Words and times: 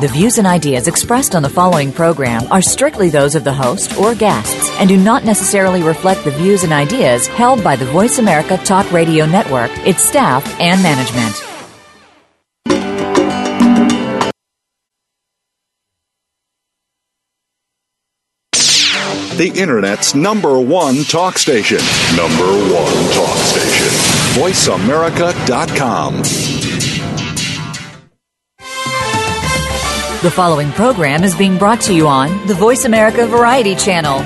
The 0.00 0.08
views 0.08 0.38
and 0.38 0.46
ideas 0.46 0.88
expressed 0.88 1.36
on 1.36 1.42
the 1.42 1.48
following 1.48 1.92
program 1.92 2.50
are 2.50 2.60
strictly 2.60 3.10
those 3.10 3.36
of 3.36 3.44
the 3.44 3.52
host 3.52 3.96
or 3.96 4.16
guests 4.16 4.68
and 4.80 4.88
do 4.88 4.96
not 4.96 5.24
necessarily 5.24 5.84
reflect 5.84 6.24
the 6.24 6.32
views 6.32 6.64
and 6.64 6.72
ideas 6.72 7.28
held 7.28 7.62
by 7.62 7.76
the 7.76 7.86
Voice 7.86 8.18
America 8.18 8.56
Talk 8.56 8.90
Radio 8.90 9.24
Network, 9.24 9.70
its 9.86 10.02
staff, 10.02 10.44
and 10.60 10.82
management. 10.82 11.40
The 19.36 19.52
Internet's 19.54 20.14
number 20.16 20.58
one 20.60 21.04
talk 21.04 21.38
station. 21.38 21.78
Number 22.16 22.46
one 22.72 23.12
talk 23.12 23.36
station. 23.38 23.88
VoiceAmerica.com. 24.40 26.63
The 30.24 30.30
following 30.30 30.72
program 30.72 31.22
is 31.22 31.34
being 31.34 31.58
brought 31.58 31.82
to 31.82 31.92
you 31.94 32.08
on 32.08 32.46
the 32.46 32.54
Voice 32.54 32.86
America 32.86 33.26
Variety 33.26 33.74
Channel. 33.74 34.22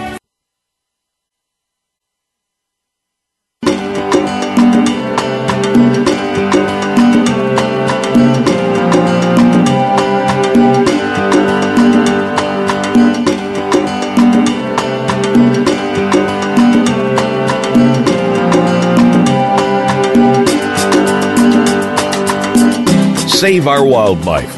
Save 23.29 23.67
our 23.67 23.85
wildlife, 23.85 24.58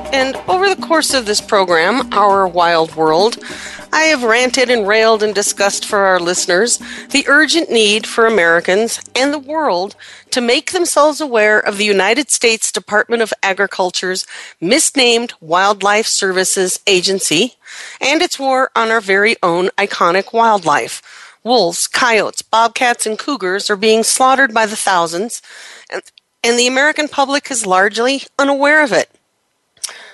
and 0.11 0.35
over 0.47 0.67
the 0.73 0.81
course 0.81 1.13
of 1.13 1.25
this 1.25 1.41
program, 1.41 2.11
Our 2.13 2.47
Wild 2.47 2.95
World, 2.95 3.37
I 3.93 4.03
have 4.03 4.23
ranted 4.23 4.69
and 4.69 4.87
railed 4.87 5.23
and 5.23 5.35
discussed 5.35 5.85
for 5.85 5.99
our 5.99 6.19
listeners 6.19 6.79
the 7.09 7.25
urgent 7.27 7.69
need 7.69 8.07
for 8.07 8.25
Americans 8.25 9.01
and 9.15 9.33
the 9.33 9.39
world 9.39 9.95
to 10.31 10.41
make 10.41 10.71
themselves 10.71 11.19
aware 11.19 11.59
of 11.59 11.77
the 11.77 11.85
United 11.85 12.29
States 12.29 12.71
Department 12.71 13.21
of 13.21 13.33
Agriculture's 13.43 14.25
misnamed 14.59 15.33
Wildlife 15.41 16.07
Services 16.07 16.79
Agency 16.87 17.55
and 17.99 18.21
its 18.21 18.39
war 18.39 18.71
on 18.75 18.91
our 18.91 19.01
very 19.01 19.35
own 19.43 19.69
iconic 19.77 20.33
wildlife. 20.33 21.01
Wolves, 21.43 21.87
coyotes, 21.87 22.41
bobcats, 22.41 23.05
and 23.05 23.17
cougars 23.17 23.69
are 23.69 23.75
being 23.75 24.03
slaughtered 24.03 24.53
by 24.53 24.65
the 24.65 24.75
thousands, 24.75 25.41
and, 26.43 26.57
the 26.57 26.67
American 26.67 27.07
public 27.07 27.49
is 27.49 27.65
largely 27.65 28.23
unaware 28.37 28.83
of 28.83 28.91
it. 28.91 29.09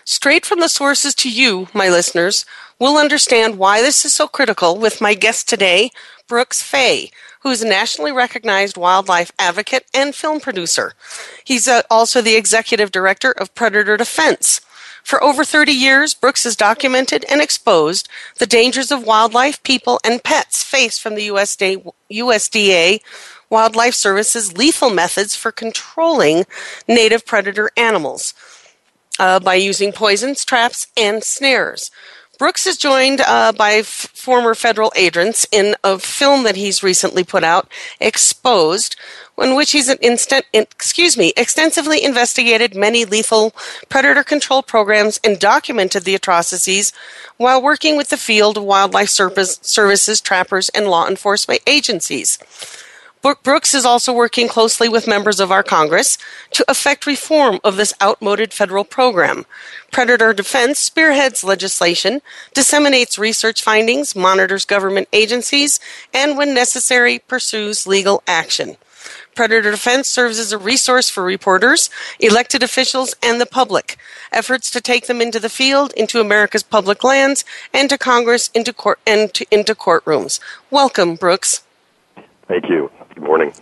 Straight 0.10 0.46
from 0.46 0.62
the 0.62 0.70
sources 0.70 1.14
to 1.16 1.30
you, 1.30 1.68
my 1.74 1.90
listeners, 1.90 2.46
will 2.80 2.96
understand 2.96 3.58
why 3.58 3.82
this 3.82 4.06
is 4.06 4.14
so 4.14 4.26
critical 4.26 4.78
with 4.78 5.02
my 5.02 5.14
guest 5.14 5.50
today, 5.50 5.92
Brooks 6.30 6.62
Fay, 6.62 7.12
who 7.42 7.50
is 7.50 7.62
a 7.62 7.68
nationally 7.68 8.14
recognized 8.14 8.78
wildlife 8.78 9.34
advocate 9.38 9.86
and 9.94 10.16
film 10.16 10.40
producer. 10.40 10.94
He's 11.44 11.68
uh, 11.68 11.82
also 11.92 12.22
the 12.22 12.38
executive 12.38 12.90
director 12.90 13.34
of 13.34 13.54
Predator 13.54 13.98
Defense. 13.98 14.62
For 15.04 15.22
over 15.22 15.44
30 15.44 15.74
years, 15.74 16.14
Brooks 16.14 16.46
has 16.46 16.56
documented 16.56 17.26
and 17.30 17.42
exposed 17.42 18.08
the 18.38 18.48
dangers 18.48 18.94
of 18.94 19.06
wildlife, 19.06 19.62
people, 19.64 20.00
and 20.06 20.24
pets 20.24 20.64
faced 20.64 21.02
from 21.02 21.16
the 21.16 21.28
USDA, 21.28 21.92
USDA 22.10 23.02
Wildlife 23.50 23.94
Service's 23.94 24.58
lethal 24.58 24.90
methods 24.90 25.36
for 25.36 25.52
controlling 25.52 26.46
native 26.88 27.26
predator 27.26 27.72
animals 27.76 28.34
uh, 29.20 29.40
by 29.40 29.56
using 29.56 29.92
poisons, 29.92 30.46
traps, 30.46 30.88
and 30.98 31.24
snares. 31.24 31.92
Brooks 32.38 32.68
is 32.68 32.78
joined 32.78 33.22
uh, 33.22 33.52
by 33.52 33.74
f- 33.74 33.88
former 34.14 34.54
federal 34.54 34.92
agents 34.96 35.48
in 35.52 35.76
a 35.84 35.98
film 35.98 36.44
that 36.44 36.56
he's 36.56 36.84
recently 36.84 37.24
put 37.24 37.44
out, 37.44 37.68
Exposed, 38.00 38.96
in 39.40 39.56
which 39.56 39.72
he's 39.72 39.90
instant, 39.90 40.46
excuse 40.54 41.18
me, 41.18 41.34
extensively 41.36 42.04
investigated 42.04 42.76
many 42.76 43.06
lethal 43.06 43.54
predator 43.90 44.24
control 44.24 44.62
programs 44.62 45.20
and 45.24 45.40
documented 45.40 46.04
the 46.04 46.16
atrocities 46.16 46.94
while 47.38 47.62
working 47.62 47.98
with 47.98 48.10
the 48.10 48.18
field 48.18 48.58
wildlife 48.58 49.10
service, 49.10 49.60
services, 49.64 50.22
trappers, 50.22 50.70
and 50.70 50.88
law 50.88 51.08
enforcement 51.08 51.62
agencies. 51.66 52.38
Brooks 53.36 53.74
is 53.74 53.86
also 53.86 54.14
working 54.14 54.48
closely 54.48 54.88
with 54.88 55.08
members 55.08 55.40
of 55.40 55.52
our 55.52 55.64
Congress 55.64 56.18
to 56.52 56.66
effect 56.70 57.06
reform 57.06 57.60
of 57.64 57.76
this 57.76 57.94
outmoded 58.02 58.54
federal 58.54 58.84
program. 58.84 59.46
Predator 59.92 60.34
Defense 60.34 60.80
spearheads 60.80 61.44
legislation, 61.44 62.22
disseminates 62.54 63.18
research 63.18 63.62
findings, 63.62 64.16
monitors 64.16 64.66
government 64.66 65.08
agencies, 65.12 65.80
and, 66.14 66.38
when 66.38 66.54
necessary, 66.54 67.20
pursues 67.20 67.88
legal 67.88 68.24
action. 68.28 68.78
Predator 69.36 69.72
Defense 69.72 70.08
serves 70.08 70.40
as 70.40 70.52
a 70.52 70.58
resource 70.58 71.10
for 71.10 71.24
reporters, 71.24 71.90
elected 72.20 72.64
officials, 72.64 73.16
and 73.22 73.40
the 73.40 73.46
public. 73.46 73.98
Efforts 74.32 74.72
to 74.72 74.82
take 74.82 75.08
them 75.08 75.22
into 75.22 75.40
the 75.40 75.50
field, 75.50 75.94
into 75.94 76.20
America's 76.20 76.64
public 76.64 77.04
lands, 77.04 77.46
and 77.74 77.90
to 77.90 77.98
Congress, 77.98 78.50
into 78.54 78.74
court, 78.74 79.00
and 79.06 79.34
to, 79.34 79.46
into 79.52 79.76
courtrooms. 79.76 80.40
Welcome, 80.72 81.16
Brooks. 81.16 81.64
Thank 82.48 82.70
you. 82.70 82.90
Good 83.18 83.26
morning. 83.26 83.54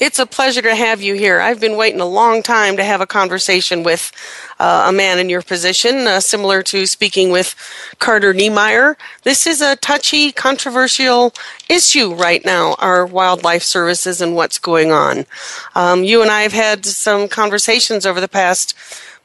It's 0.00 0.18
a 0.18 0.24
pleasure 0.24 0.62
to 0.62 0.74
have 0.74 1.02
you 1.02 1.12
here. 1.12 1.38
I've 1.38 1.60
been 1.60 1.76
waiting 1.76 2.00
a 2.00 2.06
long 2.06 2.42
time 2.42 2.78
to 2.78 2.82
have 2.82 3.02
a 3.02 3.06
conversation 3.06 3.82
with 3.82 4.10
uh, 4.58 4.86
a 4.88 4.92
man 4.92 5.18
in 5.18 5.28
your 5.28 5.42
position, 5.42 6.06
uh, 6.06 6.20
similar 6.20 6.62
to 6.62 6.86
speaking 6.86 7.30
with 7.30 7.54
Carter 7.98 8.32
Niemeyer. 8.32 8.96
This 9.22 9.46
is 9.46 9.60
a 9.60 9.76
touchy, 9.76 10.32
controversial 10.32 11.34
issue 11.68 12.14
right 12.14 12.42
now, 12.42 12.74
our 12.78 13.04
wildlife 13.04 13.62
services 13.62 14.22
and 14.22 14.34
what's 14.34 14.58
going 14.58 14.92
on. 14.92 15.26
Um, 15.74 16.02
you 16.02 16.22
and 16.22 16.30
I 16.30 16.40
have 16.40 16.54
had 16.54 16.86
some 16.86 17.28
conversations 17.28 18.06
over 18.06 18.22
the 18.22 18.28
past 18.28 18.74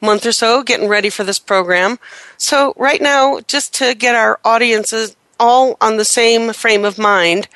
month 0.02 0.26
or 0.26 0.32
so 0.32 0.62
getting 0.62 0.86
ready 0.86 1.08
for 1.08 1.24
this 1.24 1.38
program. 1.38 1.98
So, 2.36 2.74
right 2.76 3.00
now, 3.00 3.40
just 3.40 3.72
to 3.76 3.94
get 3.94 4.14
our 4.14 4.38
audiences 4.44 5.16
all 5.40 5.78
on 5.80 5.96
the 5.96 6.04
same 6.04 6.52
frame 6.52 6.84
of 6.84 6.98
mind, 6.98 7.48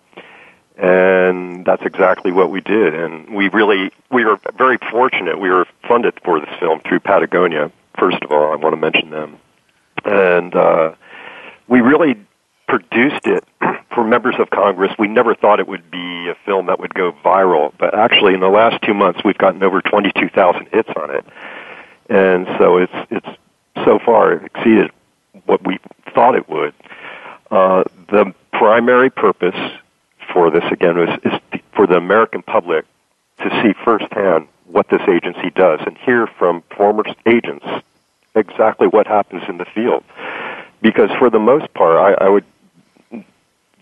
and 0.82 1.64
that's 1.64 1.84
exactly 1.84 2.32
what 2.32 2.50
we 2.50 2.60
did. 2.60 2.96
And 2.96 3.36
we 3.36 3.50
really, 3.50 3.92
we 4.12 4.26
were 4.26 4.40
very 4.58 4.80
fortunate. 4.90 5.40
We 5.40 5.50
were 5.52 5.68
funded 5.88 6.16
for 6.26 6.40
this 6.40 6.50
film 6.60 6.82
through 6.82 7.02
Patagonia. 7.02 7.72
First 8.00 8.18
of 8.24 8.32
all, 8.32 8.52
I 8.52 8.56
want 8.56 8.74
to 8.74 8.78
mention 8.78 9.12
them, 9.12 9.38
and 10.04 10.56
uh, 10.56 10.94
we 11.68 11.82
really 11.82 12.16
produced 12.68 13.28
it 13.28 13.44
for 13.94 14.04
members 14.04 14.36
of 14.40 14.50
Congress. 14.50 14.92
We 14.98 15.08
never 15.08 15.36
thought 15.36 15.60
it 15.60 15.68
would 15.68 15.92
be 15.92 16.30
a 16.30 16.36
film 16.46 16.66
that 16.66 16.80
would 16.80 16.96
go 16.96 17.12
viral, 17.24 17.74
but 17.78 17.94
actually, 17.94 18.34
in 18.34 18.40
the 18.40 18.50
last 18.50 18.82
two 18.82 18.96
months, 18.96 19.22
we've 19.24 19.38
gotten 19.38 19.62
over 19.62 19.82
twenty-two 19.82 20.30
thousand 20.30 20.68
hits 20.72 20.90
on 20.96 21.12
it, 21.12 21.26
and 22.10 22.48
so 22.58 22.78
it's 22.78 22.94
it's 23.12 23.30
so 23.86 24.00
far 24.00 24.34
exceeded 24.34 24.90
what 25.46 25.64
we 25.64 25.78
thought 26.16 26.34
it 26.34 26.50
would. 26.50 26.74
Uh, 27.52 27.84
the 28.10 28.34
primary 28.52 29.12
purpose 29.12 29.56
for 30.34 30.50
this 30.52 30.64
again 30.72 30.98
is, 30.98 31.20
is 31.24 31.62
for 31.74 31.88
the 31.88 31.96
American 31.96 32.42
public 32.42 32.86
to 33.40 33.50
see 33.62 33.74
firsthand 33.84 34.48
what 34.66 34.88
this 34.90 35.02
agency 35.08 35.50
does 35.50 35.80
and 35.86 35.98
hear 35.98 36.28
from 36.28 36.64
former 36.76 37.04
agents 37.26 37.66
exactly 38.36 38.88
what 38.88 39.08
happens 39.08 39.44
in 39.50 39.58
the 39.58 39.66
field. 39.66 40.04
Because 40.82 41.10
for 41.20 41.30
the 41.30 41.40
most 41.40 41.74
part, 41.74 41.98
I, 41.98 42.26
I 42.26 42.30
would 42.30 42.46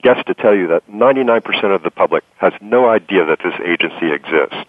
guess 0.02 0.24
to 0.26 0.34
tell 0.34 0.56
you 0.56 0.68
that 0.68 0.90
99% 0.90 1.76
of 1.76 1.84
the 1.84 1.92
public 1.92 2.24
has 2.38 2.54
no 2.62 2.90
idea 2.90 3.26
that 3.26 3.40
this 3.44 3.54
agency 3.66 4.12
exists. 4.12 4.66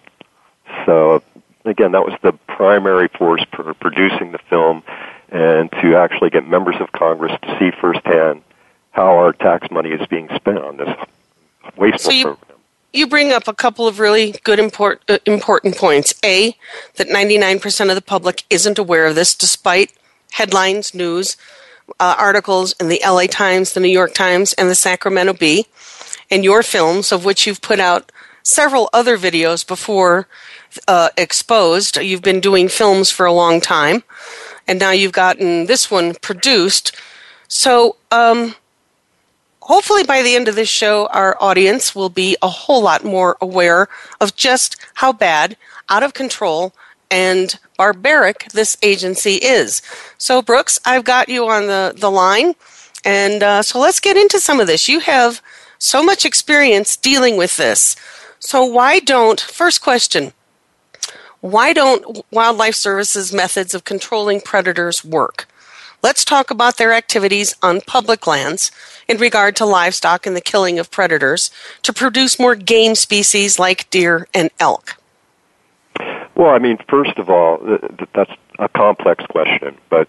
So, 0.85 1.23
again, 1.65 1.93
that 1.93 2.05
was 2.05 2.13
the 2.21 2.33
primary 2.47 3.07
force 3.07 3.43
for 3.53 3.73
producing 3.73 4.31
the 4.31 4.39
film 4.49 4.83
and 5.29 5.71
to 5.81 5.95
actually 5.95 6.29
get 6.29 6.47
members 6.47 6.75
of 6.79 6.91
Congress 6.91 7.31
to 7.41 7.57
see 7.57 7.71
firsthand 7.79 8.41
how 8.91 9.17
our 9.17 9.31
tax 9.31 9.71
money 9.71 9.89
is 9.89 10.05
being 10.07 10.27
spent 10.35 10.59
on 10.59 10.77
this 10.77 10.89
wasteful 11.81 12.11
so 12.11 12.17
you, 12.17 12.23
program. 12.23 12.59
You 12.93 13.07
bring 13.07 13.31
up 13.31 13.47
a 13.47 13.53
couple 13.53 13.87
of 13.87 13.99
really 13.99 14.35
good 14.43 14.59
import, 14.59 15.01
uh, 15.09 15.17
important 15.25 15.77
points. 15.77 16.13
A, 16.23 16.55
that 16.95 17.07
99% 17.07 17.89
of 17.89 17.95
the 17.95 18.01
public 18.01 18.43
isn't 18.49 18.77
aware 18.77 19.07
of 19.07 19.15
this, 19.15 19.33
despite 19.35 19.93
headlines, 20.31 20.93
news, 20.93 21.37
uh, 21.99 22.15
articles 22.17 22.73
in 22.79 22.87
the 22.87 23.01
LA 23.05 23.25
Times, 23.25 23.73
the 23.73 23.79
New 23.79 23.89
York 23.89 24.13
Times, 24.13 24.53
and 24.53 24.69
the 24.69 24.75
Sacramento 24.75 25.33
Bee, 25.33 25.65
and 26.29 26.43
your 26.43 26.63
films, 26.63 27.11
of 27.11 27.25
which 27.25 27.47
you've 27.47 27.61
put 27.61 27.79
out 27.79 28.11
several 28.43 28.89
other 28.93 29.17
videos 29.17 29.65
before 29.65 30.27
uh, 30.87 31.09
exposed. 31.17 31.97
You've 31.97 32.21
been 32.21 32.39
doing 32.39 32.67
films 32.67 33.09
for 33.09 33.25
a 33.25 33.33
long 33.33 33.61
time, 33.61 34.03
and 34.67 34.79
now 34.79 34.91
you've 34.91 35.11
gotten 35.11 35.65
this 35.65 35.91
one 35.91 36.15
produced. 36.15 36.95
So, 37.47 37.97
um, 38.11 38.55
hopefully 39.71 40.03
by 40.03 40.21
the 40.21 40.35
end 40.35 40.49
of 40.49 40.55
this 40.55 40.67
show, 40.67 41.07
our 41.13 41.37
audience 41.39 41.95
will 41.95 42.09
be 42.09 42.35
a 42.41 42.49
whole 42.49 42.81
lot 42.81 43.05
more 43.05 43.37
aware 43.39 43.87
of 44.19 44.35
just 44.35 44.75
how 44.95 45.13
bad, 45.13 45.55
out 45.87 46.03
of 46.03 46.13
control, 46.13 46.73
and 47.09 47.57
barbaric 47.77 48.51
this 48.51 48.75
agency 48.83 49.35
is. 49.35 49.81
So, 50.17 50.41
Brooks, 50.41 50.77
I've 50.83 51.05
got 51.05 51.29
you 51.29 51.47
on 51.47 51.67
the, 51.67 51.93
the 51.95 52.11
line. 52.11 52.55
And 53.05 53.41
uh, 53.41 53.63
so 53.63 53.79
let's 53.79 54.01
get 54.01 54.17
into 54.17 54.41
some 54.41 54.59
of 54.59 54.67
this. 54.67 54.89
You 54.89 54.99
have 54.99 55.41
so 55.79 56.03
much 56.03 56.25
experience 56.25 56.97
dealing 56.97 57.37
with 57.37 57.55
this. 57.55 57.95
So, 58.39 58.65
why 58.65 58.99
don't, 58.99 59.39
first 59.39 59.81
question, 59.81 60.33
why 61.39 61.71
don't 61.71 62.25
Wildlife 62.29 62.75
Services 62.75 63.31
methods 63.31 63.73
of 63.73 63.85
controlling 63.85 64.41
predators 64.41 65.05
work? 65.05 65.47
Let's 66.03 66.25
talk 66.25 66.49
about 66.49 66.77
their 66.77 66.93
activities 66.93 67.55
on 67.61 67.81
public 67.81 68.25
lands 68.25 68.71
in 69.07 69.17
regard 69.17 69.55
to 69.57 69.65
livestock 69.65 70.25
and 70.25 70.35
the 70.35 70.41
killing 70.41 70.79
of 70.79 70.89
predators 70.89 71.51
to 71.83 71.93
produce 71.93 72.39
more 72.39 72.55
game 72.55 72.95
species 72.95 73.59
like 73.59 73.87
deer 73.91 74.27
and 74.33 74.49
elk. 74.59 74.97
Well, 76.33 76.49
I 76.49 76.57
mean, 76.57 76.79
first 76.89 77.19
of 77.19 77.29
all, 77.29 77.59
that's 78.15 78.31
a 78.57 78.67
complex 78.69 79.23
question, 79.27 79.77
but 79.89 80.07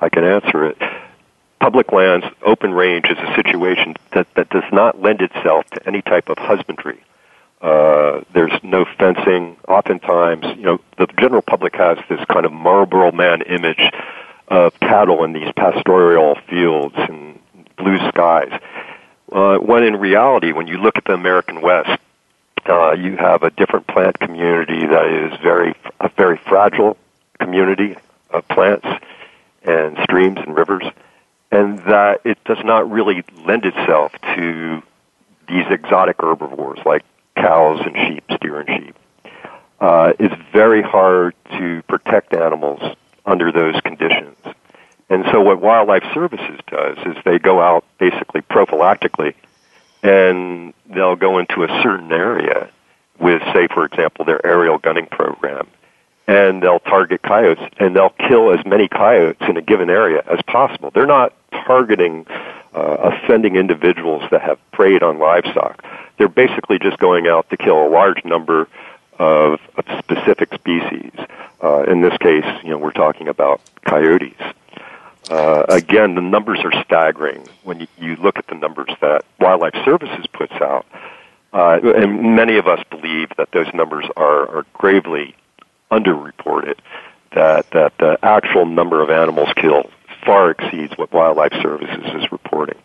I 0.00 0.10
can 0.10 0.24
answer 0.24 0.66
it. 0.66 0.76
Public 1.58 1.90
lands, 1.90 2.26
open 2.42 2.74
range, 2.74 3.06
is 3.06 3.16
a 3.16 3.34
situation 3.34 3.94
that, 4.12 4.26
that 4.34 4.50
does 4.50 4.70
not 4.72 5.00
lend 5.00 5.22
itself 5.22 5.64
to 5.70 5.86
any 5.86 6.02
type 6.02 6.28
of 6.28 6.36
husbandry. 6.36 7.02
Uh, 7.62 8.20
there's 8.34 8.52
no 8.62 8.84
fencing. 8.98 9.56
Oftentimes, 9.68 10.44
you 10.56 10.64
know, 10.64 10.80
the 10.98 11.06
general 11.18 11.42
public 11.42 11.76
has 11.76 11.96
this 12.10 12.22
kind 12.26 12.44
of 12.44 12.52
Marlboro 12.52 13.12
Man 13.12 13.40
image 13.42 13.90
of 14.50 14.78
cattle 14.80 15.22
in 15.24 15.32
these 15.32 15.50
pastoral 15.56 16.36
fields 16.48 16.94
and 16.96 17.38
blue 17.76 17.98
skies. 18.08 18.60
Uh, 19.32 19.58
when 19.58 19.84
in 19.84 19.96
reality, 19.96 20.52
when 20.52 20.66
you 20.66 20.76
look 20.76 20.96
at 20.96 21.04
the 21.04 21.12
American 21.12 21.60
West, 21.60 22.00
uh, 22.68 22.92
you 22.92 23.16
have 23.16 23.42
a 23.42 23.50
different 23.50 23.86
plant 23.86 24.18
community 24.18 24.86
that 24.86 25.06
is 25.06 25.38
very 25.40 25.74
a 26.00 26.08
very 26.16 26.36
fragile 26.36 26.96
community 27.38 27.96
of 28.30 28.46
plants 28.48 28.86
and 29.62 29.96
streams 30.02 30.38
and 30.38 30.56
rivers, 30.56 30.82
and 31.50 31.78
that 31.80 32.20
it 32.24 32.42
does 32.44 32.62
not 32.64 32.90
really 32.90 33.22
lend 33.44 33.64
itself 33.64 34.12
to 34.34 34.82
these 35.48 35.64
exotic 35.70 36.16
herbivores 36.20 36.80
like 36.84 37.02
cows 37.36 37.80
and 37.84 37.96
sheep, 37.96 38.24
steer 38.36 38.60
and 38.60 38.84
sheep. 38.84 38.96
Uh, 39.80 40.12
it's 40.18 40.34
very 40.52 40.82
hard 40.82 41.34
to 41.52 41.82
protect 41.88 42.34
animals 42.34 42.96
under 43.26 43.52
those 43.52 43.80
conditions. 43.80 44.36
And 45.08 45.24
so 45.32 45.40
what 45.40 45.60
Wildlife 45.60 46.04
Services 46.14 46.60
does 46.68 46.96
is 47.04 47.16
they 47.24 47.38
go 47.38 47.60
out 47.60 47.84
basically 47.98 48.42
prophylactically 48.42 49.34
and 50.02 50.72
they'll 50.88 51.16
go 51.16 51.38
into 51.38 51.64
a 51.64 51.82
certain 51.82 52.12
area 52.12 52.70
with, 53.18 53.42
say, 53.52 53.66
for 53.68 53.84
example, 53.84 54.24
their 54.24 54.44
aerial 54.46 54.78
gunning 54.78 55.06
program. 55.06 55.66
And 56.26 56.62
they'll 56.62 56.78
target 56.78 57.22
coyotes 57.22 57.62
and 57.78 57.96
they'll 57.96 58.14
kill 58.28 58.52
as 58.56 58.64
many 58.64 58.86
coyotes 58.86 59.42
in 59.48 59.56
a 59.56 59.62
given 59.62 59.90
area 59.90 60.22
as 60.30 60.40
possible. 60.46 60.92
They're 60.94 61.06
not 61.06 61.34
targeting 61.50 62.24
uh, 62.72 62.78
offending 62.80 63.56
individuals 63.56 64.22
that 64.30 64.40
have 64.42 64.58
preyed 64.70 65.02
on 65.02 65.18
livestock. 65.18 65.84
They're 66.18 66.28
basically 66.28 66.78
just 66.78 66.98
going 66.98 67.26
out 67.26 67.50
to 67.50 67.56
kill 67.56 67.84
a 67.84 67.88
large 67.88 68.24
number 68.24 68.68
of, 69.20 69.60
of 69.76 69.84
specific 69.98 70.52
species. 70.54 71.12
Uh, 71.62 71.82
in 71.82 72.00
this 72.00 72.16
case, 72.18 72.44
you 72.64 72.70
know, 72.70 72.78
we're 72.78 72.90
talking 72.90 73.28
about 73.28 73.60
coyotes. 73.82 74.40
Uh, 75.28 75.64
again, 75.68 76.14
the 76.14 76.22
numbers 76.22 76.58
are 76.64 76.72
staggering 76.82 77.46
when 77.62 77.80
you, 77.80 77.86
you, 77.98 78.16
look 78.16 78.38
at 78.38 78.46
the 78.46 78.54
numbers 78.54 78.88
that 79.02 79.24
Wildlife 79.38 79.74
Services 79.84 80.26
puts 80.32 80.54
out. 80.54 80.86
Uh, 81.52 81.78
and 81.94 82.34
many 82.34 82.56
of 82.56 82.66
us 82.66 82.82
believe 82.90 83.28
that 83.36 83.50
those 83.52 83.66
numbers 83.74 84.06
are, 84.16 84.48
are 84.56 84.66
gravely 84.72 85.34
underreported, 85.90 86.78
that, 87.34 87.70
that 87.72 87.92
the 87.98 88.18
actual 88.22 88.64
number 88.64 89.02
of 89.02 89.10
animals 89.10 89.50
killed 89.54 89.92
far 90.24 90.50
exceeds 90.50 90.96
what 90.96 91.12
Wildlife 91.12 91.52
Services 91.60 92.22
is 92.22 92.32
reporting. 92.32 92.78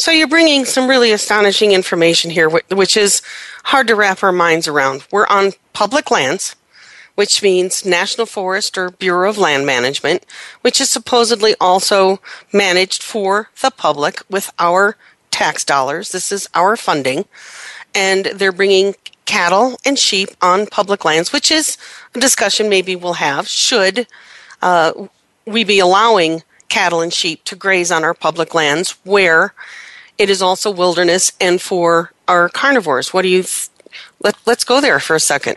So 0.00 0.10
you're 0.10 0.28
bringing 0.28 0.64
some 0.64 0.88
really 0.88 1.12
astonishing 1.12 1.72
information 1.72 2.30
here, 2.30 2.48
which 2.48 2.96
is 2.96 3.20
hard 3.64 3.86
to 3.88 3.94
wrap 3.94 4.22
our 4.22 4.32
minds 4.32 4.66
around. 4.66 5.06
We're 5.12 5.26
on 5.26 5.52
public 5.74 6.10
lands 6.10 6.56
which 7.16 7.42
means 7.42 7.84
National 7.84 8.24
Forest 8.24 8.78
or 8.78 8.92
Bureau 8.92 9.28
of 9.28 9.36
Land 9.36 9.66
Management, 9.66 10.24
which 10.62 10.80
is 10.80 10.88
supposedly 10.88 11.54
also 11.60 12.18
managed 12.50 13.02
for 13.02 13.50
the 13.60 13.70
public 13.70 14.22
with 14.30 14.50
our 14.58 14.96
tax 15.30 15.62
dollars. 15.62 16.12
This 16.12 16.32
is 16.32 16.48
our 16.54 16.78
funding. 16.78 17.26
And 17.94 18.24
they're 18.24 18.52
bringing 18.52 18.94
cattle 19.26 19.76
and 19.84 19.98
sheep 19.98 20.30
on 20.40 20.66
public 20.66 21.04
lands, 21.04 21.30
which 21.30 21.50
is 21.50 21.76
a 22.14 22.20
discussion 22.20 22.70
maybe 22.70 22.96
we'll 22.96 23.14
have. 23.14 23.46
Should 23.46 24.06
uh, 24.62 24.92
we 25.44 25.62
be 25.62 25.78
allowing 25.78 26.42
cattle 26.70 27.02
and 27.02 27.12
sheep 27.12 27.44
to 27.44 27.54
graze 27.54 27.92
on 27.92 28.02
our 28.02 28.14
public 28.14 28.54
lands 28.54 28.92
where 29.04 29.52
it 30.18 30.30
is 30.30 30.42
also 30.42 30.70
wilderness 30.70 31.32
and 31.40 31.60
for 31.60 32.12
our 32.28 32.48
carnivores? 32.48 33.12
What 33.12 33.22
do 33.22 33.28
you? 33.28 33.42
Th- 33.42 33.68
let, 34.22 34.36
let's 34.46 34.64
go 34.64 34.80
there 34.80 35.00
for 35.00 35.16
a 35.16 35.20
second. 35.20 35.56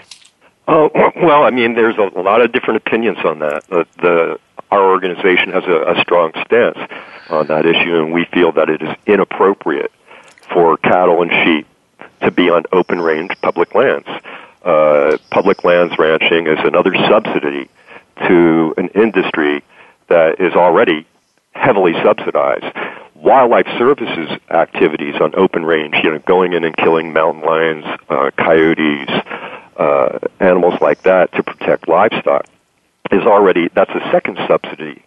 Oh, 0.68 0.90
well, 1.16 1.44
I 1.44 1.52
mean, 1.52 1.76
there's 1.76 1.98
a, 1.98 2.20
lot 2.20 2.42
of 2.42 2.52
different 2.52 2.78
opinions 2.78 3.18
on 3.26 3.40
that. 3.40 3.68
The, 3.68 3.86
the 3.98 4.40
our 4.72 4.90
organization 4.90 5.52
has 5.52 5.64
a, 5.66 5.92
a 5.92 6.02
strong 6.02 6.32
stance 6.46 6.78
on 7.30 7.48
that 7.48 7.66
issue, 7.66 7.98
and 7.98 8.14
we 8.14 8.26
feel 8.26 8.52
that 8.54 8.70
it 8.70 8.82
is 8.82 8.96
inappropriate 9.06 9.92
for 10.52 10.78
cattle 10.78 11.22
and 11.22 11.32
sheep 11.44 11.68
to 12.22 12.32
be 12.32 12.50
on 12.50 12.64
open 12.72 13.00
range 13.02 13.32
public 13.42 13.76
lands. 13.76 14.08
Uh, 14.64 15.18
public 15.30 15.64
lands 15.64 15.94
ranching 16.00 16.48
is 16.48 16.58
another 16.64 16.96
subsidy 17.10 17.70
to 18.28 18.74
an 18.78 18.88
industry 18.90 19.62
that 20.08 20.40
is 20.40 20.54
already 20.54 21.06
heavily 21.52 21.94
subsidized. 22.04 22.76
Wildlife 23.24 23.68
services 23.78 24.30
activities 24.50 25.16
on 25.22 25.34
open 25.36 25.64
range, 25.64 25.96
you 26.04 26.12
know, 26.12 26.20
going 26.20 26.52
in 26.52 26.66
and 26.66 26.76
killing 26.76 27.14
mountain 27.14 27.42
lions, 27.42 27.86
uh, 28.10 28.32
coyotes, 28.38 29.10
uh, 29.78 30.20
animals 30.42 30.74
like 30.82 31.02
that 31.04 31.32
to 31.32 31.42
protect 31.42 31.88
livestock 31.88 32.46
is 33.12 33.22
already 33.22 33.70
that's 33.74 33.92
a 33.92 34.12
second 34.12 34.38
subsidy 34.46 35.02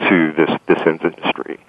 to 0.00 0.32
this 0.32 0.50
this 0.66 0.80
industry. 0.84 1.60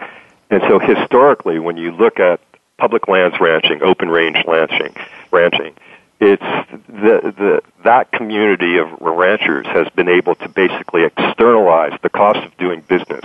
And 0.50 0.64
so 0.68 0.80
historically, 0.80 1.60
when 1.60 1.78
you 1.78 1.92
look 1.92 2.20
at 2.20 2.40
public 2.80 3.08
lands 3.08 3.40
ranching, 3.40 3.84
open 3.84 4.10
range 4.10 4.38
ranching, 4.48 4.96
ranching, 5.30 5.76
it's 6.20 6.42
the, 6.88 7.32
the 7.38 7.62
that 7.84 8.12
community 8.12 8.78
of 8.78 8.88
ranchers 9.02 9.68
has 9.68 9.88
been 9.90 10.10
able 10.10 10.34
to 10.34 10.50
basically 10.50 11.04
externalize 11.04 11.94
the 12.02 12.10
cost 12.10 12.40
of 12.40 12.58
doing 12.58 12.82
business 12.82 13.24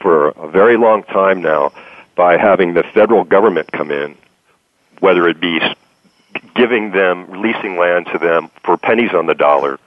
for 0.00 0.30
a 0.30 0.48
very 0.48 0.76
long 0.76 1.04
time 1.04 1.40
now 1.40 1.72
by 2.20 2.36
having 2.36 2.74
the 2.74 2.82
federal 2.92 3.24
government 3.24 3.72
come 3.72 3.90
in, 3.90 4.14
whether 4.98 5.26
it 5.26 5.40
be 5.40 5.58
giving 6.54 6.90
them, 6.90 7.40
leasing 7.40 7.78
land 7.78 8.06
to 8.12 8.18
them 8.18 8.50
for 8.62 8.76
pennies 8.76 9.14
on 9.14 9.24
the 9.24 9.34
dollar, 9.34 9.80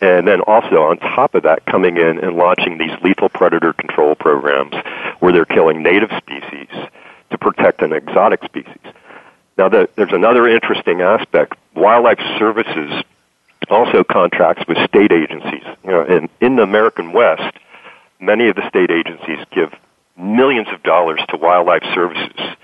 and 0.00 0.28
then 0.28 0.40
also 0.42 0.82
on 0.82 0.96
top 0.98 1.34
of 1.34 1.42
that, 1.42 1.66
coming 1.66 1.96
in 1.96 2.20
and 2.20 2.36
launching 2.36 2.78
these 2.78 2.92
lethal 3.02 3.28
predator 3.28 3.72
control 3.72 4.14
programs 4.14 4.74
where 5.18 5.32
they're 5.32 5.44
killing 5.44 5.82
native 5.82 6.10
species 6.18 6.68
to 7.30 7.38
protect 7.38 7.82
an 7.82 7.92
exotic 7.92 8.44
species. 8.44 8.78
Now, 9.58 9.68
the, 9.68 9.88
there's 9.96 10.12
another 10.12 10.46
interesting 10.46 11.00
aspect. 11.00 11.54
Wildlife 11.74 12.20
Services 12.38 13.02
also 13.68 14.04
contracts 14.04 14.62
with 14.68 14.78
state 14.88 15.10
agencies. 15.10 15.64
You 15.82 15.90
know, 15.90 16.02
and 16.02 16.28
in 16.40 16.54
the 16.54 16.62
American 16.62 17.12
West, 17.12 17.56
many 18.20 18.46
of 18.46 18.54
the 18.54 18.68
state 18.68 18.92
agencies 18.92 19.44
give 19.50 19.74
millions 20.22 20.68
of 20.72 20.82
dollars 20.82 21.20
to 21.28 21.36
wildlife 21.36 21.82
services 21.94 22.56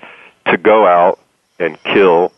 to 0.47 0.57
go 0.57 0.85
out 0.87 1.19
and 1.59 1.81
kill 1.83 2.31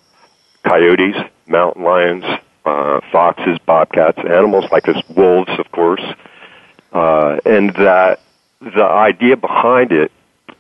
coyotes, 0.64 1.16
mountain 1.48 1.84
lions, 1.84 2.24
uh, 2.66 3.00
foxes, 3.12 3.58
bobcats, 3.66 4.18
animals 4.20 4.66
like 4.72 4.84
this, 4.84 5.02
wolves, 5.16 5.52
of 5.58 5.72
course, 5.72 6.04
uh, 6.94 7.40
and 7.46 7.74
that 7.76 8.20
the 8.62 8.84
idea 8.84 9.38
behind 9.38 9.92
it 9.92 10.12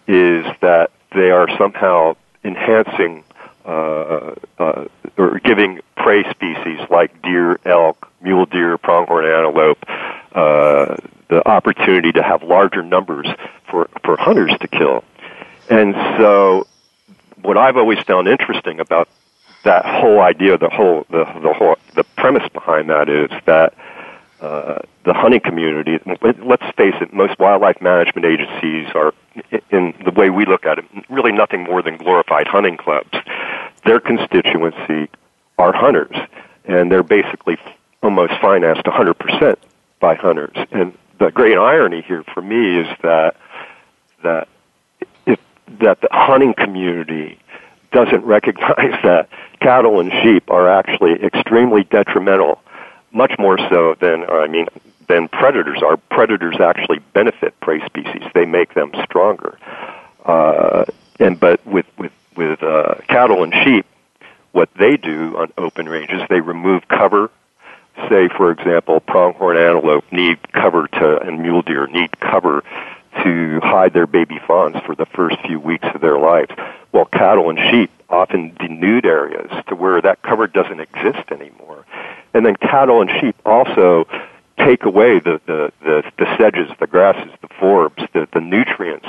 is 0.07 0.45
that 0.61 0.91
they 1.13 1.29
are 1.29 1.47
somehow 1.57 2.15
enhancing 2.43 3.23
uh, 3.65 4.33
uh, 4.57 4.85
or 5.17 5.39
giving 5.43 5.79
prey 5.97 6.23
species 6.31 6.79
like 6.89 7.21
deer, 7.21 7.59
elk, 7.65 8.11
mule 8.21 8.45
deer, 8.45 8.77
pronghorn 8.77 9.25
antelope 9.25 9.77
uh, 10.33 10.95
the 11.29 11.47
opportunity 11.47 12.11
to 12.11 12.23
have 12.23 12.43
larger 12.43 12.83
numbers 12.83 13.27
for, 13.69 13.89
for 14.03 14.17
hunters 14.17 14.51
to 14.59 14.67
kill. 14.67 15.03
And 15.69 15.93
so, 16.17 16.67
what 17.41 17.57
I've 17.57 17.77
always 17.77 17.99
found 17.99 18.27
interesting 18.27 18.79
about 18.79 19.07
that 19.63 19.85
whole 19.85 20.19
idea, 20.19 20.57
the 20.57 20.69
whole, 20.69 21.05
the, 21.09 21.25
the 21.41 21.53
whole, 21.53 21.77
the 21.95 22.03
premise 22.15 22.47
behind 22.49 22.89
that 22.89 23.09
is 23.09 23.29
that 23.45 23.73
uh, 24.41 24.79
the 25.05 25.13
hunting 25.13 25.39
community. 25.39 25.99
Let's 26.21 26.65
face 26.75 26.95
it, 26.99 27.13
most 27.13 27.37
wildlife 27.39 27.79
management 27.79 28.25
agencies 28.25 28.87
are, 28.95 29.13
in 29.69 29.93
the 30.03 30.11
way 30.11 30.29
we 30.29 30.45
look 30.45 30.65
at 30.65 30.79
it, 30.79 30.85
really 31.09 31.31
nothing 31.31 31.63
more 31.63 31.81
than 31.81 31.97
glorified 31.97 32.47
hunting 32.47 32.75
clubs. 32.75 33.11
Their 33.85 33.99
constituency 33.99 35.09
are 35.59 35.73
hunters, 35.73 36.15
and 36.65 36.91
they're 36.91 37.03
basically 37.03 37.57
almost 38.01 38.33
financed 38.41 38.83
100% 38.83 39.55
by 40.01 40.15
hunters. 40.15 40.57
And 40.71 40.97
the 41.19 41.31
great 41.31 41.57
irony 41.57 42.01
here 42.01 42.23
for 42.33 42.41
me 42.41 42.79
is 42.79 42.87
that 43.03 43.37
that 44.23 44.49
if 45.25 45.39
that 45.79 46.01
the 46.01 46.09
hunting 46.11 46.53
community 46.53 47.39
doesn't 47.91 48.23
recognize 48.25 48.99
that 49.03 49.29
cattle 49.61 49.99
and 49.99 50.11
sheep 50.21 50.49
are 50.49 50.67
actually 50.69 51.23
extremely 51.23 51.83
detrimental, 51.85 52.61
much 53.13 53.33
more 53.37 53.57
so 53.69 53.95
than, 53.99 54.25
I 54.29 54.47
mean, 54.47 54.67
than 55.07 55.27
predators 55.27 55.81
are. 55.83 55.97
Predators 55.97 56.59
actually 56.59 56.99
benefit 57.13 57.59
prey 57.59 57.85
species; 57.85 58.23
they 58.33 58.45
make 58.45 58.73
them 58.73 58.91
stronger. 59.03 59.57
Uh, 60.25 60.85
and 61.19 61.39
but 61.39 61.65
with 61.65 61.85
with 61.97 62.11
with 62.35 62.63
uh, 62.63 62.95
cattle 63.07 63.43
and 63.43 63.53
sheep, 63.63 63.85
what 64.51 64.69
they 64.79 64.97
do 64.97 65.37
on 65.37 65.51
open 65.57 65.87
ranges, 65.87 66.21
they 66.29 66.41
remove 66.41 66.87
cover. 66.87 67.29
Say, 68.09 68.29
for 68.29 68.51
example, 68.51 68.99
pronghorn 68.99 69.57
antelope 69.57 70.05
need 70.11 70.39
cover 70.53 70.87
to, 70.87 71.19
and 71.21 71.41
mule 71.41 71.61
deer 71.61 71.87
need 71.87 72.19
cover 72.19 72.63
to 73.23 73.59
hide 73.61 73.93
their 73.93 74.07
baby 74.07 74.39
fawns 74.47 74.77
for 74.85 74.95
the 74.95 75.05
first 75.05 75.37
few 75.45 75.59
weeks 75.59 75.87
of 75.93 76.01
their 76.01 76.17
lives. 76.17 76.51
Well, 76.91 77.05
cattle 77.05 77.49
and 77.49 77.59
sheep 77.69 77.91
often 78.09 78.55
denude 78.59 79.05
areas 79.05 79.51
to 79.67 79.75
where 79.75 80.01
that 80.01 80.21
cover 80.21 80.47
doesn't 80.47 80.79
exist 80.79 81.31
anymore. 81.31 81.85
And 82.33 82.45
then 82.45 82.55
cattle 82.55 83.01
and 83.01 83.09
sheep 83.19 83.35
also 83.45 84.07
take 84.57 84.83
away 84.83 85.19
the, 85.19 85.41
the, 85.45 85.71
the, 85.81 86.03
the 86.17 86.37
sedges, 86.37 86.69
the 86.79 86.87
grasses, 86.87 87.31
the 87.41 87.47
forbs, 87.47 88.11
the, 88.13 88.27
the 88.33 88.41
nutrients 88.41 89.07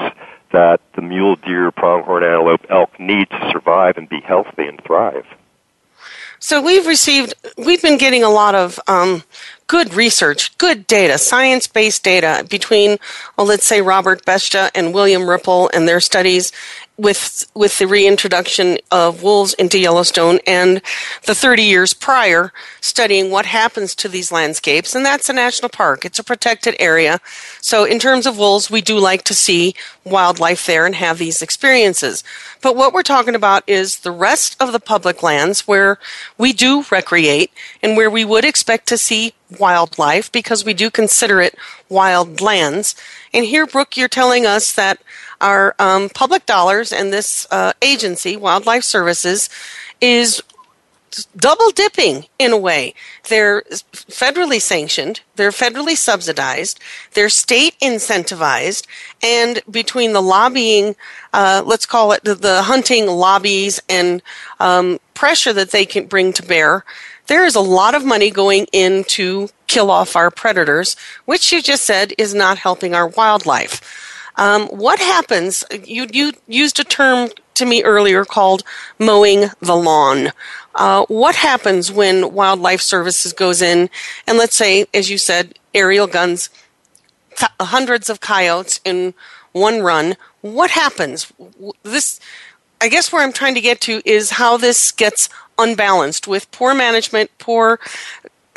that 0.53 0.81
the 0.95 1.03
mule 1.03 1.37
deer, 1.37 1.71
pronghorn 1.71 2.23
antelope, 2.23 2.65
elk 2.69 2.99
need 2.99 3.29
to 3.31 3.51
survive 3.53 3.97
and 3.97 4.09
be 4.09 4.21
healthy 4.21 4.67
and 4.67 4.83
thrive. 4.85 5.27
So 6.43 6.61
we've 6.61 6.89
received, 6.89 7.35
we've 7.57 7.81
been 7.81 7.99
getting 7.99 8.25
a 8.25 8.29
lot 8.29 8.57
of 8.57 8.81
um, 8.89 9.23
good 9.69 9.95
research, 9.95 10.59
good 10.59 10.89
data, 10.89 11.17
science 11.17 11.69
based 11.69 12.03
data 12.03 12.45
between, 12.51 12.99
well, 13.39 13.47
let's 13.47 13.65
say 13.65 13.81
Robert 13.81 14.27
Beshta 14.27 14.69
and 14.75 14.93
William 14.93 15.31
Ripple 15.31 15.71
and 15.73 15.87
their 15.87 16.01
studies 16.01 16.51
with 17.03 17.51
with 17.53 17.79
the 17.79 17.87
reintroduction 17.87 18.79
of 18.93 19.25
wolves 19.25 19.55
into 19.55 19.79
Yellowstone 19.79 20.39
and 20.47 20.81
the 21.27 21.35
30 21.35 21.65
years 21.65 21.93
prior 21.93 22.53
studying 22.81 23.29
what 23.29 23.45
happens 23.45 23.97
to 23.97 24.09
these 24.09 24.31
landscapes 24.31 24.95
and 24.95 25.05
that's 25.05 25.29
a 25.29 25.33
national 25.33 25.69
park. 25.69 26.05
It's 26.05 26.21
a 26.21 26.25
protected 26.25 26.77
area. 26.79 27.21
So 27.61 27.85
in 27.85 27.99
terms 27.99 28.25
of 28.25 28.39
wolves 28.39 28.71
we 28.71 28.81
do 28.81 28.99
like 28.99 29.25
to 29.25 29.35
see 29.35 29.75
wildlife 30.05 30.65
there 30.65 30.87
and 30.87 30.95
have 30.95 31.19
these 31.19 31.43
experiences. 31.43 32.23
But 32.61 32.77
what 32.77 32.93
we're 32.93 33.03
talking 33.03 33.35
about 33.35 33.65
is 33.67 33.99
the 33.99 34.13
rest 34.13 34.57
of 34.61 34.71
the 34.73 34.81
public 34.81 35.25
lands 35.25 35.67
where 35.67 35.99
we 36.39 36.53
do 36.53 36.85
recreate 36.89 37.51
and 37.83 37.97
where 37.97 38.11
we 38.11 38.25
would 38.25 38.45
expect 38.45 38.87
to 38.89 38.97
see 38.97 39.35
wildlife 39.59 40.31
because 40.31 40.65
we 40.65 40.73
do 40.73 40.89
consider 40.89 41.41
it 41.41 41.57
wild 41.89 42.41
lands. 42.41 42.95
And 43.35 43.45
here, 43.45 43.67
Brooke, 43.67 43.97
you're 43.97 44.09
telling 44.09 44.47
us 44.47 44.73
that 44.73 45.01
our 45.43 45.75
um, 45.79 46.09
public 46.09 46.47
dollars 46.47 46.93
and 46.93 47.13
this 47.13 47.47
uh, 47.51 47.73
agency, 47.83 48.37
Wildlife 48.37 48.85
Services, 48.85 49.51
is 50.01 50.43
double 51.37 51.71
dipping 51.71 52.27
in 52.39 52.53
a 52.53 52.57
way. 52.57 52.95
They're 53.29 53.63
federally 53.63 54.61
sanctioned, 54.61 55.21
they're 55.37 55.51
federally 55.51 55.97
subsidized, 55.97 56.81
they're 57.13 57.29
state 57.29 57.77
incentivized, 57.81 58.87
and 59.23 59.61
between 59.71 60.13
the 60.13 60.23
lobbying, 60.23 60.97
uh, 61.33 61.63
let's 61.65 61.87
call 61.87 62.13
it 62.13 62.25
the, 62.25 62.35
the 62.35 62.63
hunting 62.63 63.07
lobbies 63.07 63.83
and 63.89 64.23
um, 64.61 64.99
pressure 65.15 65.53
that 65.53 65.71
they 65.71 65.85
can 65.85 66.07
bring 66.07 66.33
to 66.33 66.43
bear, 66.43 66.85
there 67.27 67.45
is 67.45 67.55
a 67.55 67.61
lot 67.61 67.95
of 67.95 68.05
money 68.05 68.31
going 68.31 68.67
in 68.73 69.05
to 69.05 69.49
kill 69.67 69.91
off 69.91 70.17
our 70.17 70.31
predators, 70.31 70.97
which 71.25 71.53
you 71.53 71.63
just 71.63 71.85
said 71.85 72.13
is 72.19 72.35
not 72.35 72.59
helping 72.59 72.95
our 72.95 73.07
wildlife. 73.07 74.02
Um, 74.37 74.67
what 74.69 74.99
happens? 74.99 75.65
You, 75.85 76.07
you 76.11 76.33
used 76.47 76.81
a 76.81 76.85
term 76.85 77.31
to 77.55 77.67
me 77.67 77.83
earlier 77.83 78.25
called 78.25 78.63
mowing 78.99 79.51
the 79.61 79.77
lawn. 79.77 80.33
Uh, 80.75 81.05
what 81.07 81.37
happens 81.37 81.93
when 81.93 82.33
Wildlife 82.33 82.81
Services 82.81 83.33
goes 83.33 83.61
in 83.61 83.91
and 84.27 84.39
let's 84.39 84.57
say, 84.57 84.87
as 84.95 85.11
you 85.11 85.19
said, 85.19 85.59
aerial 85.75 86.07
guns, 86.07 86.49
th- 87.37 87.51
hundreds 87.61 88.09
of 88.09 88.21
coyotes 88.21 88.81
in 88.85 89.15
one 89.53 89.83
run? 89.83 90.17
What 90.41 90.71
happens? 90.71 91.31
This, 91.83 92.19
I 92.81 92.89
guess, 92.89 93.13
where 93.13 93.23
I'm 93.23 93.33
trying 93.33 93.55
to 93.55 93.61
get 93.61 93.81
to 93.83 94.01
is 94.05 94.31
how 94.31 94.57
this 94.57 94.91
gets 94.93 95.29
unbalanced 95.59 96.27
with 96.27 96.51
poor 96.51 96.75
management, 96.75 97.31
poor 97.39 97.79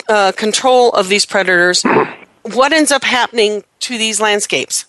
uh, 0.07 0.31
control 0.31 0.91
of 0.93 1.09
these 1.09 1.25
predators. 1.25 1.83
What 2.43 2.71
ends 2.71 2.91
up 2.91 3.03
happening 3.03 3.65
to 3.81 3.97
these 3.97 4.21
landscapes 4.21 4.85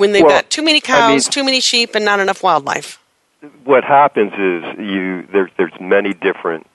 when 0.00 0.12
they've 0.12 0.24
Well, 0.24 0.38
got 0.38 0.50
too 0.50 0.62
many 0.62 0.80
cows, 0.80 1.02
I 1.02 1.08
mean- 1.12 1.20
too 1.20 1.44
many 1.44 1.60
sheep, 1.60 1.94
and 1.94 2.04
not 2.04 2.18
enough 2.20 2.42
wildlife? 2.42 2.98
what 3.64 3.84
happens 3.84 4.32
is 4.34 4.78
you 4.78 5.26
there, 5.32 5.48
there's 5.56 5.72
many 5.80 6.12
different 6.12 6.66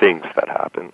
things 0.00 0.22
that 0.34 0.48
happen. 0.48 0.92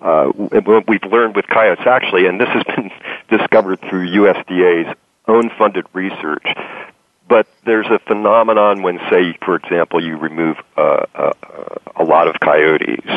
Uh, 0.00 0.26
what 0.26 0.86
we've 0.88 1.04
learned 1.04 1.34
with 1.36 1.46
coyotes, 1.46 1.86
actually, 1.86 2.26
and 2.26 2.40
this 2.40 2.48
has 2.48 2.62
been 2.64 2.90
discovered 3.38 3.80
through 3.88 4.06
USDA's 4.08 4.94
own 5.28 5.50
funded 5.56 5.86
research. 5.92 6.46
But 7.28 7.46
there's 7.64 7.86
a 7.86 7.98
phenomenon 8.00 8.82
when, 8.82 8.98
say, 9.08 9.38
for 9.44 9.54
example, 9.54 10.04
you 10.04 10.16
remove 10.16 10.56
uh, 10.76 11.04
uh, 11.14 11.32
a 11.96 12.02
lot 12.04 12.26
of 12.26 12.40
coyotes. 12.40 13.08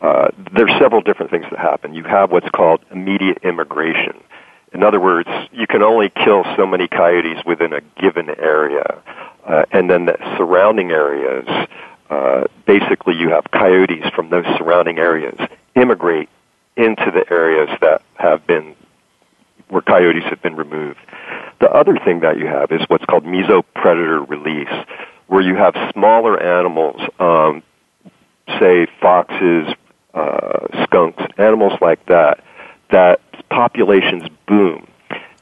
Uh, 0.00 0.30
there's 0.52 0.72
several 0.80 1.02
different 1.02 1.30
things 1.30 1.44
that 1.50 1.58
happen. 1.58 1.92
You 1.94 2.04
have 2.04 2.32
what's 2.32 2.48
called 2.50 2.80
immediate 2.90 3.38
immigration. 3.42 4.14
In 4.72 4.82
other 4.82 5.00
words, 5.00 5.28
you 5.52 5.66
can 5.66 5.82
only 5.82 6.10
kill 6.10 6.44
so 6.56 6.66
many 6.66 6.86
coyotes 6.86 7.44
within 7.44 7.72
a 7.72 7.80
given 8.00 8.30
area, 8.30 9.02
uh, 9.44 9.64
and 9.72 9.90
then 9.90 10.06
the 10.06 10.16
surrounding 10.36 10.90
areas. 10.90 11.46
Uh, 12.08 12.44
basically, 12.66 13.14
you 13.16 13.30
have 13.30 13.44
coyotes 13.52 14.08
from 14.14 14.30
those 14.30 14.44
surrounding 14.58 14.98
areas 14.98 15.36
immigrate 15.76 16.28
into 16.76 17.10
the 17.10 17.24
areas 17.30 17.68
that 17.80 18.02
have 18.14 18.46
been 18.46 18.74
where 19.68 19.82
coyotes 19.82 20.24
have 20.24 20.42
been 20.42 20.56
removed. 20.56 20.98
The 21.60 21.70
other 21.70 21.96
thing 22.04 22.20
that 22.20 22.38
you 22.38 22.46
have 22.46 22.72
is 22.72 22.80
what's 22.88 23.04
called 23.04 23.24
mesopredator 23.24 24.28
release, 24.28 24.86
where 25.28 25.42
you 25.42 25.54
have 25.54 25.74
smaller 25.92 26.40
animals, 26.42 27.00
um, 27.20 27.62
say 28.58 28.86
foxes, 29.00 29.72
uh, 30.12 30.84
skunks, 30.84 31.22
animals 31.38 31.74
like 31.80 32.04
that, 32.06 32.42
that 32.90 33.20
populations 33.48 34.28
boom. 34.46 34.86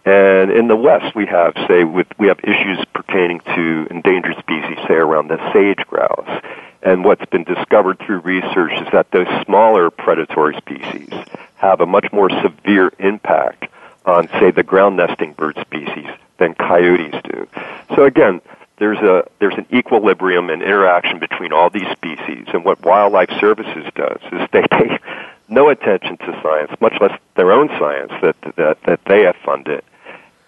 And 0.04 0.50
in 0.50 0.68
the 0.68 0.76
West, 0.76 1.14
we 1.14 1.26
have, 1.26 1.52
say, 1.68 1.84
with, 1.84 2.06
we 2.18 2.28
have 2.28 2.38
issues 2.40 2.82
pertaining 2.94 3.40
to 3.40 3.86
endangered 3.90 4.36
species, 4.38 4.78
say, 4.86 4.94
around 4.94 5.28
the 5.28 5.38
sage 5.52 5.86
grouse. 5.86 6.42
And 6.82 7.04
what's 7.04 7.26
been 7.26 7.44
discovered 7.44 7.98
through 7.98 8.20
research 8.20 8.72
is 8.72 8.88
that 8.92 9.10
those 9.10 9.26
smaller 9.44 9.90
predatory 9.90 10.56
species 10.56 11.10
have 11.56 11.80
a 11.80 11.86
much 11.86 12.10
more 12.12 12.30
severe 12.40 12.92
impact 12.98 13.66
on, 14.06 14.28
say, 14.40 14.50
the 14.50 14.62
ground 14.62 14.96
nesting 14.96 15.32
bird 15.34 15.58
species 15.60 16.06
than 16.38 16.54
coyotes 16.54 17.20
do. 17.24 17.46
So 17.94 18.04
again, 18.04 18.40
there's 18.78 18.98
a 18.98 19.24
there's 19.40 19.56
an 19.56 19.66
equilibrium 19.72 20.50
and 20.50 20.62
interaction 20.62 21.18
between 21.18 21.52
all 21.52 21.70
these 21.70 21.88
species, 21.92 22.46
and 22.52 22.64
what 22.64 22.84
Wildlife 22.84 23.30
Services 23.40 23.84
does 23.94 24.20
is 24.32 24.48
they 24.52 24.62
pay 24.70 24.98
no 25.48 25.68
attention 25.68 26.16
to 26.18 26.40
science, 26.42 26.72
much 26.80 26.94
less 27.00 27.18
their 27.36 27.52
own 27.52 27.68
science 27.78 28.12
that 28.22 28.36
that 28.56 28.82
that 28.84 29.00
they 29.06 29.22
have 29.22 29.36
funded. 29.44 29.82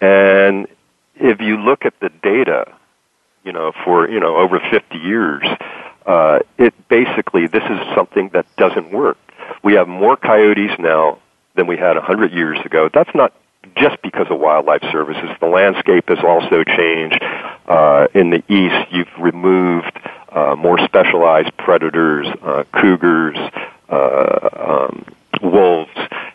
And 0.00 0.66
if 1.16 1.40
you 1.40 1.56
look 1.56 1.84
at 1.84 1.98
the 2.00 2.10
data, 2.22 2.72
you 3.44 3.52
know, 3.52 3.72
for 3.84 4.08
you 4.08 4.20
know 4.20 4.36
over 4.36 4.60
50 4.60 4.98
years, 4.98 5.44
uh, 6.06 6.40
it 6.58 6.74
basically 6.88 7.46
this 7.46 7.64
is 7.64 7.78
something 7.94 8.30
that 8.30 8.46
doesn't 8.56 8.90
work. 8.92 9.18
We 9.62 9.74
have 9.74 9.88
more 9.88 10.16
coyotes 10.16 10.78
now 10.78 11.18
than 11.54 11.66
we 11.66 11.76
had 11.76 11.96
100 11.96 12.32
years 12.32 12.58
ago. 12.64 12.88
That's 12.92 13.14
not 13.14 13.32
just 13.76 14.00
because 14.02 14.26
of 14.30 14.38
wildlife 14.38 14.82
services. 14.90 15.30
The 15.40 15.46
landscape 15.46 16.08
has 16.08 16.18
also 16.24 16.64
changed. 16.64 17.22
Uh, 17.66 18.08
in 18.14 18.30
the 18.30 18.42
east, 18.48 18.90
you've 18.90 19.08
removed 19.18 19.98
uh, 20.30 20.54
more 20.56 20.78
specialized 20.84 21.56
predators, 21.56 22.26
uh, 22.42 22.64
cougars, 22.72 23.38
uh, 23.88 24.48
um, 24.56 25.04
wolves, 25.42 25.90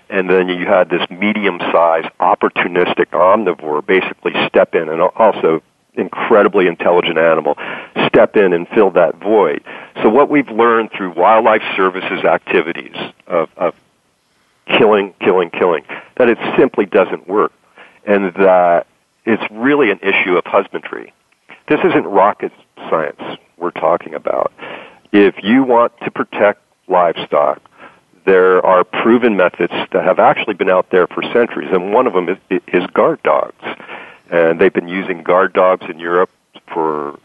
and 0.09 0.29
then 0.29 0.49
you 0.49 0.65
had 0.65 0.89
this 0.89 1.07
medium-sized, 1.09 2.07
opportunistic 2.19 3.07
omnivore 3.07 3.85
basically 3.85 4.33
step 4.47 4.75
in, 4.75 4.89
and 4.89 5.01
also 5.01 5.61
incredibly 5.95 6.67
intelligent 6.67 7.17
animal 7.17 7.57
step 8.07 8.35
in 8.35 8.53
and 8.53 8.67
fill 8.69 8.91
that 8.91 9.15
void. 9.15 9.63
So 10.01 10.09
what 10.09 10.29
we've 10.29 10.49
learned 10.49 10.91
through 10.91 11.11
wildlife 11.13 11.63
services 11.75 12.23
activities 12.25 12.95
of, 13.27 13.49
of 13.57 13.73
killing, 14.67 15.13
killing, 15.19 15.49
killing, 15.49 15.83
that 16.17 16.29
it 16.29 16.37
simply 16.57 16.85
doesn't 16.85 17.27
work, 17.27 17.51
and 18.05 18.33
that 18.35 18.87
it's 19.25 19.43
really 19.51 19.91
an 19.91 19.99
issue 20.01 20.37
of 20.37 20.45
husbandry. 20.45 21.13
This 21.67 21.79
isn't 21.83 22.05
rocket 22.05 22.51
science 22.89 23.21
we're 23.57 23.71
talking 23.71 24.13
about. 24.13 24.51
If 25.11 25.35
you 25.43 25.63
want 25.63 25.93
to 26.03 26.11
protect 26.11 26.61
livestock, 26.87 27.61
there 28.25 28.65
are 28.65 28.83
proven 28.83 29.37
methods 29.37 29.73
that 29.91 30.03
have 30.03 30.19
actually 30.19 30.55
been 30.55 30.69
out 30.69 30.89
there 30.89 31.07
for 31.07 31.21
centuries, 31.33 31.69
and 31.71 31.93
one 31.93 32.07
of 32.07 32.13
them 32.13 32.29
is, 32.29 32.37
is 32.67 32.85
guard 32.87 33.21
dogs. 33.23 33.63
And 34.31 34.59
they've 34.59 34.73
been 34.73 34.87
using 34.87 35.23
guard 35.23 35.53
dogs 35.53 35.85
in 35.87 35.99
Europe 35.99 36.31
for 36.73 37.19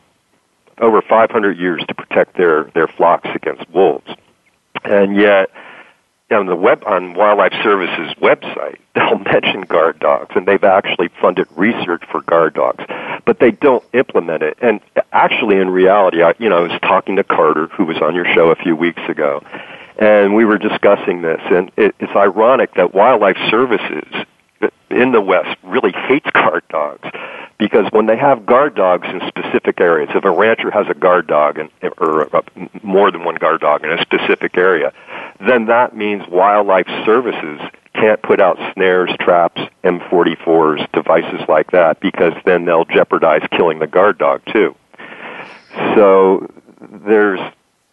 over 0.81 1.03
500 1.03 1.59
years 1.59 1.83
to 1.89 1.95
protect 1.95 2.37
their, 2.37 2.65
their 2.75 2.87
flocks 2.87 3.29
against 3.35 3.69
wolves. 3.71 4.11
And 4.85 5.17
yet, 5.17 5.51
on 6.31 6.47
the 6.47 6.57
web 6.57 6.83
on 6.87 7.15
Wildlife 7.15 7.53
Services 7.63 8.15
website, 8.21 8.79
they'll 8.95 9.19
mention 9.19 9.63
guard 9.63 9.99
dogs, 9.99 10.31
and 10.35 10.47
they've 10.47 10.63
actually 10.63 11.09
funded 11.21 11.47
research 11.57 12.03
for 12.11 12.23
guard 12.23 12.55
dogs, 12.55 12.85
but 13.25 13.39
they 13.39 13.51
don't 13.51 13.85
implement 13.93 14.43
it. 14.43 14.57
And 14.61 14.81
actually, 15.13 15.57
in 15.57 15.71
reality, 15.71 16.23
I, 16.23 16.35
you 16.39 16.49
know, 16.49 16.59
I 16.59 16.73
was 16.73 16.81
talking 16.83 17.17
to 17.17 17.25
Carter, 17.25 17.67
who 17.69 17.85
was 17.85 17.99
on 17.99 18.15
your 18.15 18.27
show 18.35 18.51
a 18.51 18.57
few 18.57 18.77
weeks 18.77 19.03
ago, 19.09 19.43
and 19.99 20.35
we 20.35 20.45
were 20.45 20.59
discussing 20.59 21.23
this. 21.23 21.41
And 21.51 21.71
it, 21.77 21.95
it's 22.01 22.15
ironic 22.17 22.75
that 22.75 22.95
Wildlife 22.95 23.37
Services 23.51 24.07
in 24.91 25.13
the 25.13 25.21
West 25.21 25.57
really 25.63 25.93
hates 25.93 26.29
guard 26.31 26.63
dogs 26.69 27.09
because 27.59 27.87
when 27.93 28.07
they 28.07 28.17
have 28.17 28.47
guard 28.47 28.75
dogs 28.75 29.07
in 29.09 29.21
specific 29.29 29.81
areas, 29.81 30.11
if 30.15 30.25
a 30.25 30.31
rancher 30.31 30.71
has 30.71 30.87
a 30.89 30.95
guard 30.95 31.27
dog 31.27 31.59
and, 31.59 31.71
or 31.99 32.35
uh, 32.35 32.43
more 32.83 33.11
than 33.11 33.23
one 33.23 33.37
guard 33.37 33.61
dog 33.61 33.85
in 33.85 33.93
a 33.93 34.01
specific 34.01 34.57
area, 34.57 34.93
then 35.47 35.67
that 35.67 35.97
means 35.97 36.27
wildlife 36.29 36.89
services 37.05 37.61
can't 37.95 38.23
put 38.23 38.41
out 38.41 38.57
snares, 38.75 39.11
traps, 39.21 39.61
M44s, 39.85 40.91
devices 40.93 41.41
like 41.49 41.71
that 41.73 42.01
because 42.01 42.33
then 42.45 42.65
they'll 42.65 42.85
jeopardize 42.85 43.43
killing 43.51 43.79
the 43.79 43.87
guard 43.87 44.19
dog 44.19 44.43
too. 44.53 44.75
So 45.95 46.51
there's 46.81 47.41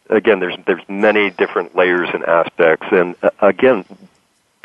again 0.09 0.39
there's 0.39 0.55
there's 0.65 0.83
many 0.87 1.29
different 1.31 1.75
layers 1.75 2.09
and 2.13 2.23
aspects 2.23 2.87
and 2.91 3.15
uh, 3.21 3.29
again 3.41 3.85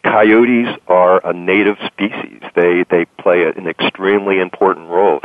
coyotes 0.03 0.79
are 0.89 1.27
a 1.27 1.33
native 1.33 1.79
species. 1.87 2.43
They 2.55 2.85
they 2.91 3.05
play 3.19 3.45
an 3.45 3.67
extremely 3.67 4.39
important 4.39 4.89
role. 4.89 5.21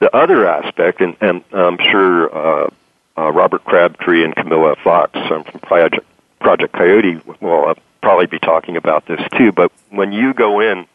The 0.00 0.14
other 0.14 0.46
aspect, 0.48 1.00
and, 1.00 1.16
and 1.20 1.42
I'm 1.52 1.78
sure 1.90 2.34
uh, 2.34 2.70
uh, 3.16 3.32
Robert 3.32 3.64
Crabtree 3.64 4.24
and 4.24 4.34
Camilla 4.34 4.76
Fox 4.82 5.12
from 5.26 5.42
Project 5.44 6.06
Project 6.40 6.72
Coyote 6.72 7.20
will 7.40 7.68
uh, 7.68 7.74
probably 8.02 8.26
be 8.26 8.38
talking 8.38 8.76
about 8.76 9.06
this 9.06 9.20
too. 9.36 9.52
But 9.52 9.72
when 9.90 10.12
you 10.12 10.34
go 10.34 10.60
in 10.60 10.86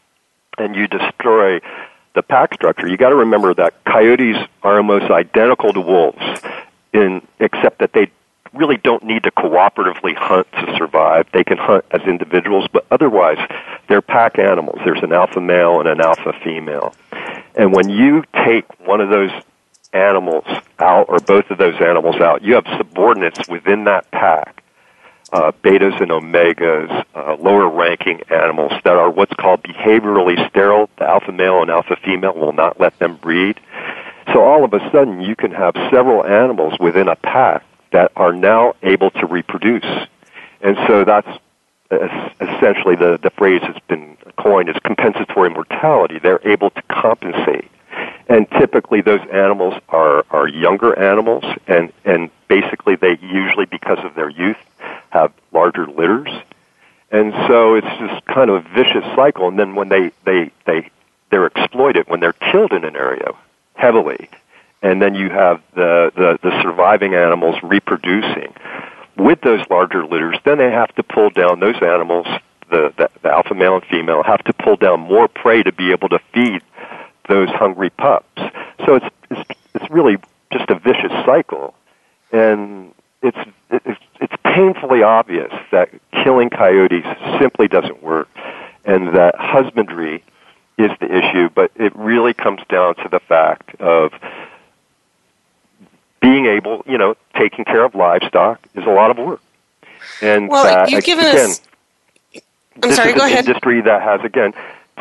and 0.58 0.74
you 0.74 0.86
destroy 0.86 1.60
the 2.14 2.22
pack 2.22 2.54
structure, 2.54 2.88
you 2.88 2.96
got 2.96 3.10
to 3.10 3.16
remember 3.16 3.54
that 3.54 3.84
coyotes 3.84 4.36
are 4.62 4.76
almost 4.76 5.10
identical 5.10 5.72
to 5.72 5.80
wolves, 5.80 6.22
in 6.92 7.26
except 7.40 7.78
that 7.80 7.92
they 7.92 8.10
really 8.52 8.76
don't 8.76 9.02
need 9.02 9.24
to 9.24 9.30
cooperatively 9.32 10.14
hunt 10.16 10.46
to 10.52 10.76
survive. 10.76 11.26
They 11.32 11.44
can 11.44 11.58
hunt 11.58 11.84
as 11.90 12.02
individuals, 12.02 12.66
but 12.72 12.86
otherwise, 12.90 13.38
they're 13.88 14.02
pack 14.02 14.38
animals. 14.38 14.78
There's 14.84 15.02
an 15.02 15.12
alpha 15.12 15.40
male 15.40 15.80
and 15.80 15.88
an 15.88 16.00
alpha 16.00 16.32
female. 16.44 16.94
And 17.56 17.74
when 17.74 17.90
you 17.90 18.24
take 18.44 18.64
one 18.80 19.00
of 19.00 19.10
those 19.10 19.30
animals 19.92 20.44
out, 20.78 21.06
or 21.08 21.18
both 21.18 21.50
of 21.50 21.58
those 21.58 21.80
animals 21.80 22.16
out, 22.16 22.42
you 22.42 22.54
have 22.54 22.66
subordinates 22.76 23.48
within 23.48 23.84
that 23.84 24.10
pack, 24.10 24.63
uh, 25.34 25.50
betas 25.64 26.00
and 26.00 26.12
omegas, 26.12 27.04
uh, 27.16 27.36
lower 27.40 27.68
ranking 27.68 28.22
animals 28.30 28.72
that 28.84 28.96
are 28.96 29.10
what's 29.10 29.34
called 29.34 29.60
behaviorally 29.64 30.36
sterile. 30.48 30.88
The 30.98 31.08
alpha 31.08 31.32
male 31.32 31.60
and 31.60 31.70
alpha 31.70 31.96
female 31.96 32.34
will 32.34 32.52
not 32.52 32.78
let 32.78 32.96
them 33.00 33.16
breed. 33.16 33.58
So 34.32 34.42
all 34.42 34.64
of 34.64 34.72
a 34.72 34.78
sudden, 34.92 35.20
you 35.20 35.34
can 35.34 35.50
have 35.50 35.74
several 35.90 36.24
animals 36.24 36.78
within 36.78 37.08
a 37.08 37.16
pack 37.16 37.64
that 37.90 38.12
are 38.14 38.32
now 38.32 38.74
able 38.84 39.10
to 39.10 39.26
reproduce. 39.26 39.84
And 40.60 40.76
so 40.86 41.04
that's 41.04 41.28
essentially 42.40 42.94
the, 42.94 43.18
the 43.20 43.30
phrase 43.30 43.60
that's 43.62 43.84
been 43.88 44.16
coined 44.38 44.68
as 44.68 44.76
compensatory 44.84 45.50
mortality. 45.50 46.20
They're 46.20 46.46
able 46.46 46.70
to 46.70 46.82
compensate. 46.82 47.68
and 48.28 48.50
typically 48.52 49.00
those 49.00 49.20
animals 49.32 49.74
are, 49.88 50.24
are 50.30 50.48
younger 50.48 50.98
animals, 50.98 51.44
and, 51.66 51.92
and 52.04 52.30
basically 52.48 52.96
they 52.96 53.18
usually, 53.20 53.66
because 53.66 53.98
of 54.04 54.14
their 54.14 54.30
youth, 54.30 54.56
have 55.14 55.32
larger 55.52 55.86
litters. 55.86 56.28
And 57.10 57.32
so 57.46 57.76
it's 57.76 57.86
just 57.98 58.24
kind 58.26 58.50
of 58.50 58.66
a 58.66 58.68
vicious 58.74 59.04
cycle. 59.14 59.48
And 59.48 59.58
then 59.58 59.76
when 59.76 59.88
they, 59.88 60.10
they, 60.24 60.50
they, 60.66 60.90
they're 61.30 61.46
exploited, 61.46 62.08
when 62.08 62.20
they're 62.20 62.32
killed 62.32 62.72
in 62.72 62.84
an 62.84 62.96
area 62.96 63.30
heavily, 63.74 64.28
and 64.82 65.00
then 65.00 65.14
you 65.14 65.30
have 65.30 65.62
the, 65.74 66.12
the, 66.16 66.38
the 66.42 66.62
surviving 66.62 67.14
animals 67.14 67.54
reproducing 67.62 68.52
with 69.16 69.40
those 69.42 69.64
larger 69.70 70.04
litters, 70.04 70.36
then 70.44 70.58
they 70.58 70.70
have 70.70 70.92
to 70.96 71.02
pull 71.04 71.30
down 71.30 71.60
those 71.60 71.80
animals, 71.80 72.26
the, 72.70 72.92
the, 72.96 73.08
the 73.22 73.30
alpha 73.30 73.54
male 73.54 73.76
and 73.76 73.84
female, 73.84 74.24
have 74.24 74.42
to 74.44 74.52
pull 74.52 74.76
down 74.76 75.00
more 75.00 75.28
prey 75.28 75.62
to 75.62 75.72
be 75.72 75.92
able 75.92 76.08
to 76.08 76.18
feed 76.32 76.60
those 77.28 77.48
hungry 77.50 77.90
pups. 77.90 78.42
So 78.84 78.96
it's, 78.96 79.06
it's, 79.30 79.50
it's 79.74 79.90
really 79.90 80.16
just 80.52 80.68
a 80.68 80.74
vicious 80.74 81.12
cycle. 81.24 81.74
And 82.32 82.92
it's, 83.24 83.50
it's, 83.70 84.00
it's 84.20 84.34
painfully 84.44 85.02
obvious 85.02 85.52
that 85.72 85.90
killing 86.12 86.50
coyotes 86.50 87.04
simply 87.40 87.66
doesn't 87.66 88.02
work 88.02 88.28
and 88.84 89.16
that 89.16 89.34
husbandry 89.36 90.22
is 90.76 90.90
the 91.00 91.06
issue, 91.06 91.48
but 91.54 91.70
it 91.76 91.94
really 91.96 92.34
comes 92.34 92.60
down 92.68 92.94
to 92.96 93.08
the 93.08 93.20
fact 93.20 93.74
of 93.80 94.12
being 96.20 96.46
able, 96.46 96.84
you 96.86 96.98
know, 96.98 97.16
taking 97.38 97.64
care 97.64 97.84
of 97.84 97.94
livestock 97.94 98.60
is 98.74 98.84
a 98.84 98.90
lot 98.90 99.10
of 99.10 99.18
work. 99.18 99.40
And 100.20 100.48
well, 100.48 100.64
that, 100.64 100.90
you've 100.90 101.04
given 101.04 101.24
again, 101.24 101.50
us. 101.50 101.60
I'm 102.82 102.92
sorry. 102.92 103.12
Go 103.14 103.24
an 103.24 103.32
ahead. 103.32 103.46
industry 103.46 103.80
that 103.82 104.02
has 104.02 104.20
again 104.22 104.52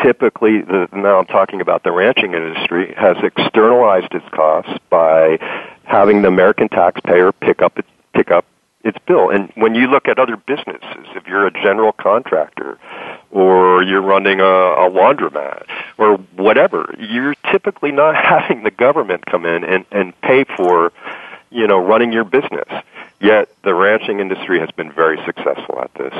typically 0.01 0.61
the, 0.61 0.87
now 0.93 1.19
I'm 1.19 1.25
talking 1.25 1.61
about 1.61 1.83
the 1.83 1.91
ranching 1.91 2.33
industry 2.33 2.93
has 2.95 3.17
externalized 3.21 4.13
its 4.13 4.27
costs 4.29 4.73
by 4.89 5.37
having 5.83 6.21
the 6.21 6.27
American 6.27 6.69
taxpayer 6.69 7.31
pick 7.31 7.61
up 7.61 7.77
its 7.77 7.87
pick 8.13 8.31
up 8.31 8.45
its 8.83 8.97
bill. 9.05 9.29
And 9.29 9.51
when 9.55 9.75
you 9.75 9.87
look 9.87 10.07
at 10.07 10.19
other 10.19 10.35
businesses, 10.35 11.07
if 11.15 11.25
you're 11.27 11.47
a 11.47 11.51
general 11.51 11.91
contractor 11.93 12.77
or 13.31 13.81
you're 13.83 14.01
running 14.01 14.39
a, 14.39 14.43
a 14.43 14.89
laundromat 14.89 15.65
or 15.97 16.17
whatever, 16.35 16.93
you're 16.99 17.35
typically 17.51 17.91
not 17.91 18.15
having 18.23 18.63
the 18.63 18.71
government 18.71 19.25
come 19.25 19.45
in 19.45 19.63
and, 19.63 19.85
and 19.91 20.19
pay 20.21 20.43
for, 20.43 20.91
you 21.49 21.67
know, 21.67 21.79
running 21.79 22.11
your 22.11 22.25
business. 22.25 22.67
Yet 23.21 23.49
the 23.63 23.73
ranching 23.73 24.19
industry 24.19 24.59
has 24.59 24.69
been 24.71 24.91
very 24.91 25.17
successful 25.25 25.79
at 25.79 25.93
this. 25.93 26.13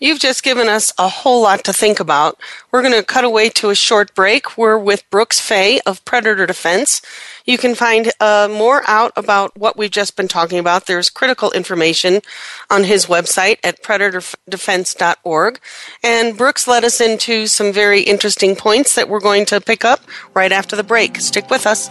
You've 0.00 0.18
just 0.18 0.42
given 0.42 0.66
us 0.66 0.94
a 0.98 1.08
whole 1.08 1.42
lot 1.42 1.62
to 1.64 1.74
think 1.74 2.00
about. 2.00 2.40
We're 2.70 2.80
going 2.80 2.94
to 2.94 3.02
cut 3.02 3.22
away 3.22 3.50
to 3.50 3.68
a 3.68 3.74
short 3.74 4.14
break. 4.14 4.56
We're 4.56 4.78
with 4.78 5.08
Brooks 5.10 5.38
Fay 5.40 5.78
of 5.84 6.02
Predator 6.06 6.46
Defense. 6.46 7.02
You 7.44 7.58
can 7.58 7.74
find 7.74 8.10
uh, 8.18 8.48
more 8.50 8.82
out 8.88 9.12
about 9.14 9.54
what 9.58 9.76
we've 9.76 9.90
just 9.90 10.16
been 10.16 10.26
talking 10.26 10.58
about. 10.58 10.86
There's 10.86 11.10
critical 11.10 11.50
information 11.52 12.22
on 12.70 12.84
his 12.84 13.06
website 13.06 13.58
at 13.62 13.82
predatordefense.org. 13.82 15.60
And 16.02 16.38
Brooks 16.38 16.66
led 16.66 16.84
us 16.84 17.00
into 17.02 17.46
some 17.46 17.70
very 17.70 18.00
interesting 18.00 18.56
points 18.56 18.94
that 18.94 19.08
we're 19.08 19.20
going 19.20 19.44
to 19.46 19.60
pick 19.60 19.84
up 19.84 20.00
right 20.32 20.50
after 20.50 20.76
the 20.76 20.84
break. 20.84 21.20
Stick 21.20 21.50
with 21.50 21.66
us. 21.66 21.90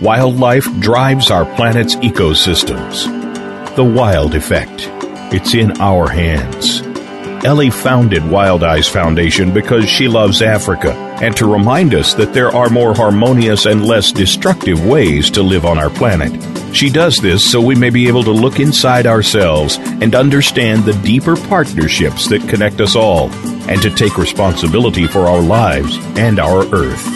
Wildlife 0.00 0.66
drives 0.78 1.30
our 1.30 1.46
planet's 1.56 1.96
ecosystems. 1.96 3.06
The 3.76 3.84
wild 3.84 4.34
effect. 4.34 4.90
It's 5.32 5.54
in 5.54 5.80
our 5.80 6.06
hands. 6.06 6.82
Ellie 7.46 7.70
founded 7.70 8.22
WildiZe 8.24 8.90
Foundation 8.90 9.54
because 9.54 9.88
she 9.88 10.06
loves 10.06 10.42
Africa 10.42 10.92
and 11.22 11.34
to 11.38 11.50
remind 11.50 11.94
us 11.94 12.12
that 12.12 12.34
there 12.34 12.50
are 12.50 12.68
more 12.68 12.94
harmonious 12.94 13.64
and 13.64 13.86
less 13.86 14.12
destructive 14.12 14.84
ways 14.84 15.30
to 15.30 15.42
live 15.42 15.64
on 15.64 15.78
our 15.78 15.88
planet. 15.88 16.42
She 16.76 16.90
does 16.90 17.16
this 17.16 17.50
so 17.50 17.62
we 17.62 17.74
may 17.74 17.88
be 17.88 18.06
able 18.06 18.24
to 18.24 18.32
look 18.32 18.60
inside 18.60 19.06
ourselves 19.06 19.78
and 19.78 20.14
understand 20.14 20.84
the 20.84 21.00
deeper 21.04 21.36
partnerships 21.36 22.28
that 22.28 22.46
connect 22.50 22.82
us 22.82 22.96
all 22.96 23.30
and 23.70 23.80
to 23.80 23.88
take 23.88 24.18
responsibility 24.18 25.06
for 25.06 25.20
our 25.20 25.40
lives 25.40 25.96
and 26.18 26.38
our 26.38 26.66
Earth. 26.74 27.15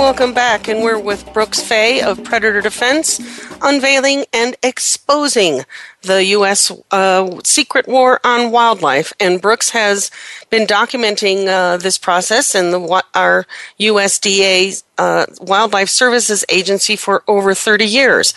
Welcome 0.00 0.32
back, 0.32 0.66
and 0.66 0.82
we're 0.82 0.98
with 0.98 1.30
Brooks 1.34 1.60
Fay 1.60 2.00
of 2.00 2.24
Predator 2.24 2.62
Defense, 2.62 3.20
unveiling 3.60 4.24
and 4.32 4.56
exposing 4.62 5.66
the 6.00 6.24
U.S. 6.24 6.72
Uh, 6.90 7.38
secret 7.44 7.86
war 7.86 8.18
on 8.24 8.50
wildlife. 8.50 9.12
And 9.20 9.42
Brooks 9.42 9.70
has 9.70 10.10
been 10.48 10.66
documenting 10.66 11.46
uh, 11.48 11.76
this 11.76 11.98
process 11.98 12.54
in 12.54 12.70
the 12.70 13.04
our 13.14 13.46
USDA 13.78 14.82
uh, 14.96 15.26
Wildlife 15.42 15.90
Services 15.90 16.46
Agency 16.48 16.96
for 16.96 17.22
over 17.28 17.54
30 17.54 17.84
years. 17.84 18.32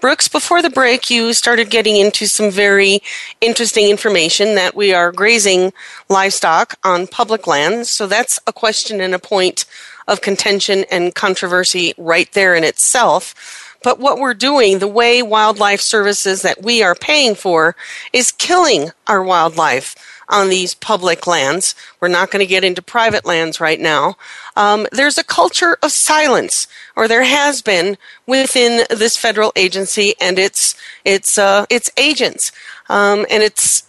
Brooks, 0.00 0.28
before 0.28 0.62
the 0.62 0.70
break, 0.70 1.10
you 1.10 1.32
started 1.32 1.68
getting 1.68 1.96
into 1.96 2.26
some 2.26 2.52
very 2.52 3.00
interesting 3.40 3.88
information 3.88 4.54
that 4.54 4.76
we 4.76 4.94
are 4.94 5.10
grazing 5.10 5.72
livestock 6.08 6.78
on 6.84 7.08
public 7.08 7.48
lands. 7.48 7.90
So 7.90 8.06
that's 8.06 8.38
a 8.46 8.52
question 8.52 9.00
and 9.00 9.16
a 9.16 9.18
point 9.18 9.64
of 10.08 10.20
contention 10.20 10.84
and 10.90 11.14
controversy 11.14 11.94
right 11.96 12.32
there 12.32 12.56
in 12.56 12.64
itself. 12.64 13.32
But 13.84 14.00
what 14.00 14.18
we're 14.18 14.34
doing, 14.34 14.80
the 14.80 14.88
way 14.88 15.22
wildlife 15.22 15.80
services 15.80 16.42
that 16.42 16.62
we 16.64 16.82
are 16.82 16.96
paying 16.96 17.36
for, 17.36 17.76
is 18.12 18.32
killing 18.32 18.90
our 19.06 19.22
wildlife. 19.22 19.94
on 20.28 20.48
these 20.50 20.74
public 20.74 21.26
lands. 21.26 21.74
We're 22.00 22.08
not 22.08 22.30
going 22.30 22.40
to 22.40 22.46
get 22.46 22.64
into 22.64 22.82
private 22.82 23.24
lands 23.24 23.60
right 23.60 23.80
now. 23.80 24.16
Um, 24.56 24.86
there's 24.92 25.18
a 25.18 25.24
culture 25.24 25.78
of 25.82 25.92
silence, 25.92 26.66
or 26.96 27.08
there 27.08 27.24
has 27.24 27.62
been 27.62 27.96
within 28.26 28.84
this 28.90 29.16
federal 29.16 29.52
agency 29.56 30.14
and 30.20 30.38
its 30.38 30.74
its 31.04 31.38
uh, 31.38 31.66
its 31.70 31.90
agents. 31.96 32.52
Um, 32.88 33.26
and 33.30 33.42
it's 33.42 33.84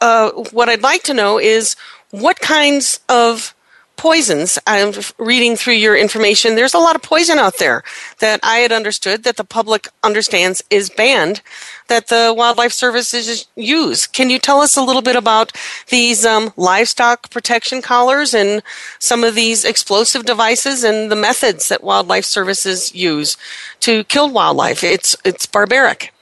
uh, 0.00 0.30
what 0.52 0.68
I'd 0.68 0.82
like 0.82 1.02
to 1.04 1.14
know 1.14 1.38
is 1.38 1.76
what 2.10 2.40
kinds 2.40 3.00
of 3.08 3.54
poisons. 3.96 4.58
I'm 4.66 4.92
reading 5.18 5.56
through 5.56 5.74
your 5.74 5.96
information. 5.96 6.54
There's 6.54 6.74
a 6.74 6.78
lot 6.78 6.96
of 6.96 7.02
poison 7.02 7.38
out 7.38 7.58
there 7.58 7.82
that 8.20 8.40
I 8.42 8.58
had 8.58 8.72
understood 8.72 9.24
that 9.24 9.36
the 9.36 9.44
public 9.44 9.88
understands 10.02 10.62
is 10.70 10.90
banned 10.90 11.42
that 11.88 12.08
the 12.08 12.34
Wildlife 12.36 12.72
Services 12.72 13.46
use. 13.54 14.06
Can 14.06 14.30
you 14.30 14.38
tell 14.38 14.60
us 14.60 14.76
a 14.76 14.82
little 14.82 15.02
bit 15.02 15.16
about 15.16 15.52
these 15.88 16.24
um, 16.24 16.52
livestock 16.56 17.30
protection 17.30 17.82
collars 17.82 18.34
and 18.34 18.62
some 18.98 19.24
of 19.24 19.34
these 19.34 19.64
explosive 19.64 20.24
devices 20.24 20.84
and 20.84 21.10
the 21.10 21.16
methods 21.16 21.68
that 21.68 21.84
Wildlife 21.84 22.24
Services 22.24 22.94
use 22.94 23.36
to 23.80 24.04
kill 24.04 24.30
wildlife? 24.30 24.82
It's 24.82 25.16
it's 25.24 25.46
barbaric. 25.46 26.12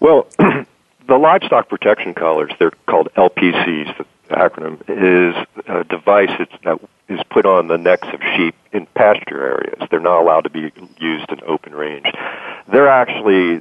Well, 0.00 0.26
the 0.38 1.16
livestock 1.16 1.68
protection 1.68 2.14
collars, 2.14 2.52
they're 2.58 2.72
called 2.86 3.08
LPCs, 3.16 4.04
acronym 4.28 4.80
is 4.88 5.34
a 5.66 5.84
device 5.84 6.30
that 6.64 6.78
is 7.08 7.20
put 7.30 7.46
on 7.46 7.68
the 7.68 7.78
necks 7.78 8.08
of 8.12 8.20
sheep 8.36 8.54
in 8.72 8.86
pasture 8.86 9.42
areas. 9.42 9.88
They're 9.90 10.00
not 10.00 10.20
allowed 10.20 10.42
to 10.42 10.50
be 10.50 10.72
used 10.98 11.30
in 11.30 11.40
open 11.46 11.74
range. 11.74 12.06
They're 12.68 12.88
actually 12.88 13.60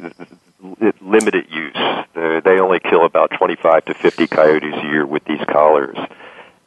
limited 1.02 1.46
use. 1.50 1.78
They 2.16 2.60
only 2.60 2.80
kill 2.80 3.06
about 3.06 3.32
25 3.38 3.86
to 3.86 3.94
50 3.94 4.28
coyotes 4.28 4.74
a 4.74 4.86
year 4.88 5.06
with 5.06 5.24
these 5.26 5.42
collars. 5.48 5.98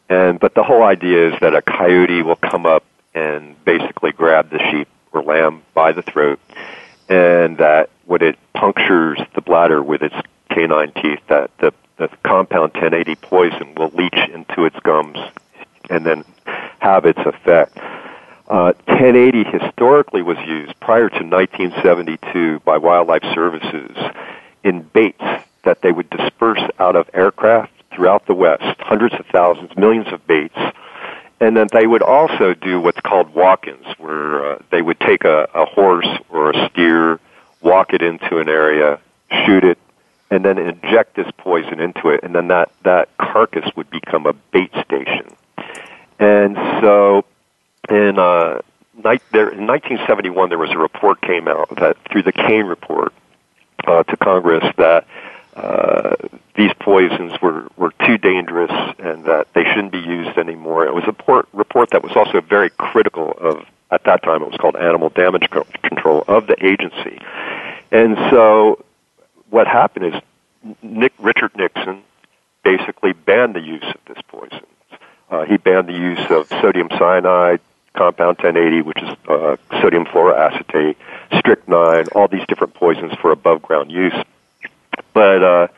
And 0.08 0.38
but 0.40 0.54
the 0.54 0.62
whole 0.62 0.84
idea 0.84 1.28
is 1.28 1.40
that 1.40 1.54
a 1.54 1.62
coyote 1.62 2.22
will 2.22 2.36
come 2.36 2.64
up 2.64 2.84
and 3.14 3.62
basically 3.64 4.12
grab 4.12 4.50
the 4.50 4.58
sheep 4.70 4.88
or 5.12 5.22
lamb 5.22 5.62
by 5.74 5.92
the 5.92 6.02
throat, 6.02 6.38
and 7.08 7.58
that 7.58 7.90
when 8.06 8.22
it 8.22 8.38
punctures 8.54 9.18
the 9.34 9.40
bladder 9.40 9.82
with 9.82 10.02
its 10.02 10.14
canine 10.50 10.92
teeth, 10.92 11.20
that 11.28 11.50
the 11.58 11.72
the 11.98 12.08
compound 12.22 12.72
1080 12.74 13.16
poison 13.16 13.74
will 13.76 13.90
leach 13.90 14.18
into 14.32 14.64
its 14.64 14.78
gums 14.80 15.18
and 15.90 16.06
then 16.06 16.24
have 16.78 17.04
its 17.04 17.18
effect. 17.20 17.76
Uh, 18.48 18.72
1080 18.86 19.44
historically 19.44 20.22
was 20.22 20.38
used 20.46 20.78
prior 20.80 21.08
to 21.08 21.24
1972 21.24 22.60
by 22.60 22.78
Wildlife 22.78 23.24
Services 23.34 23.96
in 24.64 24.82
baits 24.82 25.22
that 25.64 25.82
they 25.82 25.92
would 25.92 26.08
disperse 26.08 26.62
out 26.78 26.96
of 26.96 27.10
aircraft 27.12 27.72
throughout 27.92 28.26
the 28.26 28.34
West, 28.34 28.80
hundreds 28.80 29.14
of 29.16 29.26
thousands, 29.26 29.76
millions 29.76 30.06
of 30.12 30.26
baits. 30.26 30.56
And 31.40 31.56
then 31.56 31.66
they 31.72 31.86
would 31.86 32.02
also 32.02 32.54
do 32.54 32.80
what's 32.80 33.00
called 33.00 33.34
walk-ins, 33.34 33.86
where 33.98 34.52
uh, 34.52 34.58
they 34.70 34.82
would 34.82 34.98
take 35.00 35.24
a, 35.24 35.48
a 35.54 35.66
horse 35.66 36.08
or 36.30 36.50
a 36.50 36.70
steer, 36.70 37.20
walk 37.60 37.92
it 37.92 38.02
into 38.02 38.38
an 38.38 38.48
area, 38.48 38.98
shoot 39.44 39.64
it, 39.64 39.78
and 40.30 40.44
then 40.44 40.58
inject 40.58 41.16
this 41.16 41.30
poison 41.38 41.80
into 41.80 42.08
it, 42.08 42.20
and 42.22 42.34
then 42.34 42.48
that, 42.48 42.70
that 42.84 43.08
carcass 43.18 43.70
would 43.76 43.90
become 43.90 44.26
a 44.26 44.32
bait 44.32 44.70
station. 44.84 45.26
And 46.18 46.56
so 46.80 47.24
in, 47.88 48.18
uh, 48.18 48.60
night, 49.02 49.22
there, 49.32 49.48
in 49.48 49.66
1971, 49.66 50.48
there 50.48 50.58
was 50.58 50.70
a 50.70 50.78
report 50.78 51.20
came 51.20 51.48
out 51.48 51.74
that 51.76 51.96
through 52.10 52.22
the 52.22 52.32
Cain 52.32 52.66
report 52.66 53.12
uh, 53.86 54.02
to 54.02 54.16
Congress 54.16 54.64
that 54.76 55.06
uh, 55.56 56.14
these 56.54 56.72
poisons 56.80 57.32
were, 57.40 57.68
were 57.76 57.92
too 58.06 58.18
dangerous 58.18 58.70
and 58.98 59.24
that 59.24 59.52
they 59.54 59.64
shouldn't 59.64 59.92
be 59.92 59.98
used 59.98 60.36
anymore. 60.38 60.86
It 60.86 60.94
was 60.94 61.04
a 61.04 61.08
report, 61.08 61.48
report 61.52 61.90
that 61.90 62.02
was 62.02 62.12
also 62.14 62.40
very 62.40 62.70
critical 62.70 63.32
of, 63.38 63.64
at 63.90 64.04
that 64.04 64.22
time, 64.22 64.42
it 64.42 64.50
was 64.50 64.56
called 64.58 64.76
animal 64.76 65.08
damage 65.08 65.48
control 65.82 66.24
of 66.28 66.46
the 66.46 66.64
agency. 66.64 67.18
And 67.90 68.16
so 68.30 68.84
what 69.50 69.66
happened 69.66 70.14
is 70.14 70.76
Nick, 70.82 71.12
Richard 71.18 71.56
Nixon 71.56 72.02
basically 72.64 73.12
banned 73.12 73.54
the 73.54 73.60
use 73.60 73.84
of 73.84 74.00
this 74.06 74.22
poison. 74.28 74.66
Uh, 75.30 75.44
he 75.44 75.56
banned 75.56 75.88
the 75.88 75.92
use 75.92 76.30
of 76.30 76.48
sodium 76.48 76.88
cyanide, 76.98 77.60
compound 77.94 78.38
1080, 78.38 78.82
which 78.82 79.02
is 79.02 79.08
uh, 79.28 79.56
sodium 79.80 80.04
fluoroacetate, 80.06 80.96
strychnine, 81.38 82.06
all 82.14 82.28
these 82.28 82.46
different 82.48 82.74
poisons 82.74 83.12
for 83.20 83.30
above 83.30 83.62
ground 83.62 83.90
use. 83.90 84.14
But 85.12 85.42
uh, 85.42 85.68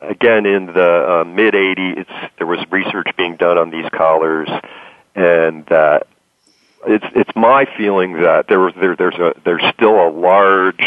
again, 0.00 0.46
in 0.46 0.66
the 0.66 1.20
uh, 1.20 1.24
mid 1.24 1.54
80s, 1.54 2.06
there 2.38 2.46
was 2.46 2.58
research 2.70 3.08
being 3.16 3.36
done 3.36 3.58
on 3.58 3.70
these 3.70 3.88
collars, 3.90 4.48
and 5.14 5.66
that 5.66 6.06
it's 6.86 7.04
it's 7.14 7.30
my 7.36 7.66
feeling 7.76 8.14
that 8.22 8.46
there 8.48 8.72
there, 8.72 8.96
there's 8.96 9.16
a 9.16 9.34
there's 9.44 9.62
still 9.74 10.08
a 10.08 10.10
large 10.10 10.80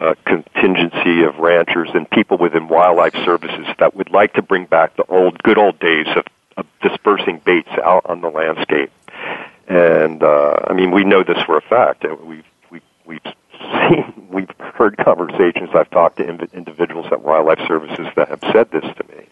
uh, 0.00 0.14
contingency 0.24 1.22
of 1.22 1.36
ranchers 1.38 1.90
and 1.94 2.08
people 2.10 2.38
within 2.38 2.68
wildlife 2.68 3.14
services 3.24 3.66
that 3.78 3.94
would 3.94 4.10
like 4.10 4.32
to 4.34 4.42
bring 4.42 4.64
back 4.64 4.96
the 4.96 5.04
old 5.04 5.42
good 5.42 5.58
old 5.58 5.78
days 5.78 6.06
of, 6.16 6.24
of 6.56 6.66
dispersing 6.82 7.40
baits 7.44 7.70
out 7.84 8.02
on 8.06 8.20
the 8.20 8.28
landscape. 8.28 8.90
And 9.68 10.22
uh, 10.22 10.56
I 10.66 10.72
mean, 10.72 10.90
we 10.90 11.04
know 11.04 11.22
this 11.22 11.40
for 11.44 11.56
a 11.56 11.60
fact. 11.60 12.04
We've 12.24 12.44
we've 12.70 12.82
we've 13.04 13.20
seen 13.60 14.26
we've 14.30 14.50
heard 14.58 14.96
conversations. 14.96 15.70
I've 15.74 15.90
talked 15.90 16.16
to 16.16 16.28
individuals 16.52 17.06
at 17.12 17.22
wildlife 17.22 17.60
services 17.68 18.06
that 18.16 18.28
have 18.28 18.40
said 18.52 18.70
this 18.70 18.82
to 18.82 19.04
me 19.08 19.26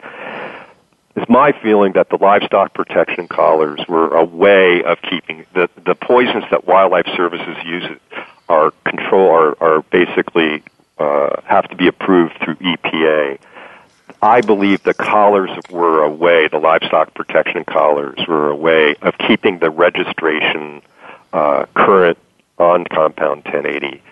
it's 1.17 1.29
my 1.29 1.53
feeling 1.63 1.93
that 1.95 2.11
the 2.11 2.17
livestock 2.17 2.75
protection 2.75 3.27
collars 3.27 3.81
were 3.89 4.15
a 4.15 4.25
way 4.25 4.85
of 4.85 4.99
keeping 5.03 5.45
the 5.53 5.69
the 5.85 5.95
poisons 5.95 6.45
that 6.51 6.67
wildlife 6.67 7.07
services 7.17 7.57
use 7.65 7.85
are 8.49 8.73
control 8.85 9.31
are 9.31 9.63
are 9.63 9.83
basically 9.83 10.63
uh, 10.99 11.41
have 11.45 11.69
to 11.69 11.77
be 11.77 11.87
approved 11.87 12.35
through 12.43 12.57
EPA. 12.57 13.39
I 14.21 14.41
believe 14.41 14.83
the 14.83 14.95
collars 14.95 15.51
were 15.71 16.03
a 16.03 16.11
way, 16.11 16.49
the 16.49 16.59
livestock 16.59 17.15
protection 17.15 17.65
collars 17.65 18.19
were 18.27 18.51
a 18.51 18.57
way 18.57 18.97
of 19.03 19.17
keeping 19.19 19.61
the 19.61 19.71
registration 19.71 20.83
uh, 21.33 21.67
current 21.75 22.19
on 22.59 22.85
compound 22.85 23.45
1080 23.45 24.03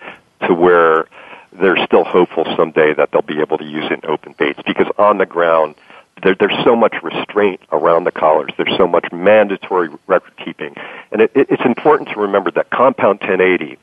to 0.47 0.53
where 0.53 1.07
they're 1.51 1.83
still 1.85 2.05
hopeful 2.05 2.45
someday 2.55 2.93
that 2.93 3.11
they'll 3.11 3.21
be 3.21 3.41
able 3.41 3.57
to 3.57 3.65
use 3.65 3.85
it 3.85 4.03
in 4.03 4.09
open 4.09 4.33
baits 4.37 4.59
because 4.65 4.87
on 4.97 5.17
the 5.17 5.25
ground 5.25 5.75
there, 6.23 6.35
there's 6.35 6.63
so 6.63 6.75
much 6.75 6.95
restraint 7.03 7.61
around 7.71 8.05
the 8.05 8.11
collars. 8.11 8.51
There's 8.57 8.75
so 8.77 8.87
much 8.87 9.11
mandatory 9.11 9.89
record 10.07 10.33
keeping. 10.43 10.75
And 11.11 11.21
it, 11.21 11.31
it, 11.35 11.47
it's 11.51 11.65
important 11.65 12.09
to 12.09 12.19
remember 12.19 12.49
that 12.51 12.69
compound 12.69 13.19
1080 13.19 13.77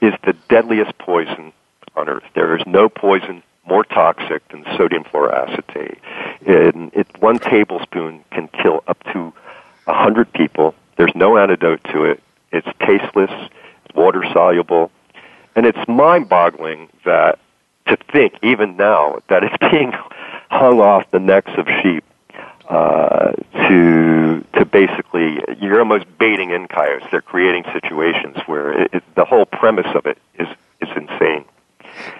is 0.00 0.14
the 0.24 0.34
deadliest 0.48 0.96
poison 0.98 1.52
on 1.96 2.08
earth. 2.08 2.24
There 2.34 2.56
is 2.56 2.62
no 2.66 2.88
poison 2.88 3.42
more 3.66 3.84
toxic 3.84 4.46
than 4.48 4.64
sodium 4.76 5.04
fluoroacetate. 5.04 5.98
And 6.46 6.92
it, 6.94 7.06
one 7.20 7.38
tablespoon 7.38 8.24
can 8.30 8.48
kill 8.48 8.82
up 8.86 9.02
to 9.12 9.32
100 9.84 10.32
people. 10.32 10.74
There's 10.96 11.14
no 11.14 11.38
antidote 11.38 11.82
to 11.92 12.04
it. 12.04 12.22
It's 12.52 12.66
tasteless, 12.80 13.30
water 13.94 14.24
soluble, 14.32 14.90
and 15.54 15.66
it's 15.66 15.78
mind 15.88 16.28
boggling 16.28 16.88
that 17.04 17.38
to 17.86 17.96
think 18.12 18.34
even 18.42 18.76
now 18.76 19.20
that 19.28 19.44
it's 19.44 19.56
being 19.70 19.92
hung 20.50 20.80
off 20.80 21.10
the 21.10 21.20
necks 21.20 21.52
of 21.56 21.66
sheep 21.82 22.04
uh, 22.70 23.32
to 23.68 24.44
to 24.54 24.64
basically 24.64 25.42
you're 25.60 25.80
almost 25.80 26.06
baiting 26.18 26.50
in 26.50 26.68
coyotes. 26.68 27.06
They're 27.10 27.20
creating 27.20 27.64
situations 27.72 28.36
where 28.46 28.72
it, 28.72 28.94
it, 28.94 29.14
the 29.16 29.24
whole 29.24 29.44
premise 29.44 29.92
of 29.94 30.06
it 30.06 30.18
is 30.38 30.48
is 30.80 30.88
insane. 30.96 31.44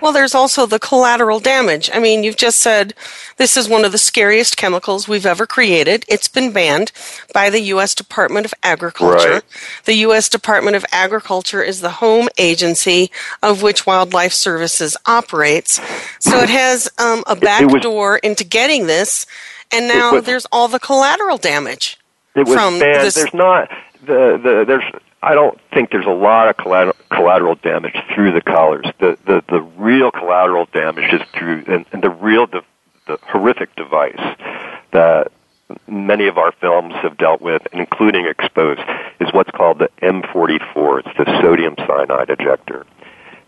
Well, 0.03 0.13
there's 0.13 0.35
also 0.35 0.67
the 0.67 0.79
collateral 0.79 1.41
damage. 1.41 1.91
I 1.93 2.01
mean, 2.01 2.25
you've 2.25 2.37
just 2.37 2.59
said 2.59 2.95
this 3.37 3.57
is 3.57 3.69
one 3.69 3.85
of 3.85 3.93
the 3.93 3.99
scariest 3.99 4.57
chemicals 4.57 5.09
we've 5.09 5.25
ever 5.25 5.47
created. 5.47 6.05
It's 6.09 6.29
been 6.29 6.53
banned 6.53 6.93
by 7.33 7.49
the 7.49 7.61
U.S. 7.61 7.95
Department 7.95 8.45
of 8.45 8.53
Agriculture. 8.63 9.31
Right. 9.31 9.43
The 9.85 9.95
U.S. 9.95 10.29
Department 10.29 10.77
of 10.77 10.85
Agriculture 10.93 11.63
is 11.63 11.81
the 11.81 11.91
home 11.91 12.29
agency 12.39 13.11
of 13.43 13.63
which 13.63 13.87
Wildlife 13.87 14.33
Services 14.33 14.97
operates. 15.07 15.81
So 16.19 16.39
it 16.41 16.51
has 16.51 16.91
um, 16.99 17.25
a 17.27 17.37
back 17.37 17.71
was, 17.71 17.83
door 17.83 18.19
into 18.19 18.45
getting 18.45 18.87
this, 18.87 19.27
and 19.73 19.89
now 19.89 20.15
was, 20.15 20.25
there's 20.25 20.47
all 20.53 20.69
the 20.69 20.81
collateral 20.81 21.39
damage. 21.39 21.99
It 22.35 22.47
was 22.47 22.55
from. 22.55 22.79
This. 22.79 23.15
There's 23.15 23.35
not 23.35 23.71
the, 24.03 24.39
the 24.43 24.65
there's 24.67 24.85
I 25.23 25.35
don't 25.35 25.59
think 25.73 25.91
there's 25.91 26.07
a 26.07 26.11
lot 26.11 26.49
of 26.49 26.57
collateral, 26.57 26.97
collateral 27.11 27.55
damage 27.57 27.97
through 28.15 28.33
the 28.33 28.41
collars. 28.41 28.87
The, 28.99 29.19
the, 29.27 29.45
the 29.49 29.61
real 29.61 30.11
collateral 30.11 30.67
damage 30.73 31.13
is 31.13 31.21
through, 31.35 31.65
and, 31.67 31.85
and 31.93 32.03
the 32.03 32.11
real, 32.11 32.47
de- 32.47 32.65
the 33.07 33.19
horrific 33.25 33.75
device 33.77 34.37
that 34.93 35.31
many 35.87 36.27
of 36.27 36.39
our 36.39 36.53
films 36.53 36.95
have 36.95 37.19
dealt 37.19 37.43
with, 37.43 37.67
including 37.73 38.27
Exposed, 38.27 38.81
is 39.21 39.33
what's 39.33 39.51
called 39.51 39.79
the 39.79 39.91
M44. 40.03 41.07
It's 41.07 41.19
the 41.19 41.41
sodium 41.43 41.75
cyanide 41.77 42.31
ejector. 42.31 42.87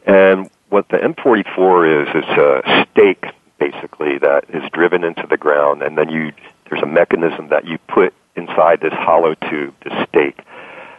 And 0.04 0.50
what 0.68 0.88
the 0.88 0.98
M44 0.98 2.02
is, 2.02 2.08
it's 2.14 2.28
a 2.28 2.86
stake, 2.92 3.24
basically, 3.62 4.18
that 4.18 4.44
is 4.48 4.62
driven 4.72 5.04
into 5.04 5.26
the 5.28 5.36
ground, 5.36 5.82
and 5.82 5.96
then 5.96 6.08
you 6.08 6.32
there's 6.68 6.82
a 6.82 6.86
mechanism 6.86 7.48
that 7.48 7.64
you 7.66 7.78
put 7.86 8.12
inside 8.34 8.80
this 8.80 8.94
hollow 8.94 9.34
tube, 9.48 9.74
this 9.84 10.08
stake. 10.08 10.40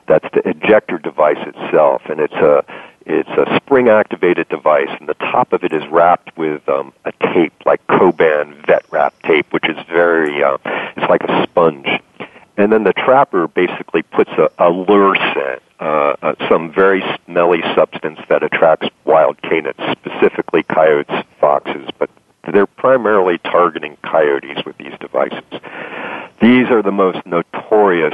That's 0.08 0.26
the 0.34 0.48
ejector 0.48 0.98
device 0.98 1.42
itself, 1.48 2.04
and 2.10 2.20
it's 2.20 2.34
a 2.34 2.64
it's 3.06 3.30
a 3.30 3.46
spring 3.58 3.90
activated 3.90 4.48
device, 4.48 4.90
and 5.00 5.10
the 5.10 5.16
top 5.16 5.52
of 5.52 5.64
it 5.64 5.74
is 5.74 5.86
wrapped 5.90 6.38
with 6.38 6.68
um, 6.70 6.94
a 7.04 7.12
tape 7.34 7.54
like 7.66 7.86
Coban 7.88 8.66
vet 8.66 8.86
wrap 8.92 9.14
tape, 9.24 9.52
which 9.52 9.68
is 9.68 9.78
very 9.90 10.44
uh, 10.44 10.58
it's 10.96 11.10
like 11.10 11.24
a 11.24 11.44
sponge. 11.44 11.88
And 12.56 12.72
then 12.72 12.84
the 12.84 12.94
trapper 12.94 13.48
basically 13.48 14.04
puts 14.04 14.30
a, 14.38 14.50
a 14.60 14.70
lure 14.70 15.16
scent, 15.16 15.64
uh, 15.80 16.16
uh, 16.22 16.36
some 16.48 16.72
very 16.72 17.04
smelly 17.26 17.62
substance 17.76 18.20
that 18.30 18.44
attracts 18.44 18.88
wild 19.06 19.42
canids, 19.42 19.82
specifically 20.00 20.62
coyotes, 20.64 21.26
foxes, 21.40 21.90
but 21.98 22.12
they're 22.54 22.68
primarily 22.68 23.38
targeting 23.40 23.98
coyotes 24.04 24.64
with 24.66 24.78
these 24.78 24.94
devices. 25.00 25.44
These 26.42 26.70
are 26.70 26.82
the 26.82 26.92
most 26.92 27.26
notorious 27.26 28.14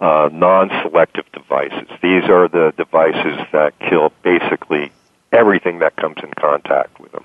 uh, 0.00 0.28
non-selective 0.32 1.24
devices. 1.32 1.88
These 2.02 2.24
are 2.24 2.48
the 2.48 2.72
devices 2.76 3.38
that 3.52 3.78
kill 3.78 4.12
basically 4.22 4.92
everything 5.32 5.78
that 5.80 5.96
comes 5.96 6.16
in 6.22 6.32
contact 6.34 7.00
with 7.00 7.12
them. 7.12 7.24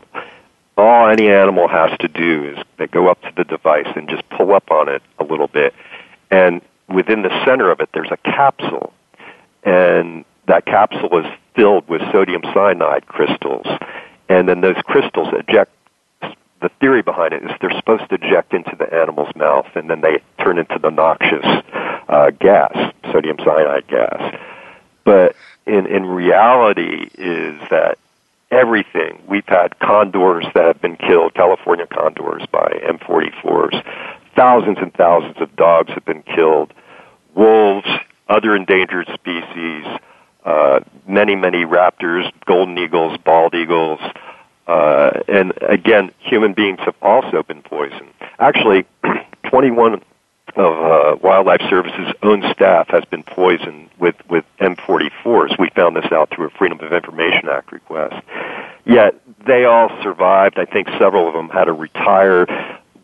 All 0.78 1.10
any 1.10 1.30
animal 1.30 1.68
has 1.68 1.98
to 2.00 2.08
do 2.08 2.46
is 2.46 2.64
they 2.78 2.88
go 2.88 3.08
up 3.08 3.22
to 3.22 3.32
the 3.36 3.44
device 3.44 3.88
and 3.96 4.10
just 4.10 4.28
pull 4.30 4.54
up 4.54 4.72
on 4.72 4.90
it 4.90 5.04
a 5.20 5.24
little 5.24 5.48
bit, 5.48 5.74
and 6.32 6.62
within 6.88 7.22
the 7.22 7.46
center 7.46 7.70
of 7.70 7.80
it 7.82 7.90
there's 7.94 8.12
a 8.12 8.18
capsule, 8.18 8.94
and 9.64 10.26
that 10.48 10.66
capsule 10.66 11.20
is 11.20 11.26
filled 11.56 11.88
with 11.88 12.02
sodium 12.12 12.42
cyanide 12.54 13.06
crystals, 13.08 13.68
and 14.30 14.48
then 14.48 14.62
those 14.62 14.78
crystals 14.86 15.28
eject 15.34 15.72
the 16.62 16.70
theory 16.80 17.02
behind 17.02 17.34
it 17.34 17.44
is 17.44 17.52
they're 17.60 17.76
supposed 17.76 18.08
to 18.10 18.16
eject 18.16 18.54
into 18.54 18.76
the 18.78 18.92
animal's 18.94 19.36
mouth 19.36 19.68
and 19.76 19.90
then 19.90 20.02
they 20.02 20.22
turn 20.44 20.58
into 20.58 20.78
the 20.80 20.90
noxious 20.90 21.46
uh, 22.08 22.32
gas, 22.40 22.72
sodium 23.12 23.38
cyanide 23.44 23.88
gas. 23.88 24.36
But 25.04 25.36
in, 25.66 25.88
in 25.88 26.06
reality 26.06 27.10
is 27.16 27.60
that 27.70 27.98
everything, 28.52 29.22
we've 29.28 29.48
had 29.48 29.80
condors 29.80 30.46
that 30.54 30.66
have 30.66 30.82
been 30.82 30.98
killed, 30.98 31.34
California 31.34 31.88
condors 31.88 32.44
by 32.52 32.80
M44s, 32.86 33.84
thousands 34.36 34.78
and 34.80 34.94
thousands 34.94 35.38
of 35.40 35.56
dogs 35.56 35.90
have 35.92 36.06
been 36.06 36.24
killed, 36.24 36.74
wolves, 37.34 37.88
other 38.30 38.56
endangered 38.56 39.08
species, 39.14 39.86
uh, 40.46 40.80
many, 41.08 41.36
many 41.36 41.66
raptors, 41.66 42.32
golden 42.46 42.78
eagles, 42.78 43.18
bald 43.24 43.54
eagles, 43.54 44.00
uh, 44.68 45.12
and 45.28 45.54
again, 45.62 46.12
human 46.20 46.54
beings 46.54 46.80
have 46.82 46.96
also 47.02 47.44
been 47.44 47.62
poisoned. 47.62 48.10
Actually, 48.40 48.86
21 49.50 50.02
of 50.56 50.58
uh, 50.58 51.18
Wildlife 51.22 51.62
Service's 51.70 52.14
own 52.24 52.44
staff 52.54 52.90
has 52.90 53.06
been 53.06 53.24
poisoned 53.24 53.90
with, 54.00 54.16
with 54.30 54.44
M44s. 54.60 55.58
We 55.58 55.70
found 55.70 55.96
this 55.96 56.12
out 56.12 56.30
through 56.30 56.48
a 56.48 56.50
Freedom 56.50 56.80
of 56.82 56.92
Information 56.92 57.48
Act 57.50 57.72
request. 57.72 58.26
Yet 58.86 59.16
they 59.46 59.66
all 59.66 59.90
survived. 60.04 60.60
I 60.60 60.66
think 60.66 60.90
several 61.00 61.28
of 61.28 61.34
them 61.34 61.50
had 61.50 61.66
to 61.66 61.74
retire. 61.74 62.48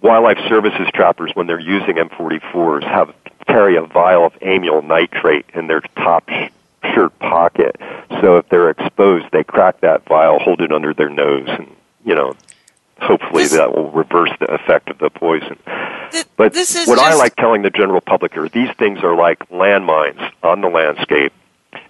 Wildlife 0.02 0.39
Services 0.50 0.88
trappers, 0.93 1.32
when 1.36 1.48
they're 1.48 1.60
using 1.60 1.96
M44s, 1.96 2.84
have 2.84 3.13
carry 3.48 3.78
a 3.78 3.82
vial 3.82 4.26
of 4.26 4.34
amyl 4.41 4.82
nitrate 4.82 5.46
in 5.54 5.67
their 5.67 5.82
top 5.96 6.30
shirt 6.93 7.17
pocket. 7.19 7.76
So 8.21 8.38
if 8.38 8.50
they're 8.50 8.69
exposed, 8.69 9.26
they 9.32 9.43
crack 9.43 9.82
that 9.82 10.06
vial, 10.06 10.39
hold 10.39 10.62
it 10.62 10.71
under 10.71 10.93
their 10.93 11.10
nose, 11.10 11.47
and 11.47 11.67
you 12.06 12.15
know, 12.15 12.36
hopefully 13.00 13.43
this, 13.43 13.54
that 13.54 13.76
will 13.76 13.91
reverse 13.91 14.32
the 14.39 14.52
effect 14.54 14.89
of 14.89 14.97
the 14.97 15.10
poison. 15.10 15.58
Th- 16.12 16.26
but 16.36 16.54
what 16.54 16.56
just... 16.56 16.88
I 16.89 17.13
like 17.15 17.36
telling 17.36 17.62
the 17.62 17.69
general 17.69 18.02
public 18.02 18.38
are 18.38 18.50
these 18.50 18.69
things 18.78 19.00
are 19.04 19.15
like 19.15 19.47
landmines 19.50 20.32
on 20.43 20.62
the 20.62 20.69
landscape, 20.69 21.34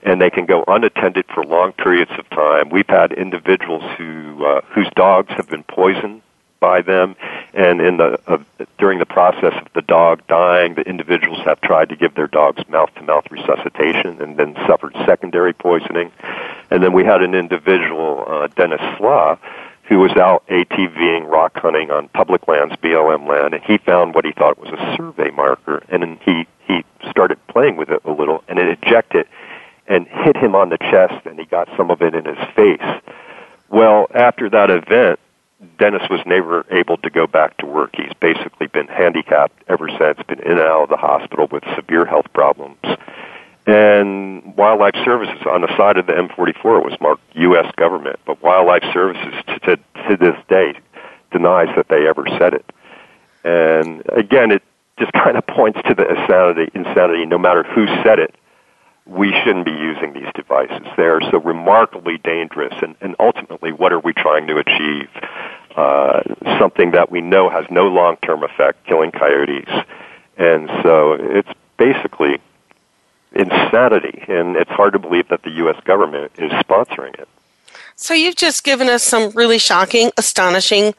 and 0.03 0.21
they 0.21 0.29
can 0.29 0.45
go 0.45 0.63
unattended 0.67 1.25
for 1.33 1.43
long 1.43 1.73
periods 1.73 2.11
of 2.17 2.29
time. 2.29 2.69
We've 2.69 2.89
had 2.89 3.11
individuals 3.11 3.83
who 3.97 4.45
uh, 4.45 4.61
whose 4.73 4.89
dogs 4.95 5.31
have 5.33 5.49
been 5.49 5.63
poisoned 5.63 6.21
by 6.59 6.81
them, 6.81 7.15
and 7.53 7.81
in 7.81 7.97
the 7.97 8.19
uh, 8.27 8.37
during 8.77 8.99
the 8.99 9.05
process 9.05 9.53
of 9.53 9.67
the 9.73 9.81
dog 9.81 10.21
dying, 10.27 10.75
the 10.75 10.81
individuals 10.81 11.39
have 11.45 11.59
tried 11.61 11.89
to 11.89 11.95
give 11.95 12.15
their 12.15 12.27
dogs 12.27 12.61
mouth-to-mouth 12.69 13.29
resuscitation, 13.31 14.21
and 14.21 14.37
then 14.37 14.55
suffered 14.67 14.93
secondary 15.05 15.53
poisoning. 15.53 16.11
And 16.69 16.83
then 16.83 16.93
we 16.93 17.03
had 17.03 17.21
an 17.21 17.33
individual, 17.33 18.23
uh, 18.27 18.47
Dennis 18.47 18.81
Slaugh, 18.97 19.37
who 19.83 19.99
was 19.99 20.11
out 20.17 20.45
ATVing, 20.47 21.29
rock 21.29 21.57
hunting 21.57 21.91
on 21.91 22.09
public 22.09 22.47
lands, 22.47 22.75
BLM 22.77 23.27
land, 23.27 23.53
and 23.53 23.63
he 23.63 23.77
found 23.77 24.15
what 24.15 24.25
he 24.25 24.33
thought 24.33 24.59
was 24.59 24.69
a 24.69 24.95
survey 24.97 25.31
marker, 25.31 25.83
and 25.89 26.03
then 26.03 26.19
he 26.23 26.47
he 26.67 26.83
started 27.09 27.39
playing 27.47 27.77
with 27.77 27.89
it 27.89 28.01
a 28.03 28.11
little, 28.11 28.43
and 28.47 28.59
it 28.59 28.77
ejected 28.81 29.25
and 29.87 30.05
hit 30.07 30.35
him 30.35 30.53
on 30.53 30.69
the 30.69 30.77
chest, 30.77 31.25
and 31.25 31.39
he 31.39 31.45
got 31.45 31.69
some 31.77 31.89
of 31.89 32.01
it 32.01 32.13
in 32.13 32.25
his 32.25 32.37
face. 32.55 33.01
Well, 33.69 34.07
after 34.13 34.49
that 34.49 34.69
event, 34.69 35.19
Dennis 35.79 36.03
was 36.09 36.21
never 36.25 36.65
able 36.69 36.97
to 36.97 37.09
go 37.09 37.25
back 37.25 37.57
to 37.57 37.65
work. 37.65 37.95
He's 37.95 38.13
basically 38.19 38.67
been 38.67 38.87
handicapped 38.87 39.63
ever 39.67 39.89
since, 39.89 40.19
been 40.27 40.39
in 40.39 40.51
and 40.51 40.59
out 40.59 40.83
of 40.83 40.89
the 40.89 40.97
hospital 40.97 41.47
with 41.51 41.63
severe 41.75 42.05
health 42.05 42.31
problems. 42.33 42.77
And 43.65 44.55
Wildlife 44.55 44.95
Services, 45.03 45.45
on 45.45 45.61
the 45.61 45.75
side 45.75 45.97
of 45.97 46.05
the 46.05 46.13
M44, 46.13 46.79
it 46.79 46.85
was 46.85 46.97
marked 47.01 47.21
U.S. 47.33 47.69
government, 47.75 48.19
but 48.25 48.41
Wildlife 48.41 48.83
Services 48.93 49.33
to, 49.47 49.59
to, 49.59 49.77
to 50.07 50.17
this 50.17 50.37
day 50.47 50.79
denies 51.31 51.75
that 51.75 51.87
they 51.89 52.07
ever 52.07 52.25
said 52.37 52.53
it. 52.53 52.65
And 53.43 54.03
again, 54.09 54.51
it 54.51 54.63
just 54.99 55.11
kind 55.13 55.37
of 55.37 55.45
points 55.47 55.79
to 55.87 55.95
the 55.95 56.07
insanity, 56.07 56.71
insanity 56.75 57.25
no 57.25 57.37
matter 57.37 57.63
who 57.63 57.87
said 58.03 58.19
it, 58.19 58.35
we 59.07 59.31
shouldn't 59.43 59.65
be 59.65 59.71
using 59.71 60.13
these 60.13 60.31
devices. 60.35 60.87
They 60.97 61.03
are 61.03 61.21
so 61.31 61.39
remarkably 61.39 62.17
dangerous, 62.17 62.73
and, 62.81 62.95
and 63.01 63.15
ultimately, 63.19 63.71
what 63.71 63.93
are 63.93 63.99
we 63.99 64.13
trying 64.13 64.47
to 64.47 64.57
achieve? 64.57 65.09
Uh, 65.75 66.21
something 66.59 66.91
that 66.91 67.11
we 67.11 67.21
know 67.21 67.49
has 67.49 67.65
no 67.69 67.87
long-term 67.87 68.43
effect, 68.43 68.83
killing 68.85 69.11
coyotes, 69.11 69.69
and 70.37 70.69
so 70.83 71.13
it's 71.13 71.49
basically 71.77 72.39
insanity, 73.33 74.23
and 74.27 74.55
it's 74.55 74.71
hard 74.71 74.93
to 74.93 74.99
believe 74.99 75.27
that 75.29 75.43
the 75.43 75.51
U.S. 75.51 75.79
government 75.85 76.31
is 76.37 76.51
sponsoring 76.51 77.13
it. 77.19 77.27
So 77.95 78.13
you've 78.13 78.35
just 78.35 78.63
given 78.63 78.89
us 78.89 79.03
some 79.03 79.31
really 79.31 79.57
shocking, 79.57 80.11
astonishing, 80.17 80.95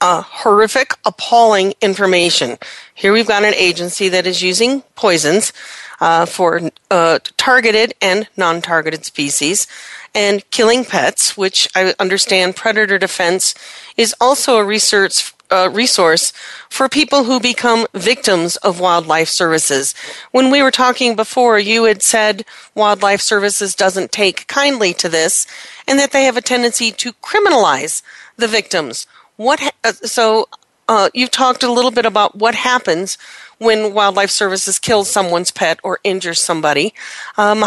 uh, 0.00 0.22
horrific, 0.22 0.94
appalling 1.04 1.74
information. 1.80 2.58
Here 2.94 3.12
we've 3.12 3.26
got 3.26 3.44
an 3.44 3.54
agency 3.54 4.08
that 4.08 4.26
is 4.26 4.42
using 4.42 4.82
poisons 4.94 5.52
uh, 6.00 6.26
for 6.26 6.70
uh, 6.90 7.18
targeted 7.36 7.94
and 8.00 8.28
non 8.36 8.62
targeted 8.62 9.04
species, 9.04 9.66
and 10.14 10.48
killing 10.50 10.84
pets, 10.84 11.36
which 11.36 11.68
I 11.74 11.94
understand 11.98 12.56
predator 12.56 12.98
defense 12.98 13.54
is 13.96 14.14
also 14.20 14.56
a 14.56 14.64
research 14.64 15.32
uh, 15.50 15.68
resource 15.72 16.32
for 16.68 16.88
people 16.88 17.24
who 17.24 17.40
become 17.40 17.86
victims 17.92 18.56
of 18.58 18.80
wildlife 18.80 19.28
services. 19.28 19.94
When 20.30 20.50
we 20.50 20.62
were 20.62 20.70
talking 20.70 21.16
before, 21.16 21.58
you 21.58 21.84
had 21.84 22.02
said 22.02 22.44
wildlife 22.74 23.20
services 23.20 23.74
doesn't 23.74 24.12
take 24.12 24.46
kindly 24.46 24.94
to 24.94 25.08
this 25.08 25.46
and 25.88 25.98
that 25.98 26.12
they 26.12 26.24
have 26.24 26.36
a 26.36 26.42
tendency 26.42 26.92
to 26.92 27.12
criminalize 27.14 28.02
the 28.36 28.48
victims. 28.48 29.06
What 29.36 29.60
ha- 29.60 29.70
uh, 29.82 29.92
so 29.92 30.48
uh, 30.90 31.08
you've 31.14 31.30
talked 31.30 31.62
a 31.62 31.70
little 31.72 31.92
bit 31.92 32.04
about 32.04 32.34
what 32.34 32.56
happens 32.56 33.16
when 33.58 33.94
wildlife 33.94 34.30
services 34.30 34.80
kills 34.80 35.08
someone's 35.08 35.52
pet 35.52 35.78
or 35.84 36.00
injures 36.02 36.40
somebody. 36.40 36.92
Um, 37.38 37.64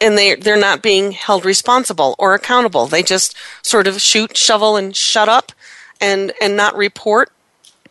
and 0.00 0.16
they 0.16 0.34
they're 0.34 0.56
not 0.56 0.82
being 0.82 1.12
held 1.12 1.44
responsible 1.44 2.16
or 2.18 2.32
accountable. 2.32 2.86
They 2.86 3.02
just 3.02 3.36
sort 3.62 3.86
of 3.86 4.00
shoot, 4.00 4.34
shovel, 4.36 4.76
and 4.76 4.96
shut 4.96 5.28
up, 5.28 5.52
and 6.00 6.32
and 6.40 6.56
not 6.56 6.74
report. 6.74 7.30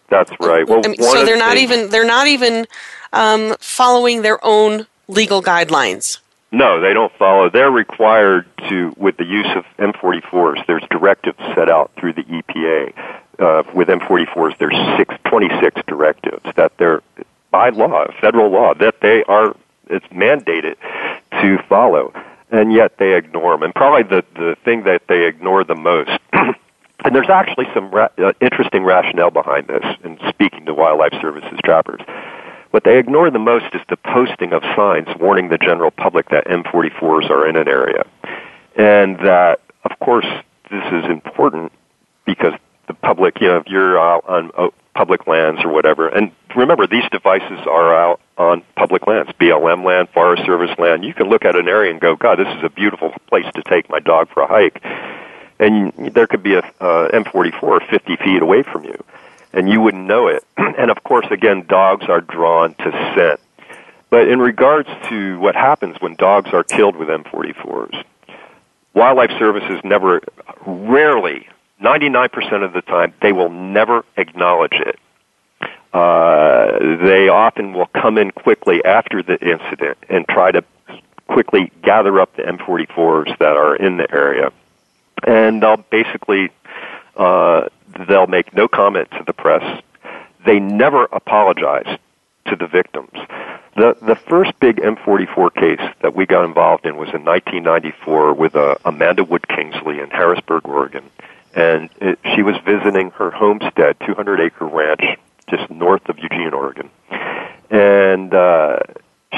That's 0.10 0.32
right. 0.40 0.68
Well, 0.68 0.82
I 0.84 0.88
mean, 0.90 1.02
so 1.02 1.24
they're 1.24 1.38
not 1.38 1.54
things, 1.54 1.72
even 1.72 1.90
they're 1.92 2.04
not 2.04 2.28
even 2.28 2.66
um, 3.14 3.56
following 3.60 4.24
their 4.24 4.44
own 4.44 4.88
legal 5.08 5.44
guidelines. 5.44 6.18
No, 6.52 6.80
they 6.80 6.94
don't 6.94 7.12
follow. 7.18 7.50
They're 7.50 7.72
required 7.72 8.46
to, 8.70 8.94
with 8.98 9.18
the 9.18 9.26
use 9.26 9.50
of 9.56 9.66
M44s. 9.78 10.66
There's 10.66 10.84
directives 10.90 11.38
set 11.56 11.70
out 11.70 11.92
through 11.98 12.14
the 12.14 12.24
EPA 12.24 12.94
uh, 13.40 13.64
with 13.74 13.88
M44s, 13.88 14.58
there's 14.58 14.98
six, 14.98 15.14
26 15.26 15.82
directives 15.88 16.44
that 16.56 16.72
they're 16.78 17.02
by 17.52 17.70
law, 17.70 18.06
federal 18.20 18.50
law, 18.50 18.74
that 18.74 18.96
they 19.02 19.24
are 19.24 19.56
it's 19.90 20.06
mandated 20.08 20.76
to 21.32 21.58
follow, 21.70 22.12
and 22.52 22.74
yet 22.74 22.98
they 22.98 23.16
ignore 23.16 23.54
them. 23.54 23.64
And 23.64 23.76
probably 23.76 24.04
the 24.04 24.26
the 24.36 24.58
thing 24.66 24.84
that 24.84 25.04
they 25.08 25.26
ignore 25.26 25.64
the 25.64 25.76
most. 25.76 26.12
and 26.34 27.16
there's 27.16 27.30
actually 27.30 27.68
some 27.74 27.90
ra- 27.92 28.10
uh, 28.18 28.34
interesting 28.42 28.84
rationale 28.84 29.32
behind 29.32 29.68
this 29.68 29.86
in 30.04 30.18
speaking 30.30 30.66
to 30.66 30.74
wildlife 30.74 31.14
services 31.22 31.60
trappers. 31.64 32.02
What 32.72 32.84
they 32.84 33.00
ignore 33.00 33.32
the 33.32 33.40
most 33.40 33.74
is 33.74 33.82
the 33.90 33.98
posting 33.98 34.54
of 34.54 34.62
signs 34.76 35.08
warning 35.20 35.50
the 35.50 35.58
general 35.58 35.92
public 35.92 36.30
that 36.30 36.46
M44s 36.46 37.30
are 37.30 37.48
in 37.48 37.56
an 37.56 37.68
area. 37.68 38.06
And 38.76 39.18
that, 39.20 39.62
of 39.84 39.98
course, 40.00 40.28
this 40.70 40.84
is 40.92 41.06
important 41.06 41.72
because 42.26 42.54
the 42.88 42.94
public, 42.94 43.40
you 43.40 43.48
know, 43.48 43.58
if 43.58 43.68
you're 43.68 44.00
out 44.00 44.26
on 44.28 44.52
uh, 44.58 44.70
public 44.94 45.28
lands 45.28 45.64
or 45.64 45.72
whatever, 45.72 46.08
and 46.08 46.32
remember, 46.56 46.88
these 46.88 47.08
devices 47.12 47.60
are 47.68 47.96
out 47.96 48.20
on 48.38 48.64
public 48.76 49.08
lands, 49.08 49.32
BLM 49.40 49.84
land, 49.84 50.10
Forest 50.10 50.46
Service 50.46 50.78
land. 50.78 51.04
You 51.04 51.14
can 51.14 51.30
look 51.30 51.46
at 51.46 51.56
an 51.56 51.68
area 51.68 51.92
and 51.92 52.00
go, 52.00 52.16
God, 52.16 52.40
this 52.40 52.48
is 52.58 52.64
a 52.64 52.70
beautiful 52.70 53.14
place 53.28 53.46
to 53.56 53.64
take 53.64 53.90
my 53.90 54.00
dog 54.00 54.30
for 54.30 54.44
a 54.44 54.48
hike. 54.48 54.84
And 55.60 55.92
there 56.14 56.28
could 56.28 56.44
be 56.44 56.54
a 56.54 56.60
uh, 56.60 57.10
M44 57.10 57.90
50 57.90 58.16
feet 58.18 58.42
away 58.42 58.64
from 58.64 58.84
you, 58.84 59.04
and 59.58 59.68
you 59.68 59.82
wouldn't 59.82 60.06
know 60.06 60.28
it. 60.28 60.46
and 60.58 60.92
of 60.92 61.04
course, 61.04 61.26
again, 61.32 61.66
dogs 61.68 62.06
are 62.08 62.22
drawn 62.22 62.76
to 62.76 63.14
scent. 63.16 63.40
But 64.10 64.28
in 64.30 64.40
regards 64.40 64.88
to 65.10 65.40
what 65.40 65.56
happens 65.56 65.98
when 66.00 66.16
dogs 66.16 66.52
are 66.54 66.64
killed 66.64 66.96
with 66.96 67.10
M44s, 67.10 68.04
Wildlife 68.94 69.32
Services 69.38 69.82
never, 69.84 70.22
rarely, 70.66 71.48
99% 71.82 72.64
of 72.64 72.74
the 72.74 72.82
time, 72.82 73.14
they 73.22 73.34
will 73.34 73.50
never 73.50 74.06
acknowledge 74.16 74.74
it. 74.74 75.00
Uh, 75.92 76.98
they 77.04 77.28
often 77.28 77.74
will 77.74 77.88
come 77.88 78.18
in 78.18 78.32
quickly 78.32 78.86
after 78.86 79.24
the 79.24 79.38
incident 79.40 79.98
and 80.08 80.28
try 80.28 80.52
to 80.52 80.64
quickly 81.28 81.72
gather 81.82 82.20
up 82.22 82.36
the 82.36 82.44
M44s 82.44 83.38
that 83.40 83.58
are 83.58 83.76
in 83.76 83.98
the 83.98 84.10
area. 84.12 84.52
And 85.26 85.64
they'll 85.64 85.78
basically, 85.78 86.52
uh, 87.16 87.68
they'll 88.08 88.28
make 88.28 88.54
no 88.54 88.68
comment 88.68 89.10
to 89.12 89.24
the 89.26 89.34
press. 89.34 89.82
They 90.46 90.60
never 90.60 91.06
apologize 91.06 91.98
to 92.48 92.56
the 92.56 92.68
victims. 92.68 93.12
The 93.76 93.96
the 94.02 94.16
first 94.16 94.60
big 94.60 94.78
M44 94.78 95.54
case 95.54 95.96
that 96.02 96.16
we 96.16 96.26
got 96.26 96.46
involved 96.46 96.86
in 96.86 96.98
was 96.98 97.10
in 97.14 97.24
1994 97.24 98.34
with 98.34 98.56
uh, 98.56 98.76
Amanda 98.86 99.24
Wood 99.24 99.48
Kingsley 99.48 100.00
in 100.00 100.10
Harrisburg, 100.10 100.68
Oregon, 100.68 101.04
and 101.54 101.90
it, 102.02 102.18
she 102.36 102.42
was 102.42 102.56
visiting 102.66 103.12
her 103.12 103.30
homestead, 103.30 103.98
200 104.06 104.40
acre 104.40 104.66
ranch 104.66 105.04
just 105.50 105.70
north 105.70 106.10
of 106.10 106.18
Eugene, 106.20 106.54
Oregon, 106.54 106.90
and 107.70 108.34
uh, 108.34 108.80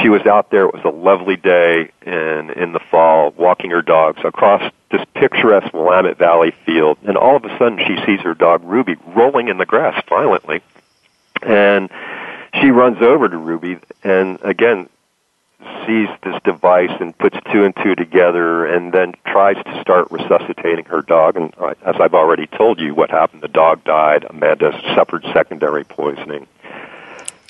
she 0.02 0.10
was 0.10 0.26
out 0.26 0.52
there. 0.52 0.66
It 0.66 0.74
was 0.74 0.86
a 0.86 0.96
lovely 0.96 1.36
day 1.36 1.92
in 2.06 2.52
in 2.52 2.74
the 2.74 2.80
fall, 2.92 3.32
walking 3.38 3.72
her 3.72 3.82
dogs 3.82 4.20
across 4.24 4.72
this 4.92 5.02
picturesque 5.14 5.74
Willamette 5.74 6.18
Valley 6.18 6.52
field, 6.66 6.98
and 7.04 7.18
all 7.18 7.36
of 7.36 7.46
a 7.46 7.58
sudden 7.58 7.80
she 7.86 7.98
sees 8.06 8.20
her 8.22 8.34
dog 8.34 8.64
Ruby 8.64 8.96
rolling 9.08 9.48
in 9.48 9.58
the 9.58 9.66
grass 9.66 10.02
violently, 10.08 10.62
and 11.42 11.90
she 12.60 12.72
runs 12.72 13.02
over 13.02 13.28
to 13.28 13.38
Ruby 13.38 13.78
and 14.04 14.40
again 14.42 14.90
sees 15.86 16.08
this 16.24 16.42
device 16.44 16.92
and 17.00 17.18
puts 17.18 17.38
two 17.52 17.66
and 17.66 17.76
two 17.84 17.96
together 17.96 18.66
and 18.66 18.94
then 18.94 19.14
tries 19.26 19.62
to 19.64 19.82
start 19.82 20.08
resuscitating 20.10 20.86
her 20.86 21.02
dog. 21.02 21.36
And 21.36 21.54
uh, 21.58 21.74
as 21.86 21.96
I've 22.00 22.14
already 22.14 22.48
told 22.48 22.80
you, 22.80 22.96
what 22.96 23.10
happened, 23.10 23.42
the 23.42 23.50
dog 23.50 23.84
died. 23.84 24.26
Amanda 24.30 24.72
suffered 24.96 25.26
secondary 25.34 25.84
poisoning. 25.84 26.48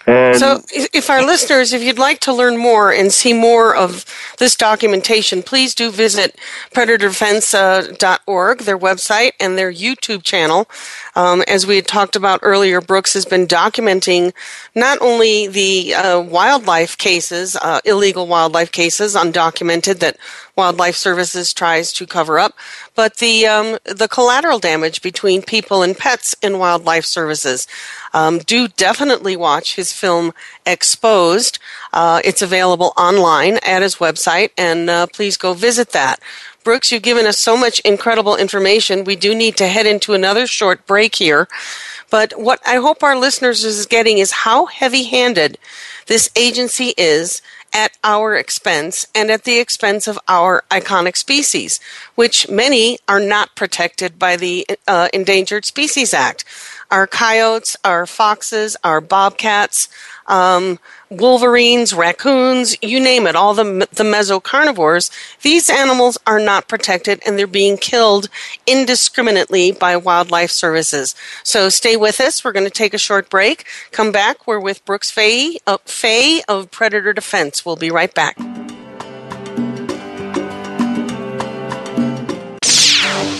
And 0.10 0.40
so, 0.40 0.64
if 0.72 1.10
our 1.10 1.24
listeners, 1.24 1.74
if 1.74 1.82
you'd 1.82 2.00
like 2.00 2.20
to 2.22 2.34
learn 2.34 2.58
more 2.58 2.92
and 2.92 3.12
see 3.12 3.34
more 3.34 3.76
of 3.76 4.06
this 4.38 4.56
documentation, 4.56 5.44
please 5.44 5.76
do 5.76 5.92
visit 5.92 6.38
predatordefense.org, 6.74 8.60
their 8.60 8.78
website, 8.78 9.32
and 9.40 9.58
their 9.58 9.72
YouTube 9.72 10.24
channel. 10.24 10.70
Um, 11.16 11.44
as 11.48 11.68
we 11.68 11.76
had 11.76 11.88
talked 11.88 12.16
about 12.16 12.40
earlier, 12.44 12.82
Brooks 12.82 13.14
has 13.14 13.26
been 13.26 13.46
documenting 13.48 14.34
not 14.76 14.98
only 15.02 15.48
the 15.48 15.94
uh, 15.94 16.20
wildlife 16.22 16.98
cases, 16.98 17.56
uh, 17.62 17.82
illegal 17.86 18.28
wildlife 18.28 18.72
cases, 18.72 19.16
undocumented 19.16 20.00
that 20.00 20.18
Wildlife 20.60 20.98
Services 20.98 21.54
tries 21.54 21.94
to 21.94 22.06
cover 22.06 22.38
up, 22.38 22.54
but 22.94 23.18
the 23.18 23.48
um, 23.48 23.78
the 23.86 24.10
collateral 24.10 24.60
damage 24.60 25.02
between 25.02 25.42
people 25.42 25.82
and 25.82 25.98
pets 25.98 26.36
in 26.42 26.60
Wildlife 26.60 27.06
Services. 27.06 27.66
Um, 28.14 28.40
do 28.40 28.68
definitely 28.68 29.38
watch 29.38 29.76
his 29.76 29.94
film 29.94 30.34
Exposed. 30.66 31.60
Uh, 31.94 32.22
it's 32.26 32.42
available 32.42 32.92
online 32.98 33.58
at 33.66 33.82
his 33.82 33.96
website, 33.96 34.52
and 34.58 34.90
uh, 34.90 35.08
please 35.08 35.38
go 35.38 35.54
visit 35.54 35.92
that. 35.92 36.20
Brooks, 36.66 36.92
you've 36.92 37.04
given 37.04 37.26
us 37.26 37.38
so 37.38 37.56
much 37.56 37.80
incredible 37.80 38.36
information. 38.36 39.06
We 39.06 39.16
do 39.16 39.34
need 39.34 39.56
to 39.58 39.68
head 39.68 39.86
into 39.86 40.14
another 40.14 40.46
short 40.46 40.86
break 40.86 41.16
here. 41.16 41.48
But 42.10 42.34
what 42.38 42.60
I 42.68 42.76
hope 42.76 43.02
our 43.02 43.18
listeners 43.18 43.64
is 43.64 43.86
getting 43.86 44.18
is 44.18 44.44
how 44.44 44.66
heavy 44.66 45.04
handed 45.04 45.58
this 46.08 46.30
agency 46.36 46.94
is 46.98 47.42
at 47.74 47.98
our 48.04 48.36
expense 48.36 49.06
and 49.14 49.30
at 49.30 49.44
the 49.44 49.60
expense 49.60 50.08
of 50.08 50.20
our 50.28 50.64
iconic 50.70 51.16
species, 51.16 51.80
which 52.16 52.50
many 52.50 52.98
are 53.08 53.20
not 53.20 53.56
protected 53.56 54.18
by 54.18 54.36
the 54.36 54.66
uh, 54.88 55.08
Endangered 55.14 55.66
Species 55.66 56.14
Act. 56.14 56.46
Our 56.92 57.08
coyotes, 57.08 57.78
our 57.84 58.06
foxes, 58.06 58.76
our 58.84 59.00
bobcats, 59.00 59.88
um, 60.30 60.80
wolverines, 61.10 61.94
raccoons, 61.94 62.76
you 62.82 63.00
name 63.00 63.26
it, 63.28 63.36
all 63.36 63.54
the, 63.54 63.64
the 63.92 64.04
mesocarnivores, 64.04 65.12
these 65.42 65.70
animals 65.70 66.18
are 66.28 66.40
not 66.40 66.68
protected 66.68 67.20
and 67.26 67.38
they're 67.38 67.48
being 67.48 67.78
killed 67.78 68.30
indiscriminately 68.68 69.72
by 69.72 69.98
wildlife 69.98 70.52
services. 70.52 71.16
So 71.44 71.70
stay 71.70 71.98
with 71.98 72.20
us. 72.22 72.44
We're 72.44 72.52
going 72.52 72.66
to 72.66 72.72
take 72.72 72.94
a 72.94 73.00
short 73.00 73.30
break. 73.30 73.66
Come 73.92 74.12
back. 74.12 74.46
We're 74.46 74.60
with 74.60 74.86
Brooks 74.86 75.12
Fahy, 75.12 75.58
uh, 75.66 75.78
of 76.48 76.72
Predator 76.72 77.14
Defense. 77.14 77.66
We'll 77.66 77.76
be 77.76 77.92
right 77.92 78.14
back. 78.14 78.38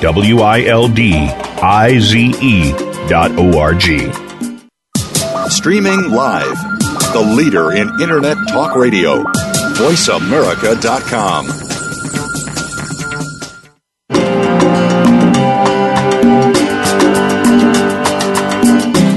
W 0.00 0.40
I 0.40 0.64
L 0.66 0.88
D 0.88 1.14
I 1.14 1.98
Z 1.98 2.34
E 2.40 2.72
dot 3.08 3.30
O 3.38 3.58
R 3.58 3.74
G. 3.74 4.10
Streaming 5.48 6.10
live. 6.10 6.56
The 7.12 7.20
leader 7.36 7.72
in 7.72 7.88
Internet 8.00 8.36
talk 8.48 8.76
radio. 8.76 9.22
VoiceAmerica.com. 9.76 11.46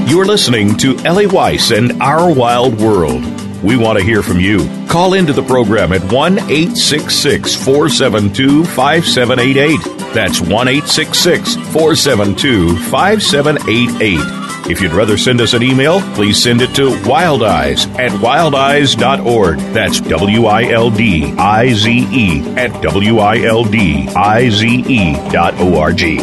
You're 0.08 0.24
listening 0.26 0.76
to 0.78 0.96
Ellie 1.04 1.26
Weiss 1.26 1.70
and 1.70 2.00
Our 2.02 2.32
Wild 2.32 2.80
World. 2.80 3.22
We 3.62 3.76
want 3.76 3.98
to 3.98 4.04
hear 4.04 4.22
from 4.22 4.40
you. 4.40 4.66
Call 4.88 5.14
into 5.14 5.32
the 5.32 5.42
program 5.42 5.92
at 5.92 6.02
1 6.12 6.38
866 6.38 7.54
472 7.54 8.64
5788. 8.64 9.99
That's 10.12 10.40
1 10.40 10.50
866 10.68 11.54
472 11.72 12.76
5788. 12.90 14.70
If 14.70 14.80
you'd 14.80 14.92
rather 14.92 15.16
send 15.16 15.40
us 15.40 15.54
an 15.54 15.62
email, 15.62 16.00
please 16.14 16.42
send 16.42 16.60
it 16.62 16.74
to 16.74 16.90
wildize 16.90 17.86
at 17.98 18.10
wildize.org. 18.12 19.58
That's 19.72 20.00
W 20.00 20.46
I 20.46 20.64
L 20.70 20.90
D 20.90 21.32
I 21.38 21.72
Z 21.72 22.08
E 22.10 22.40
at 22.56 22.82
W 22.82 23.18
I 23.18 23.38
L 23.42 23.64
D 23.64 24.08
I 24.08 24.48
Z 24.50 24.84
E 24.86 25.14
dot 25.30 25.54
O 25.58 25.78
R 25.78 25.92
G. 25.92 26.16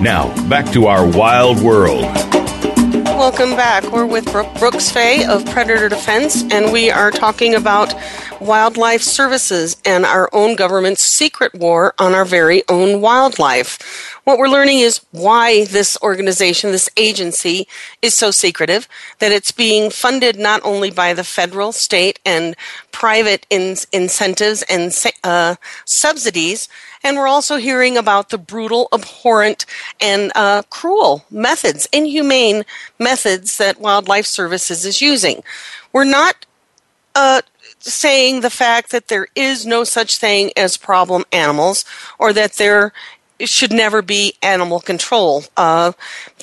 Now, 0.00 0.34
back 0.48 0.70
to 0.72 0.86
our 0.86 1.06
wild 1.06 1.60
world. 1.62 2.02
Welcome 3.18 3.56
back. 3.56 3.90
We're 3.90 4.06
with 4.06 4.30
Brooke 4.30 4.52
Brooks 4.60 4.92
Fahy 4.92 5.24
of 5.26 5.44
Predator 5.46 5.88
Defense, 5.88 6.44
and 6.52 6.72
we 6.72 6.90
are 6.90 7.10
talking 7.10 7.54
about 7.56 7.92
wildlife 8.40 9.02
services 9.02 9.76
and 9.84 10.04
our 10.04 10.28
own 10.32 10.56
government's 10.56 11.04
secret 11.04 11.54
war 11.54 11.94
on 11.98 12.14
our 12.14 12.24
very 12.24 12.62
own 12.68 13.00
wildlife. 13.00 13.78
What 14.24 14.38
we're 14.38 14.48
learning 14.48 14.80
is 14.80 15.00
why 15.10 15.64
this 15.64 15.98
organization, 16.02 16.70
this 16.70 16.90
agency, 16.96 17.66
is 18.02 18.14
so 18.14 18.30
secretive, 18.30 18.88
that 19.18 19.32
it's 19.32 19.52
being 19.52 19.90
funded 19.90 20.38
not 20.38 20.60
only 20.64 20.90
by 20.90 21.14
the 21.14 21.24
federal, 21.24 21.72
state, 21.72 22.20
and 22.24 22.54
private 22.92 23.46
in- 23.50 23.76
incentives 23.92 24.62
and 24.68 24.94
uh, 25.24 25.56
subsidies, 25.84 26.68
and 27.02 27.16
we're 27.16 27.28
also 27.28 27.56
hearing 27.56 27.96
about 27.96 28.30
the 28.30 28.38
brutal, 28.38 28.88
abhorrent, 28.92 29.64
and 30.00 30.32
uh, 30.34 30.62
cruel 30.68 31.24
methods, 31.30 31.88
inhumane 31.92 32.64
methods 32.98 33.56
that 33.58 33.80
Wildlife 33.80 34.26
Services 34.26 34.84
is 34.84 35.00
using. 35.00 35.42
We're 35.92 36.04
not 36.04 36.44
uh, 37.14 37.42
saying 37.80 38.40
the 38.40 38.50
fact 38.50 38.90
that 38.90 39.08
there 39.08 39.28
is 39.34 39.66
no 39.66 39.84
such 39.84 40.16
thing 40.16 40.50
as 40.56 40.76
problem 40.76 41.24
animals 41.32 41.84
or 42.18 42.32
that 42.32 42.54
there 42.54 42.92
should 43.46 43.72
never 43.72 44.02
be 44.02 44.34
animal 44.42 44.80
control. 44.80 45.44
Uh, 45.56 45.92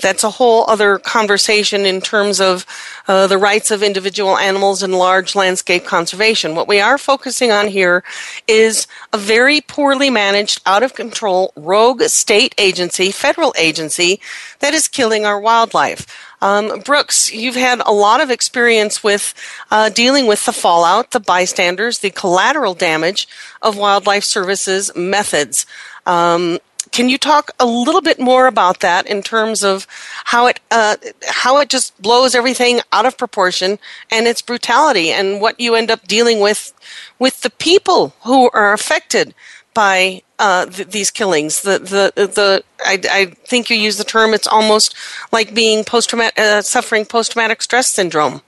that's 0.01 0.23
a 0.23 0.29
whole 0.29 0.65
other 0.69 0.97
conversation 0.97 1.85
in 1.85 2.01
terms 2.01 2.39
of 2.39 2.65
uh, 3.07 3.27
the 3.27 3.37
rights 3.37 3.71
of 3.71 3.83
individual 3.83 4.37
animals 4.37 4.81
and 4.81 4.95
large 4.95 5.35
landscape 5.35 5.85
conservation. 5.85 6.55
What 6.55 6.67
we 6.67 6.79
are 6.79 6.97
focusing 6.97 7.51
on 7.51 7.67
here 7.67 8.03
is 8.47 8.87
a 9.11 9.17
very 9.17 9.61
poorly 9.61 10.09
managed, 10.09 10.61
out 10.65 10.83
of 10.83 10.95
control, 10.95 11.51
rogue 11.55 12.03
state 12.03 12.55
agency, 12.57 13.11
federal 13.11 13.53
agency, 13.57 14.19
that 14.59 14.73
is 14.73 14.87
killing 14.87 15.25
our 15.25 15.39
wildlife. 15.39 16.05
Um, 16.45 16.81
Brooks, 16.81 17.33
you've 17.33 17.55
had 17.55 17.81
a 17.87 17.91
lot 17.91 18.21
of 18.21 18.29
experience 18.29 19.03
with 19.03 19.33
uh, 19.71 19.89
dealing 19.89 20.27
with 20.27 20.45
the 20.45 20.53
fallout, 20.53 21.09
the 21.09 21.19
bystanders, 21.19 21.99
the 21.99 22.11
collateral 22.11 22.75
damage 22.75 23.27
of 23.63 23.77
wildlife 23.77 24.23
services 24.23 24.95
methods. 24.95 25.65
Um, 26.05 26.59
can 26.91 27.09
you 27.09 27.17
talk 27.17 27.49
a 27.59 27.65
little 27.65 27.99
bit 27.99 28.19
more 28.19 28.45
about 28.45 28.81
that 28.81 29.07
in 29.07 29.23
terms 29.23 29.63
of 29.63 29.87
how 30.25 30.45
it 30.45 30.59
uh, 30.69 30.97
how 31.27 31.57
it 31.57 31.67
just 31.67 31.99
blows 31.99 32.35
everything 32.35 32.79
out 32.93 33.07
of 33.07 33.17
proportion 33.17 33.79
and 34.11 34.27
its 34.27 34.43
brutality 34.43 35.09
and 35.09 35.41
what 35.41 35.59
you 35.59 35.73
end 35.73 35.89
up 35.89 36.07
dealing 36.07 36.41
with 36.41 36.73
with 37.17 37.41
the 37.41 37.49
people 37.49 38.13
who 38.23 38.51
are 38.51 38.71
affected 38.71 39.33
by 39.73 40.21
uh, 40.39 40.65
th- 40.65 40.89
these 40.89 41.11
killings. 41.11 41.61
The 41.61 41.79
the 41.79 42.27
the 42.27 42.63
I, 42.83 42.99
I, 43.09 43.25
think 43.25 43.69
you 43.69 43.77
use 43.77 43.97
the 43.97 44.03
term. 44.03 44.33
It's 44.33 44.47
almost 44.47 44.95
like 45.31 45.53
being 45.53 45.83
post 45.83 46.13
uh, 46.13 46.61
suffering 46.61 47.05
post 47.05 47.33
traumatic 47.33 47.61
stress 47.61 47.89
syndrome. 47.89 48.41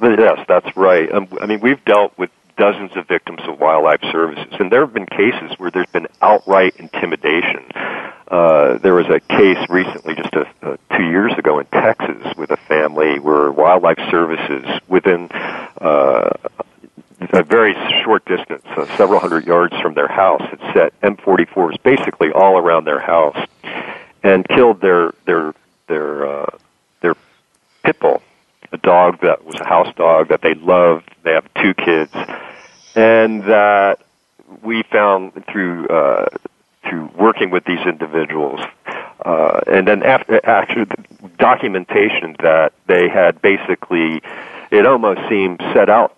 Yes, 0.00 0.44
that's 0.46 0.76
right. 0.76 1.10
Um, 1.12 1.28
I 1.40 1.46
mean, 1.46 1.60
we've 1.60 1.82
dealt 1.84 2.16
with 2.18 2.30
dozens 2.56 2.96
of 2.96 3.06
victims 3.06 3.40
of 3.46 3.58
wildlife 3.58 4.00
services, 4.12 4.52
and 4.58 4.70
there 4.70 4.80
have 4.80 4.92
been 4.92 5.06
cases 5.06 5.58
where 5.58 5.70
there's 5.70 5.90
been 5.90 6.06
outright 6.22 6.76
intimidation. 6.76 7.64
Uh, 8.28 8.78
there 8.78 8.94
was 8.94 9.06
a 9.08 9.20
case 9.20 9.58
recently, 9.68 10.14
just 10.14 10.34
a, 10.34 10.46
a, 10.62 10.78
two 10.96 11.04
years 11.04 11.32
ago 11.38 11.58
in 11.58 11.66
Texas, 11.66 12.34
with 12.36 12.50
a 12.50 12.56
family 12.56 13.18
where 13.18 13.50
wildlife 13.52 13.98
services, 14.10 14.64
within 14.88 15.30
uh, 15.80 16.30
a 17.32 17.42
very 17.42 17.74
short 18.04 18.24
distance, 18.26 18.64
uh, 18.76 18.86
several 18.96 19.20
hundred 19.20 19.46
yards 19.46 19.74
from 19.80 19.94
their 19.94 20.08
house, 20.08 20.42
had 20.42 20.60
set 20.74 21.00
M44s 21.00 21.82
basically 21.82 22.30
all 22.32 22.58
around 22.58 22.84
their 22.84 23.00
house 23.00 23.38
and 24.22 24.46
killed 24.48 24.80
their 24.80 25.12
their 25.24 25.54
their 25.86 26.26
uh, 26.26 26.58
their 27.00 27.14
pit 27.82 27.98
bull 28.00 28.22
a 28.72 28.78
dog 28.78 29.20
that 29.20 29.44
was 29.44 29.56
a 29.60 29.64
house 29.64 29.92
dog 29.96 30.28
that 30.28 30.42
they 30.42 30.54
loved. 30.54 31.10
They 31.22 31.32
have 31.32 31.46
two 31.54 31.74
kids, 31.74 32.12
and 32.94 33.44
that 33.44 34.00
we 34.62 34.82
found 34.84 35.32
through 35.46 35.88
uh, 35.88 36.26
through 36.88 37.10
working 37.16 37.50
with 37.50 37.64
these 37.64 37.84
individuals, 37.86 38.60
uh, 39.24 39.60
and 39.66 39.86
then 39.86 40.02
after 40.02 40.40
actually 40.44 40.86
documentation 41.38 42.36
that 42.40 42.72
they 42.86 43.08
had 43.08 43.40
basically, 43.42 44.22
it 44.70 44.86
almost 44.86 45.20
seemed 45.28 45.60
set 45.72 45.88
out 45.88 46.16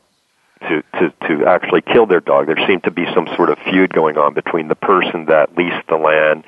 to, 0.60 0.82
to, 0.98 1.12
to 1.28 1.46
actually 1.46 1.82
kill 1.82 2.06
their 2.06 2.20
dog. 2.20 2.46
There 2.46 2.66
seemed 2.66 2.84
to 2.84 2.90
be 2.90 3.06
some 3.14 3.28
sort 3.36 3.50
of 3.50 3.58
feud 3.58 3.92
going 3.92 4.16
on 4.18 4.34
between 4.34 4.68
the 4.68 4.74
person 4.74 5.26
that 5.26 5.56
leased 5.56 5.86
the 5.88 5.96
land 5.96 6.44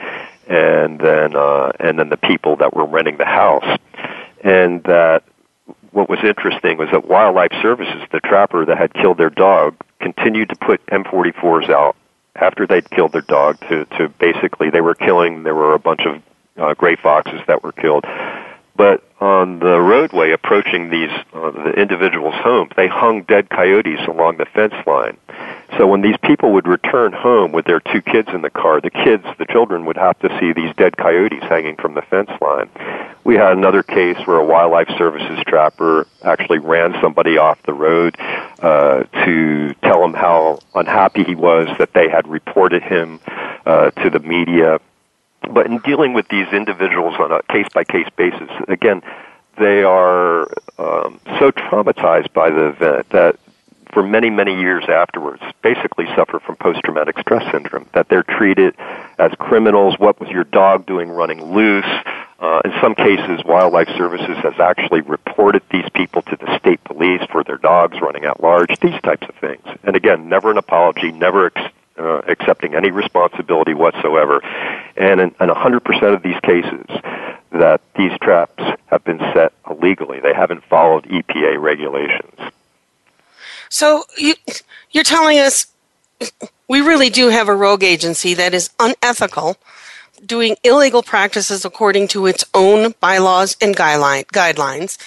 and 0.47 0.99
then 0.99 1.37
uh, 1.37 1.71
and 1.79 1.99
then 1.99 2.09
the 2.09 2.17
people 2.17 2.57
that 2.57 2.75
were 2.75 2.85
renting 2.85 3.19
the 3.19 3.25
house, 3.25 3.79
and 4.43 4.83
that 4.85 5.23
what 5.93 6.09
was 6.09 6.19
interesting 6.25 6.77
was 6.77 6.89
that 6.91 7.07
Wildlife 7.07 7.53
Services, 7.63 8.03
the 8.11 8.21
trapper 8.21 8.65
that 8.65 8.77
had 8.77 8.93
killed 8.95 9.19
their 9.19 9.31
dog, 9.31 9.77
continued 10.01 10.49
to 10.51 10.57
put 10.57 10.85
M44s 10.87 11.71
out 11.71 11.97
after 12.37 12.67
they'd 12.67 12.89
killed 12.91 13.13
their 13.13 13.23
dog 13.23 13.59
to, 13.69 13.85
to 13.97 14.09
basically, 14.09 14.71
they 14.71 14.81
were 14.81 14.95
killing, 14.95 15.43
there 15.43 15.55
were 15.55 15.75
a 15.75 15.79
bunch 15.79 16.03
of 16.07 16.23
uh, 16.57 16.75
gray 16.75 16.97
foxes 16.97 17.41
that 17.47 17.63
were 17.63 17.73
killed. 17.73 18.05
But 18.77 19.03
on 19.21 19.59
the 19.59 19.79
roadway 19.81 20.31
approaching 20.33 20.89
these 20.89 21.11
uh, 21.35 21.51
the 21.51 21.73
individuals' 21.77 22.35
homes, 22.37 22.71
they 22.77 22.89
hung 22.89 23.23
dead 23.23 23.51
coyotes 23.51 24.01
along 24.09 24.39
the 24.39 24.47
fence 24.47 24.75
line. 24.87 25.17
So 25.77 25.87
when 25.87 26.01
these 26.01 26.17
people 26.23 26.53
would 26.55 26.67
return 26.67 27.13
home 27.13 27.53
with 27.53 27.67
their 27.67 27.81
two 27.81 28.03
kids 28.03 28.29
in 28.33 28.43
the 28.43 28.51
car, 28.51 28.81
the 28.81 28.91
kids, 28.91 29.25
the 29.39 29.47
children, 29.47 29.85
would 29.85 29.97
have 29.97 30.19
to 30.21 30.39
see 30.41 30.53
these 30.53 30.75
dead 30.77 30.97
coyotes 30.97 31.43
hanging 31.43 31.77
from 31.77 31.95
the 31.95 32.03
fence 32.03 32.31
line. 32.41 32.69
We 33.23 33.37
had 33.37 33.53
another 33.53 33.83
case 33.83 34.17
where 34.27 34.39
a 34.39 34.45
wildlife 34.45 34.89
services 34.99 35.39
trapper 35.47 36.07
actually 36.23 36.59
ran 36.59 36.95
somebody 37.01 37.37
off 37.39 37.63
the 37.63 37.75
road 37.75 38.17
uh, 38.61 39.05
to 39.25 39.75
tell 39.83 40.05
him 40.05 40.15
how 40.15 40.59
unhappy 40.75 41.25
he 41.25 41.35
was 41.35 41.69
that 41.79 41.93
they 41.93 42.09
had 42.09 42.27
reported 42.27 42.83
him 42.83 43.21
uh, 43.67 43.91
to 43.91 44.11
the 44.11 44.21
media 44.21 44.81
but 45.49 45.67
in 45.67 45.79
dealing 45.79 46.13
with 46.13 46.29
these 46.29 46.49
individuals 46.53 47.15
on 47.19 47.33
a 47.33 47.43
case 47.45 47.67
by 47.73 47.85
case 47.85 48.09
basis, 48.17 48.51
again, 48.69 49.03
they 49.59 49.83
are 49.83 50.43
um, 50.79 51.21
so 51.39 51.51
traumatized 51.51 52.33
by 52.33 52.51
the 52.51 52.69
event 52.69 53.09
that 53.11 53.39
for 53.93 54.03
many, 54.03 54.31
many 54.31 54.59
years 54.59 54.85
afterwards, 54.89 55.43
basically 55.63 56.07
suffer 56.17 56.39
from 56.39 56.57
post 56.57 56.81
traumatic 56.85 57.19
stress 57.19 57.51
syndrome, 57.51 57.87
that 57.93 58.09
they're 58.09 58.23
treated 58.23 58.75
as 59.19 59.33
criminals. 59.39 59.99
What 59.99 60.21
was 60.21 60.29
your 60.31 60.45
dog 60.45 60.87
doing 60.87 61.11
running 61.11 61.43
loose? 61.53 61.85
Uh, 62.39 62.61
in 62.65 62.73
some 62.81 62.95
cases, 62.95 63.43
Wildlife 63.45 63.89
Services 63.99 64.37
has 64.43 64.59
actually 64.59 65.03
reported 65.03 65.63
these 65.71 65.85
people 65.95 66.23
to 66.23 66.37
the 66.37 66.59
state 66.59 66.83
police 66.85 67.21
for 67.31 67.45
their 67.45 67.59
dogs 67.59 68.01
running 68.01 68.25
at 68.25 68.43
large, 68.43 68.79
these 68.81 68.99
types 69.03 69.27
of 69.29 69.35
things. 69.37 69.63
And 69.83 69.97
again, 69.97 70.29
never 70.29 70.51
an 70.51 70.57
apology, 70.57 71.13
never 71.13 71.47
ex- 71.47 71.73
uh, 72.01 72.23
accepting 72.29 72.75
any 72.75 72.91
responsibility 72.91 73.75
whatsoever. 73.75 74.41
And 74.97 75.21
in, 75.21 75.29
in 75.41 75.49
100% 75.49 76.15
of 76.15 76.23
these 76.23 76.41
cases, 76.41 76.87
that 77.53 77.81
these 77.97 78.13
traps 78.21 78.63
have 78.87 79.05
been 79.05 79.19
set 79.35 79.53
illegally. 79.69 80.21
They 80.21 80.35
haven't 80.35 80.65
followed 80.65 81.05
EPA 81.05 81.61
regulations. 81.61 82.53
So 83.69 84.05
you, 84.17 84.35
you're 84.91 85.05
telling 85.05 85.39
us 85.39 85.67
we 86.69 86.81
really 86.81 87.11
do 87.11 87.29
have 87.29 87.49
a 87.49 87.55
rogue 87.55 87.85
agency 87.85 88.35
that 88.35 88.55
is 88.55 88.71
unethical, 88.79 89.57
doing 90.25 90.57
illegal 90.65 91.03
practices 91.03 91.65
according 91.65 92.09
to 92.09 92.27
its 92.27 92.45
own 92.55 92.95
bylaws 93.01 93.57
and 93.61 93.77
guideline, 93.77 94.27
guidelines 94.27 94.99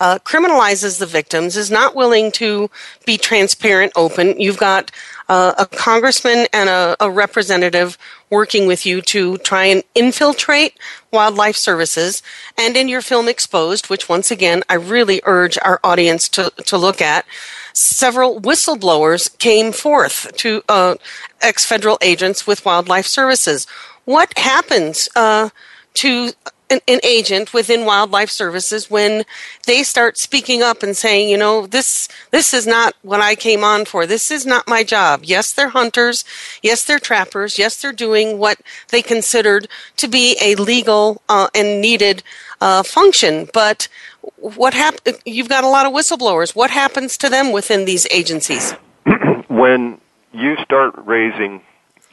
uh, 0.00 0.18
criminalizes 0.24 0.98
the 0.98 1.06
victims, 1.06 1.56
is 1.56 1.70
not 1.70 1.94
willing 1.94 2.30
to 2.32 2.70
be 3.04 3.18
transparent, 3.18 3.92
open. 3.96 4.40
You've 4.40 4.58
got 4.58 4.90
uh, 5.28 5.54
a 5.58 5.66
congressman 5.66 6.46
and 6.52 6.68
a, 6.68 6.96
a, 7.00 7.10
representative 7.10 7.98
working 8.30 8.66
with 8.66 8.86
you 8.86 9.02
to 9.02 9.36
try 9.38 9.64
and 9.64 9.82
infiltrate 9.94 10.78
wildlife 11.12 11.56
services. 11.56 12.22
And 12.56 12.76
in 12.76 12.88
your 12.88 13.02
film 13.02 13.28
Exposed, 13.28 13.90
which 13.90 14.08
once 14.08 14.30
again 14.30 14.62
I 14.68 14.74
really 14.74 15.20
urge 15.24 15.58
our 15.58 15.80
audience 15.84 16.28
to, 16.30 16.50
to 16.64 16.78
look 16.78 17.02
at, 17.02 17.26
several 17.74 18.40
whistleblowers 18.40 19.36
came 19.38 19.72
forth 19.72 20.34
to 20.38 20.62
uh, 20.68 20.94
ex 21.42 21.64
federal 21.64 21.98
agents 22.00 22.46
with 22.46 22.64
wildlife 22.64 23.06
services. 23.06 23.66
What 24.04 24.36
happens 24.38 25.08
uh, 25.14 25.50
to 25.94 26.32
an, 26.70 26.80
an, 26.88 27.00
agent 27.02 27.52
within 27.52 27.84
wildlife 27.84 28.30
services 28.30 28.90
when 28.90 29.24
they 29.66 29.82
start 29.82 30.18
speaking 30.18 30.62
up 30.62 30.82
and 30.82 30.96
saying, 30.96 31.28
you 31.28 31.36
know, 31.36 31.66
this 31.66 32.08
this 32.30 32.52
is 32.52 32.66
not 32.66 32.94
what 33.02 33.20
I 33.20 33.34
came 33.34 33.64
on 33.64 33.84
for. 33.84 34.06
This 34.06 34.30
is 34.30 34.44
not 34.46 34.68
my 34.68 34.84
job. 34.84 35.20
Yes, 35.24 35.52
they're 35.52 35.70
hunters. 35.70 36.24
Yes, 36.62 36.84
they're 36.84 36.98
trappers. 36.98 37.58
Yes, 37.58 37.80
they're 37.80 37.92
doing 37.92 38.38
what 38.38 38.60
they 38.88 39.02
considered 39.02 39.68
to 39.96 40.08
be 40.08 40.36
a 40.40 40.54
legal 40.56 41.22
uh, 41.28 41.48
and 41.54 41.80
needed 41.80 42.22
uh, 42.60 42.82
function. 42.82 43.48
But 43.52 43.88
what 44.36 44.74
hap- 44.74 45.06
You've 45.24 45.48
got 45.48 45.64
a 45.64 45.68
lot 45.68 45.86
of 45.86 45.92
whistleblowers. 45.92 46.54
What 46.54 46.70
happens 46.70 47.16
to 47.18 47.28
them 47.28 47.52
within 47.52 47.84
these 47.84 48.06
agencies? 48.10 48.72
when 49.48 50.00
you 50.32 50.56
start 50.62 50.94
raising 50.98 51.62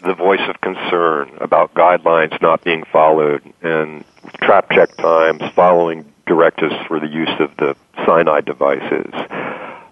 the 0.04 0.14
voice 0.14 0.42
of 0.48 0.60
concern 0.62 1.32
about 1.40 1.74
guidelines 1.74 2.40
not 2.42 2.64
being 2.64 2.84
followed 2.92 3.42
and 3.62 4.04
trap 4.42 4.70
check 4.72 4.96
times, 4.98 5.42
following 5.54 6.06
directives 6.26 6.76
for 6.88 7.00
the 7.00 7.08
use 7.08 7.40
of 7.40 7.56
the 7.58 7.76
cyanide 8.06 8.46
devices, 8.46 9.14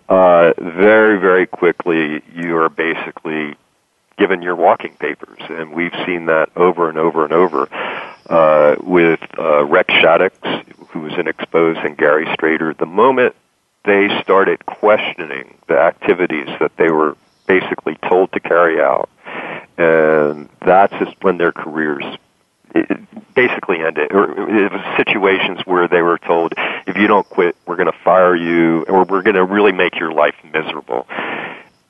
uh, 0.09 0.53
very, 0.59 1.19
very 1.19 1.47
quickly 1.47 2.21
you 2.35 2.57
are 2.57 2.69
basically 2.69 3.55
given 4.17 4.41
your 4.41 4.55
walking 4.55 4.93
papers. 4.95 5.39
And 5.49 5.73
we've 5.73 5.93
seen 6.05 6.25
that 6.27 6.49
over 6.55 6.89
and 6.89 6.97
over 6.97 7.23
and 7.23 7.33
over 7.33 7.67
uh, 8.27 8.75
with 8.81 9.19
uh, 9.37 9.65
Rex 9.65 9.91
Shaddox, 9.93 10.31
who 10.89 11.01
was 11.01 11.13
in 11.17 11.27
Exposed, 11.27 11.79
and 11.79 11.97
Gary 11.97 12.25
Strader. 12.27 12.77
The 12.77 12.85
moment 12.85 13.35
they 13.85 14.07
started 14.21 14.65
questioning 14.65 15.57
the 15.67 15.77
activities 15.77 16.47
that 16.59 16.71
they 16.77 16.89
were 16.89 17.17
basically 17.47 17.95
told 18.07 18.31
to 18.33 18.39
carry 18.39 18.81
out, 18.81 19.09
and 19.77 20.49
that's 20.65 20.93
just 20.99 21.15
when 21.23 21.37
their 21.37 21.51
careers 21.51 22.03
basically 23.35 23.79
ended. 23.79 24.11
Or 24.11 24.31
it 24.31 24.71
was 24.71 24.97
situations 24.97 25.61
where 25.65 25.87
they 25.87 26.01
were 26.01 26.17
told, 26.17 26.53
if 26.87 26.97
you 26.97 27.07
don't 27.07 27.27
quit, 27.29 27.55
we're 27.65 27.75
going 27.75 27.91
to 27.91 27.97
fire 28.03 28.35
you, 28.35 28.83
or 28.87 29.03
we're 29.03 29.21
going 29.21 29.35
to 29.35 29.45
really 29.45 29.71
make 29.71 29.99
your 29.99 30.11
life 30.11 30.35
miserable. 30.51 31.07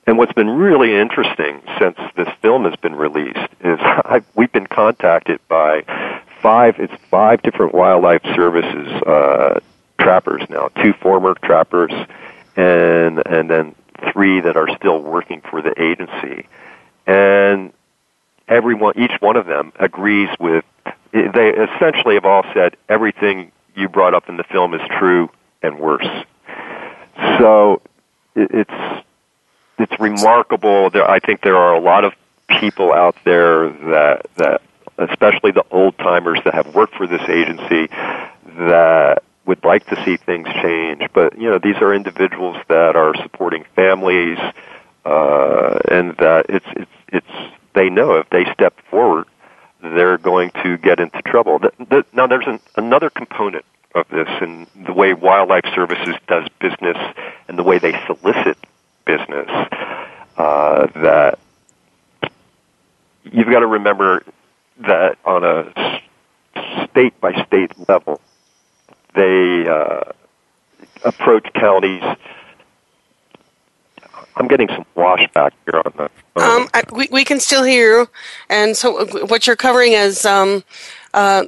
And 0.06 0.18
what's 0.18 0.32
been 0.32 0.50
really 0.50 0.94
interesting 0.94 1.62
since 1.78 1.96
this 2.16 2.28
film 2.42 2.64
has 2.64 2.76
been 2.76 2.94
released 2.94 3.38
is 3.60 3.78
I've, 4.04 4.24
we've 4.34 4.52
been 4.52 4.66
contacted 4.66 5.40
by 5.48 5.84
five. 6.42 6.78
It's 6.78 6.94
five 7.10 7.42
different 7.42 7.74
wildlife 7.74 8.22
services 8.34 8.88
uh, 9.06 9.60
trappers 9.98 10.42
now. 10.50 10.68
Two 10.82 10.92
former 10.92 11.34
trappers, 11.42 11.92
and 12.56 13.22
and 13.26 13.48
then 13.48 13.74
three 14.12 14.40
that 14.40 14.56
are 14.56 14.68
still 14.76 15.00
working 15.00 15.40
for 15.50 15.62
the 15.62 15.72
agency. 15.80 16.46
And 17.06 17.72
everyone, 18.48 18.94
each 18.98 19.20
one 19.20 19.36
of 19.36 19.46
them 19.46 19.72
agrees 19.78 20.28
with. 20.38 20.64
They 21.12 21.50
essentially 21.50 22.14
have 22.14 22.24
all 22.24 22.44
said 22.54 22.76
everything 22.88 23.52
you 23.76 23.88
brought 23.88 24.14
up 24.14 24.28
in 24.28 24.36
the 24.36 24.44
film 24.44 24.74
is 24.74 24.80
true 24.98 25.30
and 25.62 25.78
worse. 25.78 26.06
So 27.38 27.82
it's 28.34 29.04
it's 29.78 30.00
remarkable. 30.00 30.90
There, 30.90 31.08
I 31.08 31.18
think 31.18 31.42
there 31.42 31.56
are 31.56 31.74
a 31.74 31.80
lot 31.80 32.04
of 32.04 32.14
people 32.60 32.92
out 32.92 33.16
there 33.24 33.68
that 33.68 34.26
that, 34.36 34.62
especially 34.98 35.52
the 35.52 35.64
old 35.70 35.96
timers 35.98 36.40
that 36.44 36.54
have 36.54 36.74
worked 36.74 36.94
for 36.94 37.06
this 37.06 37.22
agency, 37.28 37.88
that 38.58 39.22
would 39.46 39.64
like 39.64 39.86
to 39.86 40.04
see 40.04 40.16
things 40.16 40.48
change. 40.62 41.02
But 41.12 41.38
you 41.38 41.50
know, 41.50 41.58
these 41.58 41.76
are 41.76 41.94
individuals 41.94 42.56
that 42.68 42.96
are 42.96 43.14
supporting 43.22 43.64
families, 43.74 44.38
uh, 45.04 45.78
and 45.90 46.16
that 46.18 46.46
it's 46.48 46.66
it's 46.76 46.90
it's 47.14 47.54
they 47.74 47.90
know 47.90 48.16
if 48.16 48.30
they 48.30 48.44
step 48.52 48.74
forward, 48.90 49.26
they're 49.82 50.18
going 50.18 50.50
to 50.62 50.78
get 50.78 51.00
into 51.00 51.20
trouble. 51.22 51.58
The, 51.58 51.72
the, 51.78 52.06
now, 52.12 52.26
there's 52.26 52.46
an, 52.46 52.60
another 52.76 53.10
component 53.10 53.64
of 53.94 54.08
this, 54.08 54.28
in 54.40 54.66
the 54.86 54.92
way 54.92 55.14
Wildlife 55.14 55.66
Services 55.74 56.14
does 56.26 56.48
business, 56.60 56.96
and 57.48 57.58
the 57.58 57.62
way 57.62 57.78
they 57.78 57.92
solicit 58.06 58.58
business. 59.04 59.48
Uh, 60.36 60.86
that 60.96 61.38
you've 63.24 63.48
got 63.48 63.60
to 63.60 63.66
remember 63.66 64.24
that 64.78 65.16
on 65.24 65.44
a 65.44 66.00
state 66.90 67.20
by 67.20 67.44
state 67.46 67.72
level, 67.88 68.20
they 69.14 69.66
uh, 69.68 70.00
approach 71.04 71.46
counties. 71.54 72.02
I'm 74.36 74.48
getting 74.48 74.68
some 74.68 74.84
washback 74.96 75.52
here 75.64 75.80
on 75.84 75.92
the. 75.96 76.04
Um, 76.42 76.68
I, 76.74 76.82
we, 76.92 77.08
we 77.10 77.24
can 77.24 77.38
still 77.38 77.62
hear 77.62 78.00
you. 78.00 78.08
And 78.48 78.76
so, 78.76 78.98
uh, 78.98 79.26
what 79.26 79.46
you're 79.46 79.56
covering 79.56 79.92
is 79.92 80.24
um, 80.26 80.64
uh, 81.12 81.44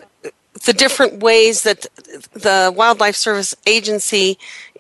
the 0.65 0.73
different 0.73 1.21
ways 1.21 1.63
that 1.65 1.87
the 2.33 2.73
Wildlife 2.75 3.17
Service 3.17 3.55
Agency 3.67 4.39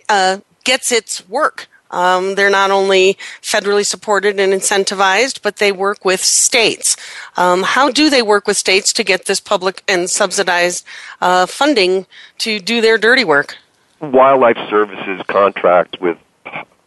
uh, 0.09 0.39
gets 0.65 0.93
its 0.93 1.29
work. 1.29 1.69
Um, 1.91 2.35
they're 2.35 2.51
not 2.51 2.71
only 2.71 3.17
federally 3.43 3.87
supported 3.87 4.41
and 4.41 4.53
incentivized, 4.53 5.41
but 5.43 5.57
they 5.57 5.73
work 5.73 6.05
with 6.05 6.23
states. 6.23 6.97
Um, 7.37 7.63
how 7.63 7.91
do 7.91 8.11
they 8.11 8.23
work 8.23 8.47
with 8.47 8.57
states 8.57 8.93
to 8.95 9.05
get 9.05 9.27
this 9.27 9.41
public 9.41 9.83
and 9.87 10.11
subsidized 10.11 10.85
uh, 11.21 11.47
funding 11.47 12.07
to 12.39 12.59
do 12.59 12.81
their 12.81 12.99
dirty 12.99 13.25
work? 13.25 13.57
Wildlife 14.01 14.59
Services 14.69 15.23
contract 15.29 16.01
with 16.01 16.19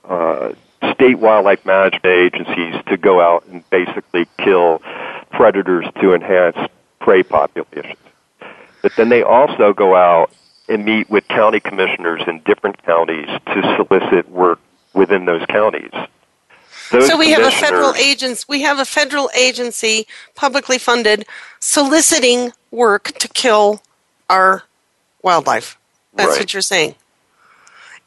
uh, 0.03 0.53
state 0.93 1.19
wildlife 1.19 1.65
management 1.65 2.05
agencies 2.05 2.75
to 2.87 2.97
go 2.97 3.21
out 3.21 3.45
and 3.47 3.67
basically 3.69 4.27
kill 4.37 4.81
predators 5.31 5.85
to 6.01 6.13
enhance 6.13 6.57
prey 6.99 7.23
populations. 7.23 7.97
But 8.81 8.95
then 8.95 9.09
they 9.09 9.23
also 9.23 9.73
go 9.73 9.95
out 9.95 10.31
and 10.67 10.85
meet 10.85 11.09
with 11.09 11.27
county 11.27 11.59
commissioners 11.59 12.21
in 12.27 12.39
different 12.45 12.81
counties 12.83 13.27
to 13.27 13.75
solicit 13.75 14.29
work 14.29 14.59
within 14.93 15.25
those 15.25 15.45
counties. 15.47 15.91
Those 16.91 17.07
so 17.07 17.17
we 17.17 17.31
have 17.31 17.45
a 17.45 17.51
federal 17.51 17.93
agency. 17.95 18.45
We 18.47 18.61
have 18.61 18.79
a 18.79 18.85
federal 18.85 19.29
agency, 19.37 20.07
publicly 20.35 20.77
funded, 20.77 21.25
soliciting 21.59 22.51
work 22.71 23.11
to 23.19 23.27
kill 23.27 23.81
our 24.29 24.63
wildlife. 25.21 25.77
That's 26.13 26.31
right. 26.31 26.39
what 26.39 26.53
you're 26.53 26.61
saying. 26.61 26.95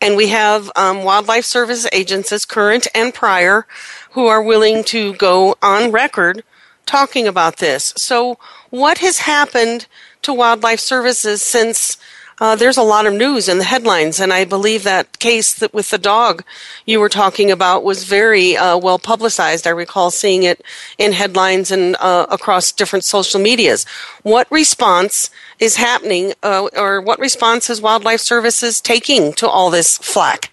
And 0.03 0.16
we 0.16 0.28
have 0.28 0.68
um, 0.74 1.05
wildlife 1.05 1.44
service 1.44 1.86
agencies, 1.92 2.44
current 2.44 2.88
and 2.92 3.14
prior, 3.14 3.68
who 4.11 4.26
are 4.26 4.42
willing 4.42 4.82
to 4.84 5.14
go 5.14 5.55
on 5.62 5.92
record 5.92 6.42
talking 6.86 7.28
about 7.28 7.59
this. 7.59 7.94
So, 7.96 8.36
what 8.70 8.98
has 8.98 9.18
happened 9.18 9.86
to 10.22 10.34
wildlife 10.34 10.80
services 10.80 11.40
since 11.40 11.98
uh, 12.43 12.57
there's 12.57 12.76
a 12.76 12.82
lot 12.82 13.07
of 13.07 13.14
news 13.14 13.49
in 13.49 13.59
the 13.59 13.64
headlines, 13.64 14.18
and 14.18 14.32
I 14.32 14.45
believe 14.45 14.82
that 14.82 15.20
case 15.20 15.55
that 15.55 15.72
with 15.72 15.90
the 15.90 15.97
dog 15.97 16.43
you 16.84 16.99
were 16.99 17.09
talking 17.09 17.53
about 17.53 17.84
was 17.84 18.03
very 18.03 18.57
uh, 18.57 18.76
well 18.76 18.99
publicized. 18.99 19.64
I 19.64 19.70
recall 19.70 20.11
seeing 20.11 20.43
it 20.43 20.61
in 20.99 21.12
headlines 21.12 21.70
and 21.70 21.95
uh, 22.01 22.26
across 22.30 22.72
different 22.72 23.05
social 23.05 23.40
medias. 23.40 23.84
What 24.24 24.51
response 24.51 25.30
is 25.61 25.76
happening, 25.76 26.32
uh, 26.43 26.68
or 26.76 27.01
what 27.01 27.20
response 27.20 27.70
is 27.70 27.80
Wildlife 27.80 28.20
Services 28.20 28.80
taking 28.80 29.32
to 29.34 29.49
all 29.49 29.70
this 29.70 29.99
flack? 29.99 30.51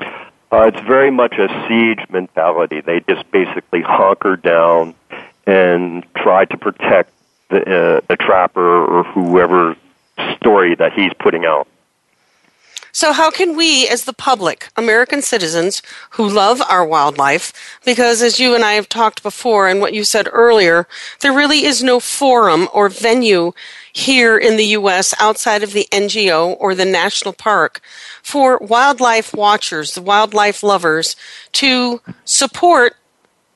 Uh, 0.00 0.62
it's 0.66 0.80
very 0.80 1.12
much 1.12 1.34
a 1.38 1.46
siege 1.68 2.04
mentality. 2.10 2.80
They 2.80 3.04
just 3.08 3.30
basically 3.30 3.82
hunker 3.82 4.34
down 4.34 4.96
and 5.46 6.04
try 6.16 6.44
to 6.46 6.56
protect 6.56 7.12
the, 7.50 7.60
uh, 7.60 8.00
the 8.08 8.16
trapper 8.16 8.84
or 8.84 9.04
whoever 9.04 9.76
story 10.36 10.74
that 10.74 10.92
he's 10.92 11.12
putting 11.18 11.44
out. 11.44 11.66
So, 12.92 13.12
how 13.12 13.30
can 13.30 13.56
we, 13.56 13.86
as 13.86 14.04
the 14.04 14.12
public, 14.12 14.68
American 14.76 15.22
citizens 15.22 15.80
who 16.10 16.28
love 16.28 16.60
our 16.62 16.84
wildlife, 16.84 17.78
because 17.84 18.20
as 18.20 18.40
you 18.40 18.54
and 18.54 18.64
I 18.64 18.72
have 18.72 18.88
talked 18.88 19.22
before 19.22 19.68
and 19.68 19.80
what 19.80 19.94
you 19.94 20.02
said 20.02 20.28
earlier, 20.32 20.88
there 21.20 21.32
really 21.32 21.64
is 21.64 21.82
no 21.82 22.00
forum 22.00 22.68
or 22.74 22.88
venue 22.88 23.52
here 23.92 24.36
in 24.36 24.56
the 24.56 24.66
U.S. 24.66 25.14
outside 25.20 25.62
of 25.62 25.72
the 25.72 25.86
NGO 25.92 26.56
or 26.58 26.74
the 26.74 26.84
national 26.84 27.32
park 27.32 27.80
for 28.22 28.58
wildlife 28.58 29.34
watchers, 29.34 29.94
the 29.94 30.02
wildlife 30.02 30.62
lovers, 30.62 31.14
to 31.52 32.00
support 32.24 32.96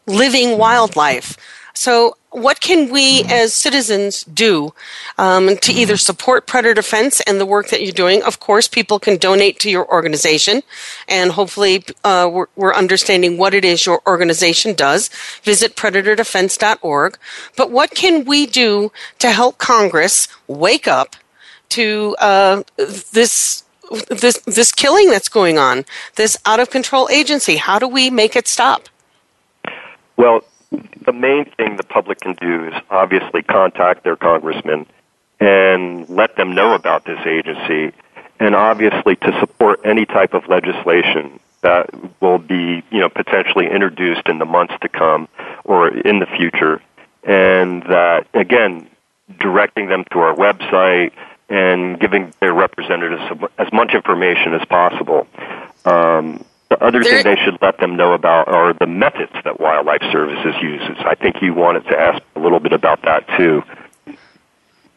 living 0.07 0.59
wildlife. 0.59 1.37
So, 1.77 2.17
what 2.31 2.61
can 2.61 2.91
we 2.91 3.25
as 3.29 3.53
citizens 3.53 4.23
do 4.25 4.73
um, 5.19 5.57
to 5.59 5.73
either 5.73 5.97
support 5.97 6.47
predator 6.47 6.75
defense 6.75 7.21
and 7.23 7.41
the 7.41 7.47
work 7.47 7.69
that 7.69 7.83
you're 7.83 7.93
doing? 7.93 8.23
Of 8.23 8.39
course, 8.39 8.69
people 8.69 9.01
can 9.01 9.17
donate 9.17 9.59
to 9.61 9.71
your 9.71 9.89
organization, 9.93 10.63
and 11.09 11.33
hopefully, 11.33 11.85
uh, 12.05 12.31
we're, 12.33 12.47
we're, 12.55 12.75
understanding 12.75 13.39
what 13.39 13.55
it 13.55 13.65
is 13.65 13.87
your 13.87 14.01
organization 14.07 14.75
does. 14.75 15.11
Visit 15.43 15.75
predatordefense.org. 15.75 17.19
But 17.57 17.71
what 17.71 17.91
can 17.91 18.25
we 18.25 18.47
do 18.47 18.93
to 19.19 19.31
help 19.31 19.59
Congress 19.59 20.29
wake 20.47 20.87
up 20.87 21.17
to 21.71 22.17
uh, 22.21 22.63
this? 22.77 23.63
This 24.09 24.39
this 24.47 24.73
killing 24.73 25.11
that's 25.11 25.29
going 25.29 25.59
on, 25.59 25.85
this 26.17 26.39
out 26.47 26.59
of 26.59 26.71
control 26.71 27.07
agency. 27.11 27.57
How 27.57 27.79
do 27.79 27.87
we 27.87 28.09
make 28.09 28.35
it 28.35 28.49
stop? 28.49 28.89
Well, 30.17 30.43
the 31.05 31.13
main 31.13 31.45
thing 31.57 31.77
the 31.77 31.85
public 31.85 32.21
can 32.21 32.35
do 32.35 32.69
is 32.69 32.75
obviously 32.91 33.43
contact 33.43 34.05
their 34.05 34.17
congressman 34.17 34.87
and 35.41 36.09
let 36.09 36.37
them 36.37 36.55
know 36.55 36.75
about 36.75 37.05
this 37.05 37.19
agency, 37.27 37.95
and 38.41 38.55
obviously 38.55 39.17
to 39.17 39.41
support 39.41 39.81
any 39.85 40.07
type 40.07 40.35
of 40.35 40.49
legislation 40.49 41.39
that 41.63 41.91
will 42.21 42.39
be, 42.39 42.83
you 42.91 43.01
know, 43.01 43.09
potentially 43.09 43.67
introduced 43.71 44.29
in 44.29 44.39
the 44.39 44.45
months 44.45 44.75
to 44.83 44.89
come 44.89 45.29
or 45.65 45.89
in 45.89 46.19
the 46.19 46.27
future, 46.27 46.81
and 47.25 47.83
that 47.85 48.27
again, 48.35 48.89
directing 49.41 49.89
them 49.89 50.05
to 50.13 50.19
our 50.21 50.35
website 50.35 51.13
and 51.49 51.99
giving 52.01 52.33
their 52.41 52.55
representatives 52.55 53.23
as 53.59 53.73
much 53.73 53.95
information 53.95 54.55
as 54.55 54.65
possible. 54.67 55.27
Um, 55.85 56.45
the 56.71 56.83
other 56.83 57.03
there, 57.03 57.23
thing 57.23 57.35
they 57.35 57.43
should 57.45 57.59
let 57.61 57.79
them 57.79 57.97
know 57.97 58.13
about 58.13 58.49
are 58.49 58.73
the 58.73 58.87
methods 58.87 59.33
that 59.45 59.61
Wildlife 59.61 60.03
Services 60.11 60.55
uses. 60.63 60.97
I 61.05 61.15
think 61.15 61.43
you 61.43 61.55
wanted 61.55 61.85
to 61.85 61.99
ask 61.99 62.23
a 62.37 62.41
little 62.41 62.61
bit 62.61 62.73
about 62.73 63.03
that 63.03 63.27
too. 63.37 63.63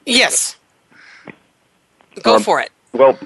Yes. 0.05 0.55
Go 2.23 2.35
um, 2.35 2.43
for 2.43 2.61
it. 2.61 2.71
Well, 2.93 3.17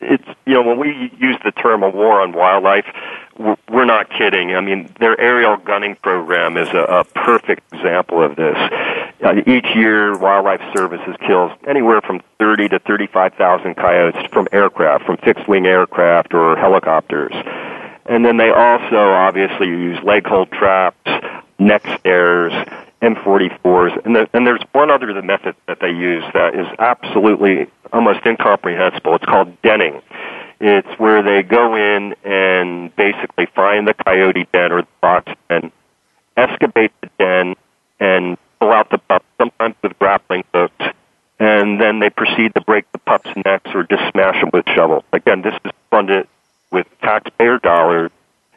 it's 0.00 0.24
you 0.46 0.54
know 0.54 0.62
when 0.62 0.78
we 0.78 1.12
use 1.18 1.36
the 1.44 1.52
term 1.52 1.82
a 1.82 1.88
war 1.88 2.20
on 2.20 2.32
wildlife, 2.32 2.86
we're 3.70 3.84
not 3.84 4.10
kidding. 4.10 4.54
I 4.54 4.60
mean, 4.60 4.92
their 5.00 5.18
aerial 5.20 5.56
gunning 5.56 5.96
program 5.96 6.56
is 6.56 6.68
a, 6.68 6.82
a 6.82 7.04
perfect 7.04 7.72
example 7.72 8.22
of 8.22 8.36
this. 8.36 8.56
Uh, 9.24 9.40
each 9.46 9.66
year, 9.74 10.18
Wildlife 10.18 10.60
Services 10.76 11.14
kills 11.26 11.52
anywhere 11.66 12.00
from 12.00 12.20
30 12.38 12.68
to 12.70 12.78
35,000 12.80 13.76
coyotes 13.76 14.20
from 14.32 14.48
aircraft, 14.52 15.04
from 15.04 15.16
fixed-wing 15.18 15.66
aircraft 15.66 16.34
or 16.34 16.56
helicopters. 16.56 17.32
And 18.06 18.24
then 18.24 18.36
they 18.36 18.50
also 18.50 18.96
obviously 18.96 19.68
use 19.68 20.02
leg 20.02 20.26
hold 20.26 20.50
traps, 20.50 21.08
neck 21.58 21.82
snares, 22.00 22.52
M44s, 23.00 24.04
and, 24.04 24.14
the, 24.14 24.28
and 24.32 24.46
there's 24.46 24.62
one 24.72 24.90
other 24.90 25.20
method 25.22 25.56
that 25.66 25.78
they 25.80 25.90
use 25.90 26.24
that 26.34 26.54
is 26.54 26.66
absolutely 26.78 27.66
almost 27.92 28.20
incomprehensible. 28.24 29.16
It's 29.16 29.24
called 29.24 29.60
denning. 29.62 30.00
It's 30.60 30.88
where 30.98 31.22
they 31.22 31.42
go 31.42 31.74
in 31.74 32.14
and 32.24 32.94
basically 32.94 33.46
find 33.46 33.86
the 33.86 33.94
coyote 33.94 34.46
den 34.52 34.72
or 34.72 34.82
the 34.82 34.88
fox 35.00 35.32
den, 35.48 35.72
excavate 36.36 36.92
the 37.00 37.10
den, 37.18 37.54
and 37.98 38.38
pull 38.60 38.70
out 38.70 38.90
the 38.90 38.98
pup, 38.98 39.24
sometimes 39.38 39.74
with 39.82 39.98
grappling 39.98 40.44
hooks, 40.54 40.84
and 41.40 41.80
then 41.80 41.98
they 41.98 42.10
proceed 42.10 42.54
to 42.54 42.60
break 42.60 42.90
the 42.92 42.98
pups' 42.98 43.30
necks 43.44 43.70
or 43.74 43.82
just 43.82 44.02
smash 44.12 44.40
them 44.40 44.50
with 44.52 44.64
shovels. 44.72 45.02
Again, 45.12 45.42
this 45.42 45.54
is 45.64 45.72
funded 45.90 46.28
with 46.72 46.86
taxpayer 47.00 47.58
dollars, 47.58 48.10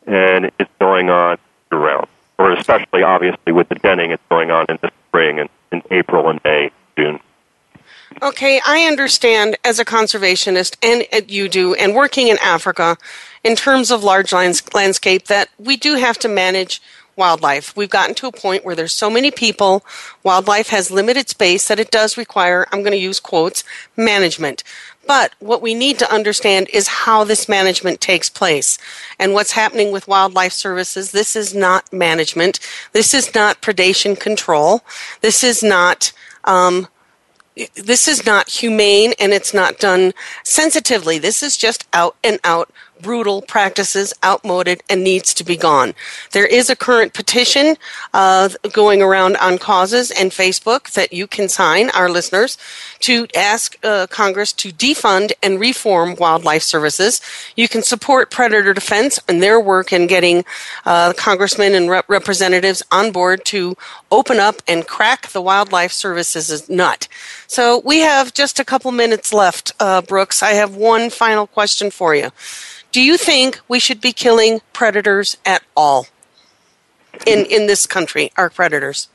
and 0.07 0.51
it's 0.59 0.72
going 0.80 1.09
on 1.09 1.38
around 1.72 2.07
or 2.38 2.51
especially 2.51 3.03
obviously 3.03 3.53
with 3.53 3.70
the 3.70 3.76
denning, 3.76 4.11
it's 4.11 4.24
going 4.30 4.51
on 4.51 4.66
in 4.70 4.78
the 4.82 4.91
spring 5.07 5.39
and 5.39 5.49
in 5.72 5.82
April 5.91 6.30
and 6.30 6.39
May, 6.43 6.72
June. 6.97 7.20
Okay, 8.22 8.61
I 8.66 8.84
understand 8.84 9.57
as 9.66 9.80
a 9.80 9.86
conservationist, 9.86 10.78
and 10.82 11.30
you 11.30 11.49
do, 11.49 11.74
and 11.76 11.93
working 11.95 12.28
in 12.28 12.38
Africa, 12.43 12.97
in 13.43 13.55
terms 13.55 13.91
of 13.91 14.03
large 14.03 14.32
lands- 14.32 14.63
landscape, 14.74 15.26
that 15.26 15.49
we 15.57 15.76
do 15.76 15.95
have 15.95 16.18
to 16.20 16.28
manage 16.28 16.82
wildlife. 17.18 17.76
We've 17.76 17.89
gotten 17.89 18.16
to 18.16 18.28
a 18.28 18.32
point 18.32 18.66
where 18.66 18.76
there's 18.76 18.93
so 18.93 19.09
many 19.09 19.32
people, 19.32 19.86
wildlife 20.24 20.70
has 20.70 20.91
limited 20.91 21.30
space 21.30 21.68
that 21.68 21.80
it 21.80 21.91
does 21.91 22.18
require, 22.18 22.68
I'm 22.72 22.82
going 22.82 22.91
to 22.91 22.97
use 22.97 23.20
quotes, 23.20 23.63
management. 23.95 24.63
But 25.08 25.34
what 25.39 25.62
we 25.62 25.74
need 25.74 25.99
to 25.99 26.12
understand 26.12 26.70
is 26.74 26.88
how 26.88 27.24
this 27.24 27.47
management 27.47 28.01
takes 28.01 28.30
place 28.30 28.78
and 29.20 29.34
what's 29.34 29.51
happening 29.51 29.91
with 29.91 30.08
wildlife 30.08 30.53
services. 30.53 31.12
This 31.12 31.36
is 31.36 31.53
not 31.53 31.91
management. 31.93 32.60
This 32.91 33.14
is 33.14 33.34
not 33.36 33.62
predation 33.62 34.20
control. 34.20 34.82
This 35.22 35.43
is 35.43 35.62
not, 35.62 36.12
um, 36.43 36.88
this 37.76 38.08
is 38.08 38.26
not 38.26 38.49
humane 38.49 39.14
and 39.20 39.32
it's 39.32 39.53
not 39.53 39.80
done 39.80 40.14
sensitively. 40.43 41.20
This 41.20 41.43
is 41.43 41.56
just 41.56 41.88
out 41.93 42.16
and 42.24 42.39
out 42.43 42.72
brutal 43.06 43.43
practices, 43.43 44.16
outmoded, 44.24 44.82
and 44.89 45.03
needs 45.03 45.32
to 45.32 45.43
be 45.43 45.56
gone. 45.56 45.93
There 46.32 46.47
is 46.47 46.72
a 46.72 46.76
current 46.76 47.14
petition 47.14 47.78
uh, 48.16 48.49
going 48.74 49.03
around 49.03 49.38
on 49.38 49.60
causes 49.60 50.10
and 50.10 50.32
Facebook 50.32 50.93
that 50.93 51.14
you 51.14 51.28
can 51.28 51.47
sign, 51.47 51.91
our 51.91 52.10
listeners, 52.10 52.58
to 53.01 53.28
ask 53.36 53.78
uh, 53.84 54.08
Congress 54.08 54.51
to 54.53 54.72
defund 54.72 55.34
and 55.43 55.60
reform 55.60 56.16
wildlife 56.16 56.64
services. 56.64 57.22
You 57.56 57.68
can 57.68 57.84
support 57.84 58.32
predator 58.32 58.74
defense 58.74 59.20
and 59.28 59.38
their 59.39 59.60
work 59.60 59.93
in 59.93 60.08
getting 60.08 60.43
uh, 60.84 61.14
congressmen 61.14 61.76
and 61.76 61.88
rep- 61.88 62.10
representatives 62.10 62.82
on 62.91 63.12
board 63.12 63.45
to 63.45 63.78
open 64.12 64.39
up 64.39 64.64
and 64.68 64.88
crack 64.88 65.28
the 65.28 65.43
wildlife 65.43 65.91
services 65.91 66.68
nut. 66.68 67.08
So 67.45 67.84
we 67.86 67.99
have 67.99 68.34
just 68.34 68.60
a 68.60 68.66
couple 68.66 68.91
minutes 68.91 69.32
left, 69.32 69.74
uh, 69.80 70.01
Brooks. 70.01 70.41
I 70.41 70.53
have 70.53 70.76
one 70.76 71.12
final 71.12 71.45
question 71.45 71.91
for 71.91 72.16
you. 72.16 72.32
Do 72.96 73.02
you 73.02 73.18
think 73.18 73.60
we 73.68 73.80
should 73.80 74.00
be 74.00 74.14
killing 74.14 74.62
predators 74.72 75.36
at 75.46 75.62
all 75.76 76.08
in 77.28 77.46
in 77.48 77.68
this 77.68 77.86
country? 77.86 78.32
Our 78.38 78.50
predators? 78.50 79.10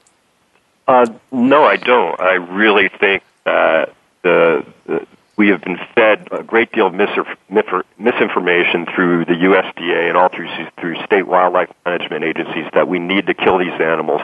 Uh, 0.86 1.06
no, 1.32 1.64
I 1.64 1.76
don't. 1.76 2.20
I 2.20 2.34
really 2.34 2.90
think 2.90 3.22
that 3.46 3.94
the, 4.20 4.66
the 4.84 5.06
we 5.38 5.48
have 5.48 5.62
been 5.62 5.78
fed 5.94 6.28
a 6.30 6.42
great 6.42 6.70
deal 6.72 6.88
of 6.88 6.92
misinformation 6.92 8.84
through 8.94 9.24
the 9.24 9.32
USDA 9.48 10.08
and 10.10 10.14
all 10.18 10.28
through 10.28 10.50
through 10.78 11.02
state 11.06 11.26
wildlife 11.26 11.70
management 11.86 12.22
agencies 12.22 12.66
that 12.74 12.86
we 12.86 12.98
need 12.98 13.28
to 13.28 13.32
kill 13.32 13.56
these 13.56 13.80
animals, 13.80 14.20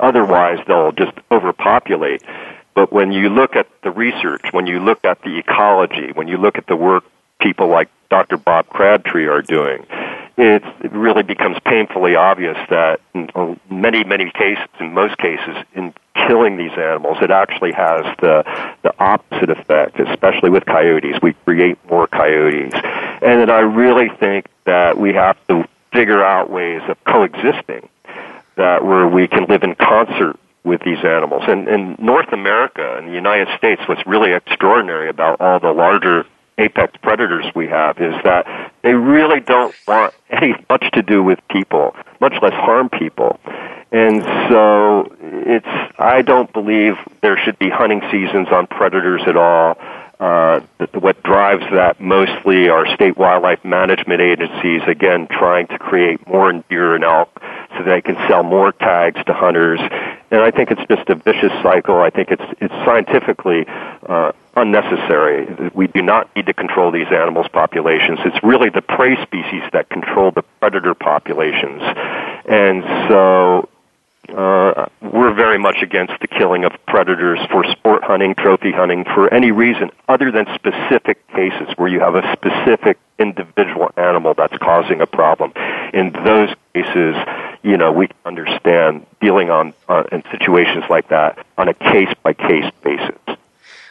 otherwise 0.00 0.58
they'll 0.66 0.92
just 0.92 1.16
overpopulate. 1.30 2.22
But 2.74 2.92
when 2.92 3.12
you 3.12 3.30
look 3.30 3.56
at 3.56 3.68
the 3.82 3.90
research, 3.90 4.42
when 4.50 4.66
you 4.66 4.80
look 4.80 5.02
at 5.06 5.22
the 5.22 5.38
ecology, 5.38 6.12
when 6.12 6.28
you 6.28 6.36
look 6.36 6.58
at 6.58 6.66
the 6.66 6.76
work 6.76 7.04
people 7.40 7.68
like 7.68 7.88
Dr. 8.10 8.36
Bob 8.36 8.68
Crabtree 8.68 9.26
are 9.26 9.42
doing, 9.42 9.86
it 10.36 10.62
really 10.92 11.24
becomes 11.24 11.58
painfully 11.64 12.14
obvious 12.14 12.56
that 12.70 13.00
in 13.14 13.28
uh, 13.34 13.54
many, 13.70 14.04
many 14.04 14.30
cases, 14.30 14.68
in 14.78 14.94
most 14.94 15.18
cases, 15.18 15.56
in 15.74 15.92
killing 16.14 16.56
these 16.56 16.72
animals, 16.72 17.18
it 17.20 17.30
actually 17.30 17.72
has 17.72 18.02
the 18.20 18.44
the 18.82 18.94
opposite 19.00 19.50
effect. 19.50 19.98
Especially 19.98 20.50
with 20.50 20.64
coyotes, 20.64 21.16
we 21.20 21.32
create 21.44 21.78
more 21.90 22.06
coyotes, 22.06 22.72
and 23.20 23.50
I 23.50 23.60
really 23.60 24.08
think 24.20 24.46
that 24.64 24.96
we 24.96 25.12
have 25.14 25.36
to 25.48 25.66
figure 25.92 26.22
out 26.22 26.50
ways 26.50 26.82
of 26.88 27.02
coexisting 27.04 27.88
that 28.56 28.84
where 28.84 29.08
we 29.08 29.26
can 29.26 29.44
live 29.46 29.62
in 29.62 29.74
concert 29.74 30.38
with 30.64 30.82
these 30.82 31.02
animals. 31.04 31.44
And 31.48 31.66
in 31.68 31.96
North 31.98 32.32
America 32.32 32.96
and 32.96 33.08
the 33.08 33.12
United 33.12 33.48
States, 33.56 33.80
what's 33.88 34.06
really 34.06 34.32
extraordinary 34.32 35.08
about 35.08 35.40
all 35.40 35.58
the 35.58 35.72
larger 35.72 36.26
apex 36.58 36.92
predators 37.02 37.44
we 37.54 37.68
have 37.68 37.98
is 37.98 38.14
that 38.24 38.72
they 38.82 38.94
really 38.94 39.40
don't 39.40 39.74
want 39.86 40.14
any 40.30 40.54
much 40.68 40.84
to 40.92 41.02
do 41.02 41.22
with 41.22 41.38
people, 41.50 41.94
much 42.20 42.34
less 42.42 42.52
harm 42.52 42.88
people. 42.88 43.38
And 43.90 44.22
so 44.50 45.16
it's 45.20 45.94
I 45.98 46.20
don't 46.22 46.52
believe 46.52 46.96
there 47.22 47.38
should 47.38 47.58
be 47.58 47.70
hunting 47.70 48.02
seasons 48.10 48.48
on 48.50 48.66
predators 48.66 49.22
at 49.26 49.36
all. 49.36 49.78
Uh, 50.20 50.60
what 50.94 51.22
drives 51.22 51.62
that 51.70 52.00
mostly 52.00 52.68
are 52.68 52.92
state 52.94 53.16
wildlife 53.16 53.64
management 53.64 54.20
agencies, 54.20 54.82
again, 54.88 55.28
trying 55.28 55.68
to 55.68 55.78
create 55.78 56.26
more 56.26 56.52
deer 56.68 56.96
and 56.96 57.04
elk 57.04 57.40
so 57.76 57.84
they 57.84 58.00
can 58.00 58.16
sell 58.28 58.42
more 58.42 58.72
tags 58.72 59.22
to 59.26 59.32
hunters. 59.32 59.78
And 60.30 60.40
I 60.40 60.50
think 60.50 60.72
it's 60.72 60.84
just 60.88 61.08
a 61.08 61.14
vicious 61.14 61.52
cycle. 61.62 62.00
I 62.00 62.10
think 62.10 62.32
it's, 62.32 62.42
it's 62.60 62.74
scientifically 62.84 63.64
uh, 64.08 64.32
unnecessary. 64.60 65.70
We 65.74 65.86
do 65.86 66.02
not 66.02 66.34
need 66.36 66.46
to 66.46 66.54
control 66.54 66.90
these 66.90 67.08
animals' 67.10 67.48
populations. 67.52 68.18
It's 68.24 68.42
really 68.42 68.70
the 68.70 68.82
prey 68.82 69.20
species 69.22 69.62
that 69.72 69.88
control 69.88 70.30
the 70.30 70.42
predator 70.60 70.94
populations. 70.94 71.82
And 72.48 72.82
so 73.08 73.68
uh, 74.36 74.86
we're 75.00 75.32
very 75.32 75.58
much 75.58 75.78
against 75.82 76.12
the 76.20 76.26
killing 76.26 76.64
of 76.64 76.72
predators 76.86 77.38
for 77.50 77.64
sport 77.72 78.04
hunting, 78.04 78.34
trophy 78.34 78.72
hunting, 78.72 79.04
for 79.04 79.32
any 79.32 79.50
reason 79.50 79.90
other 80.08 80.30
than 80.30 80.46
specific 80.54 81.26
cases 81.28 81.68
where 81.76 81.88
you 81.88 82.00
have 82.00 82.14
a 82.14 82.32
specific 82.32 82.98
individual 83.18 83.90
animal 83.96 84.34
that's 84.34 84.56
causing 84.58 85.00
a 85.00 85.06
problem. 85.06 85.52
In 85.94 86.12
those 86.24 86.50
cases, 86.74 87.16
you 87.62 87.76
know, 87.76 87.90
we 87.90 88.08
understand 88.24 89.06
dealing 89.20 89.50
on 89.50 89.72
uh, 89.88 90.04
in 90.12 90.22
situations 90.30 90.84
like 90.90 91.08
that 91.08 91.44
on 91.56 91.68
a 91.68 91.74
case 91.74 92.12
by 92.22 92.34
case 92.34 92.70
basis. 92.84 93.17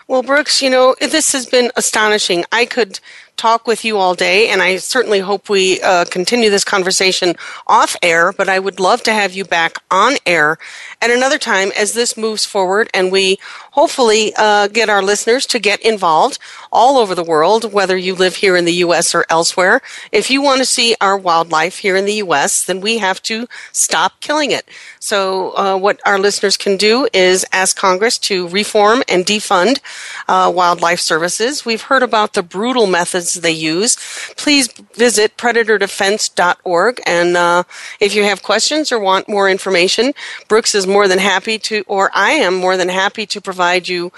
Well, 0.10 0.24
Brooks, 0.24 0.62
you 0.62 0.70
know, 0.70 0.96
this 1.02 1.34
has 1.34 1.46
been 1.46 1.70
astonishing. 1.76 2.46
I 2.50 2.66
could 2.66 3.02
talk 3.36 3.68
with 3.68 3.84
you 3.84 3.98
all 3.98 4.16
day, 4.16 4.48
and 4.48 4.62
I 4.62 4.78
certainly 4.78 5.20
hope 5.20 5.50
we 5.50 5.82
uh, 5.82 6.06
continue 6.06 6.50
this 6.50 6.64
conversation 6.64 7.36
off 7.68 7.98
air, 8.02 8.32
but 8.32 8.48
I 8.48 8.58
would 8.58 8.80
love 8.80 9.04
to 9.04 9.12
have 9.12 9.34
you 9.34 9.44
back 9.44 9.76
on 9.92 10.14
air 10.26 10.60
at 11.02 11.12
another 11.12 11.38
time 11.38 11.74
as 11.78 11.92
this 11.92 12.16
moves 12.16 12.46
forward 12.46 12.90
and 12.94 13.12
we 13.12 13.38
hopefully 13.78 14.34
uh, 14.38 14.68
get 14.68 14.90
our 14.90 15.04
listeners 15.04 15.46
to 15.46 15.60
get 15.60 15.80
involved 15.82 16.40
all 16.72 16.98
over 16.98 17.14
the 17.14 17.24
world, 17.24 17.72
whether 17.72 17.96
you 17.96 18.16
live 18.16 18.38
here 18.38 18.58
in 18.58 18.66
the 18.66 18.74
U.S. 18.86 19.14
or 19.14 19.24
elsewhere. 19.30 19.82
If 20.12 20.32
you 20.32 20.42
want 20.42 20.60
to 20.62 20.66
see 20.66 20.96
our 21.00 21.16
wildlife 21.16 21.78
here 21.78 21.96
in 21.96 22.06
the 22.06 22.16
U.S., 22.26 22.66
then 22.66 22.82
we 22.82 22.98
have 22.98 23.22
to 23.24 23.48
stop 23.72 24.20
killing 24.20 24.50
it. 24.50 24.68
So, 25.00 25.56
uh, 25.56 25.78
what 25.78 26.00
our 26.08 26.18
listeners 26.18 26.58
can 26.58 26.76
do 26.76 27.08
is 27.14 27.46
ask 27.54 27.78
Congress 27.78 28.18
to 28.30 28.48
reform 28.48 29.04
and 29.08 29.24
defund 29.24 29.80
uh, 30.28 30.52
wildlife 30.54 31.00
services. 31.00 31.64
We've 31.64 31.84
heard 31.84 32.02
about 32.02 32.34
the 32.34 32.42
brutal 32.42 32.88
methods 32.88 33.36
they 33.36 33.52
use. 33.52 33.96
Please 34.38 34.70
visit 34.96 35.38
predatordefense.org. 35.38 37.02
And 37.06 37.38
uh, 37.38 37.64
if 38.00 38.16
you 38.16 38.24
have 38.24 38.42
questions 38.42 38.92
or 38.92 39.00
want 39.00 39.30
more 39.30 39.48
information, 39.48 40.14
Brooks 40.48 40.74
is 40.74 40.88
more 40.88 41.08
than 41.08 41.20
happy 41.20 41.60
to, 41.60 41.84
or 41.88 42.10
I 42.16 42.32
am 42.32 42.56
more 42.56 42.76
than 42.76 42.90
happy 42.90 43.28
to 43.28 43.40
provide 43.40 43.67
you 43.74 44.12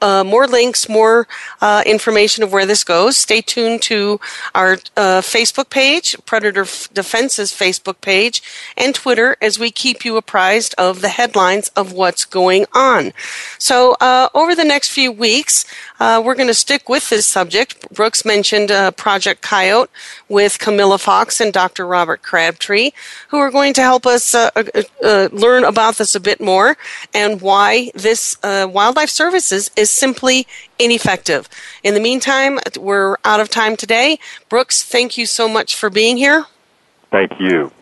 uh, 0.00 0.24
more 0.24 0.46
links, 0.46 0.88
more 0.88 1.26
uh, 1.60 1.82
information 1.86 2.42
of 2.42 2.52
where 2.52 2.66
this 2.66 2.84
goes. 2.84 3.16
Stay 3.16 3.40
tuned 3.40 3.82
to 3.82 4.20
our 4.54 4.72
uh, 4.96 5.20
Facebook 5.20 5.70
page, 5.70 6.16
Predator 6.26 6.64
Defense's 6.92 7.52
Facebook 7.52 8.00
page, 8.00 8.42
and 8.76 8.94
Twitter 8.94 9.36
as 9.40 9.58
we 9.58 9.70
keep 9.70 10.04
you 10.04 10.16
apprised 10.16 10.74
of 10.78 11.00
the 11.00 11.08
headlines 11.08 11.68
of 11.68 11.92
what's 11.92 12.24
going 12.24 12.66
on. 12.74 13.12
So, 13.58 13.96
uh, 14.00 14.28
over 14.34 14.54
the 14.54 14.64
next 14.64 14.90
few 14.90 15.12
weeks, 15.12 15.64
uh, 16.02 16.20
we're 16.20 16.34
going 16.34 16.48
to 16.48 16.54
stick 16.54 16.88
with 16.88 17.10
this 17.10 17.26
subject. 17.26 17.88
Brooks 17.92 18.24
mentioned 18.24 18.72
uh, 18.72 18.90
Project 18.90 19.40
Coyote 19.40 19.88
with 20.28 20.58
Camilla 20.58 20.98
Fox 20.98 21.40
and 21.40 21.52
Dr. 21.52 21.86
Robert 21.86 22.22
Crabtree, 22.22 22.90
who 23.28 23.38
are 23.38 23.52
going 23.52 23.72
to 23.74 23.82
help 23.82 24.04
us 24.04 24.34
uh, 24.34 24.50
uh, 24.56 24.82
uh, 25.04 25.28
learn 25.30 25.62
about 25.62 25.98
this 25.98 26.16
a 26.16 26.20
bit 26.20 26.40
more 26.40 26.76
and 27.14 27.40
why 27.40 27.92
this 27.94 28.36
wildlife 28.42 28.91
services 29.06 29.70
is 29.76 29.90
simply 29.90 30.46
ineffective. 30.78 31.48
In 31.82 31.94
the 31.94 32.00
meantime, 32.00 32.58
we're 32.78 33.16
out 33.24 33.40
of 33.40 33.48
time 33.48 33.76
today. 33.76 34.18
Brooks, 34.48 34.82
thank 34.82 35.18
you 35.18 35.26
so 35.26 35.48
much 35.48 35.74
for 35.74 35.90
being 35.90 36.16
here. 36.16 36.46
Thank 37.10 37.32
you 37.38 37.72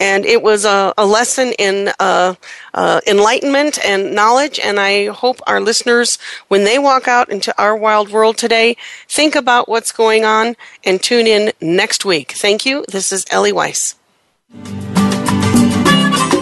and 0.00 0.24
it 0.24 0.42
was 0.42 0.64
a, 0.64 0.94
a 0.96 1.04
lesson 1.04 1.52
in 1.58 1.90
uh, 2.00 2.34
uh, 2.72 3.00
enlightenment 3.06 3.78
and 3.84 4.14
knowledge. 4.14 4.58
And 4.58 4.80
I 4.80 5.08
hope 5.08 5.40
our 5.46 5.60
listeners, 5.60 6.18
when 6.48 6.64
they 6.64 6.78
walk 6.78 7.06
out 7.06 7.28
into 7.28 7.56
our 7.62 7.76
wild 7.76 8.10
world 8.10 8.38
today, 8.38 8.76
think 9.06 9.36
about 9.36 9.68
what's 9.68 9.92
going 9.92 10.24
on 10.24 10.56
and 10.82 11.00
tune 11.00 11.26
in 11.26 11.52
next 11.60 12.04
week. 12.04 12.32
Thank 12.32 12.64
you. 12.64 12.84
This 12.88 13.12
is 13.12 13.26
Ellie 13.30 13.52
Weiss. 13.52 13.94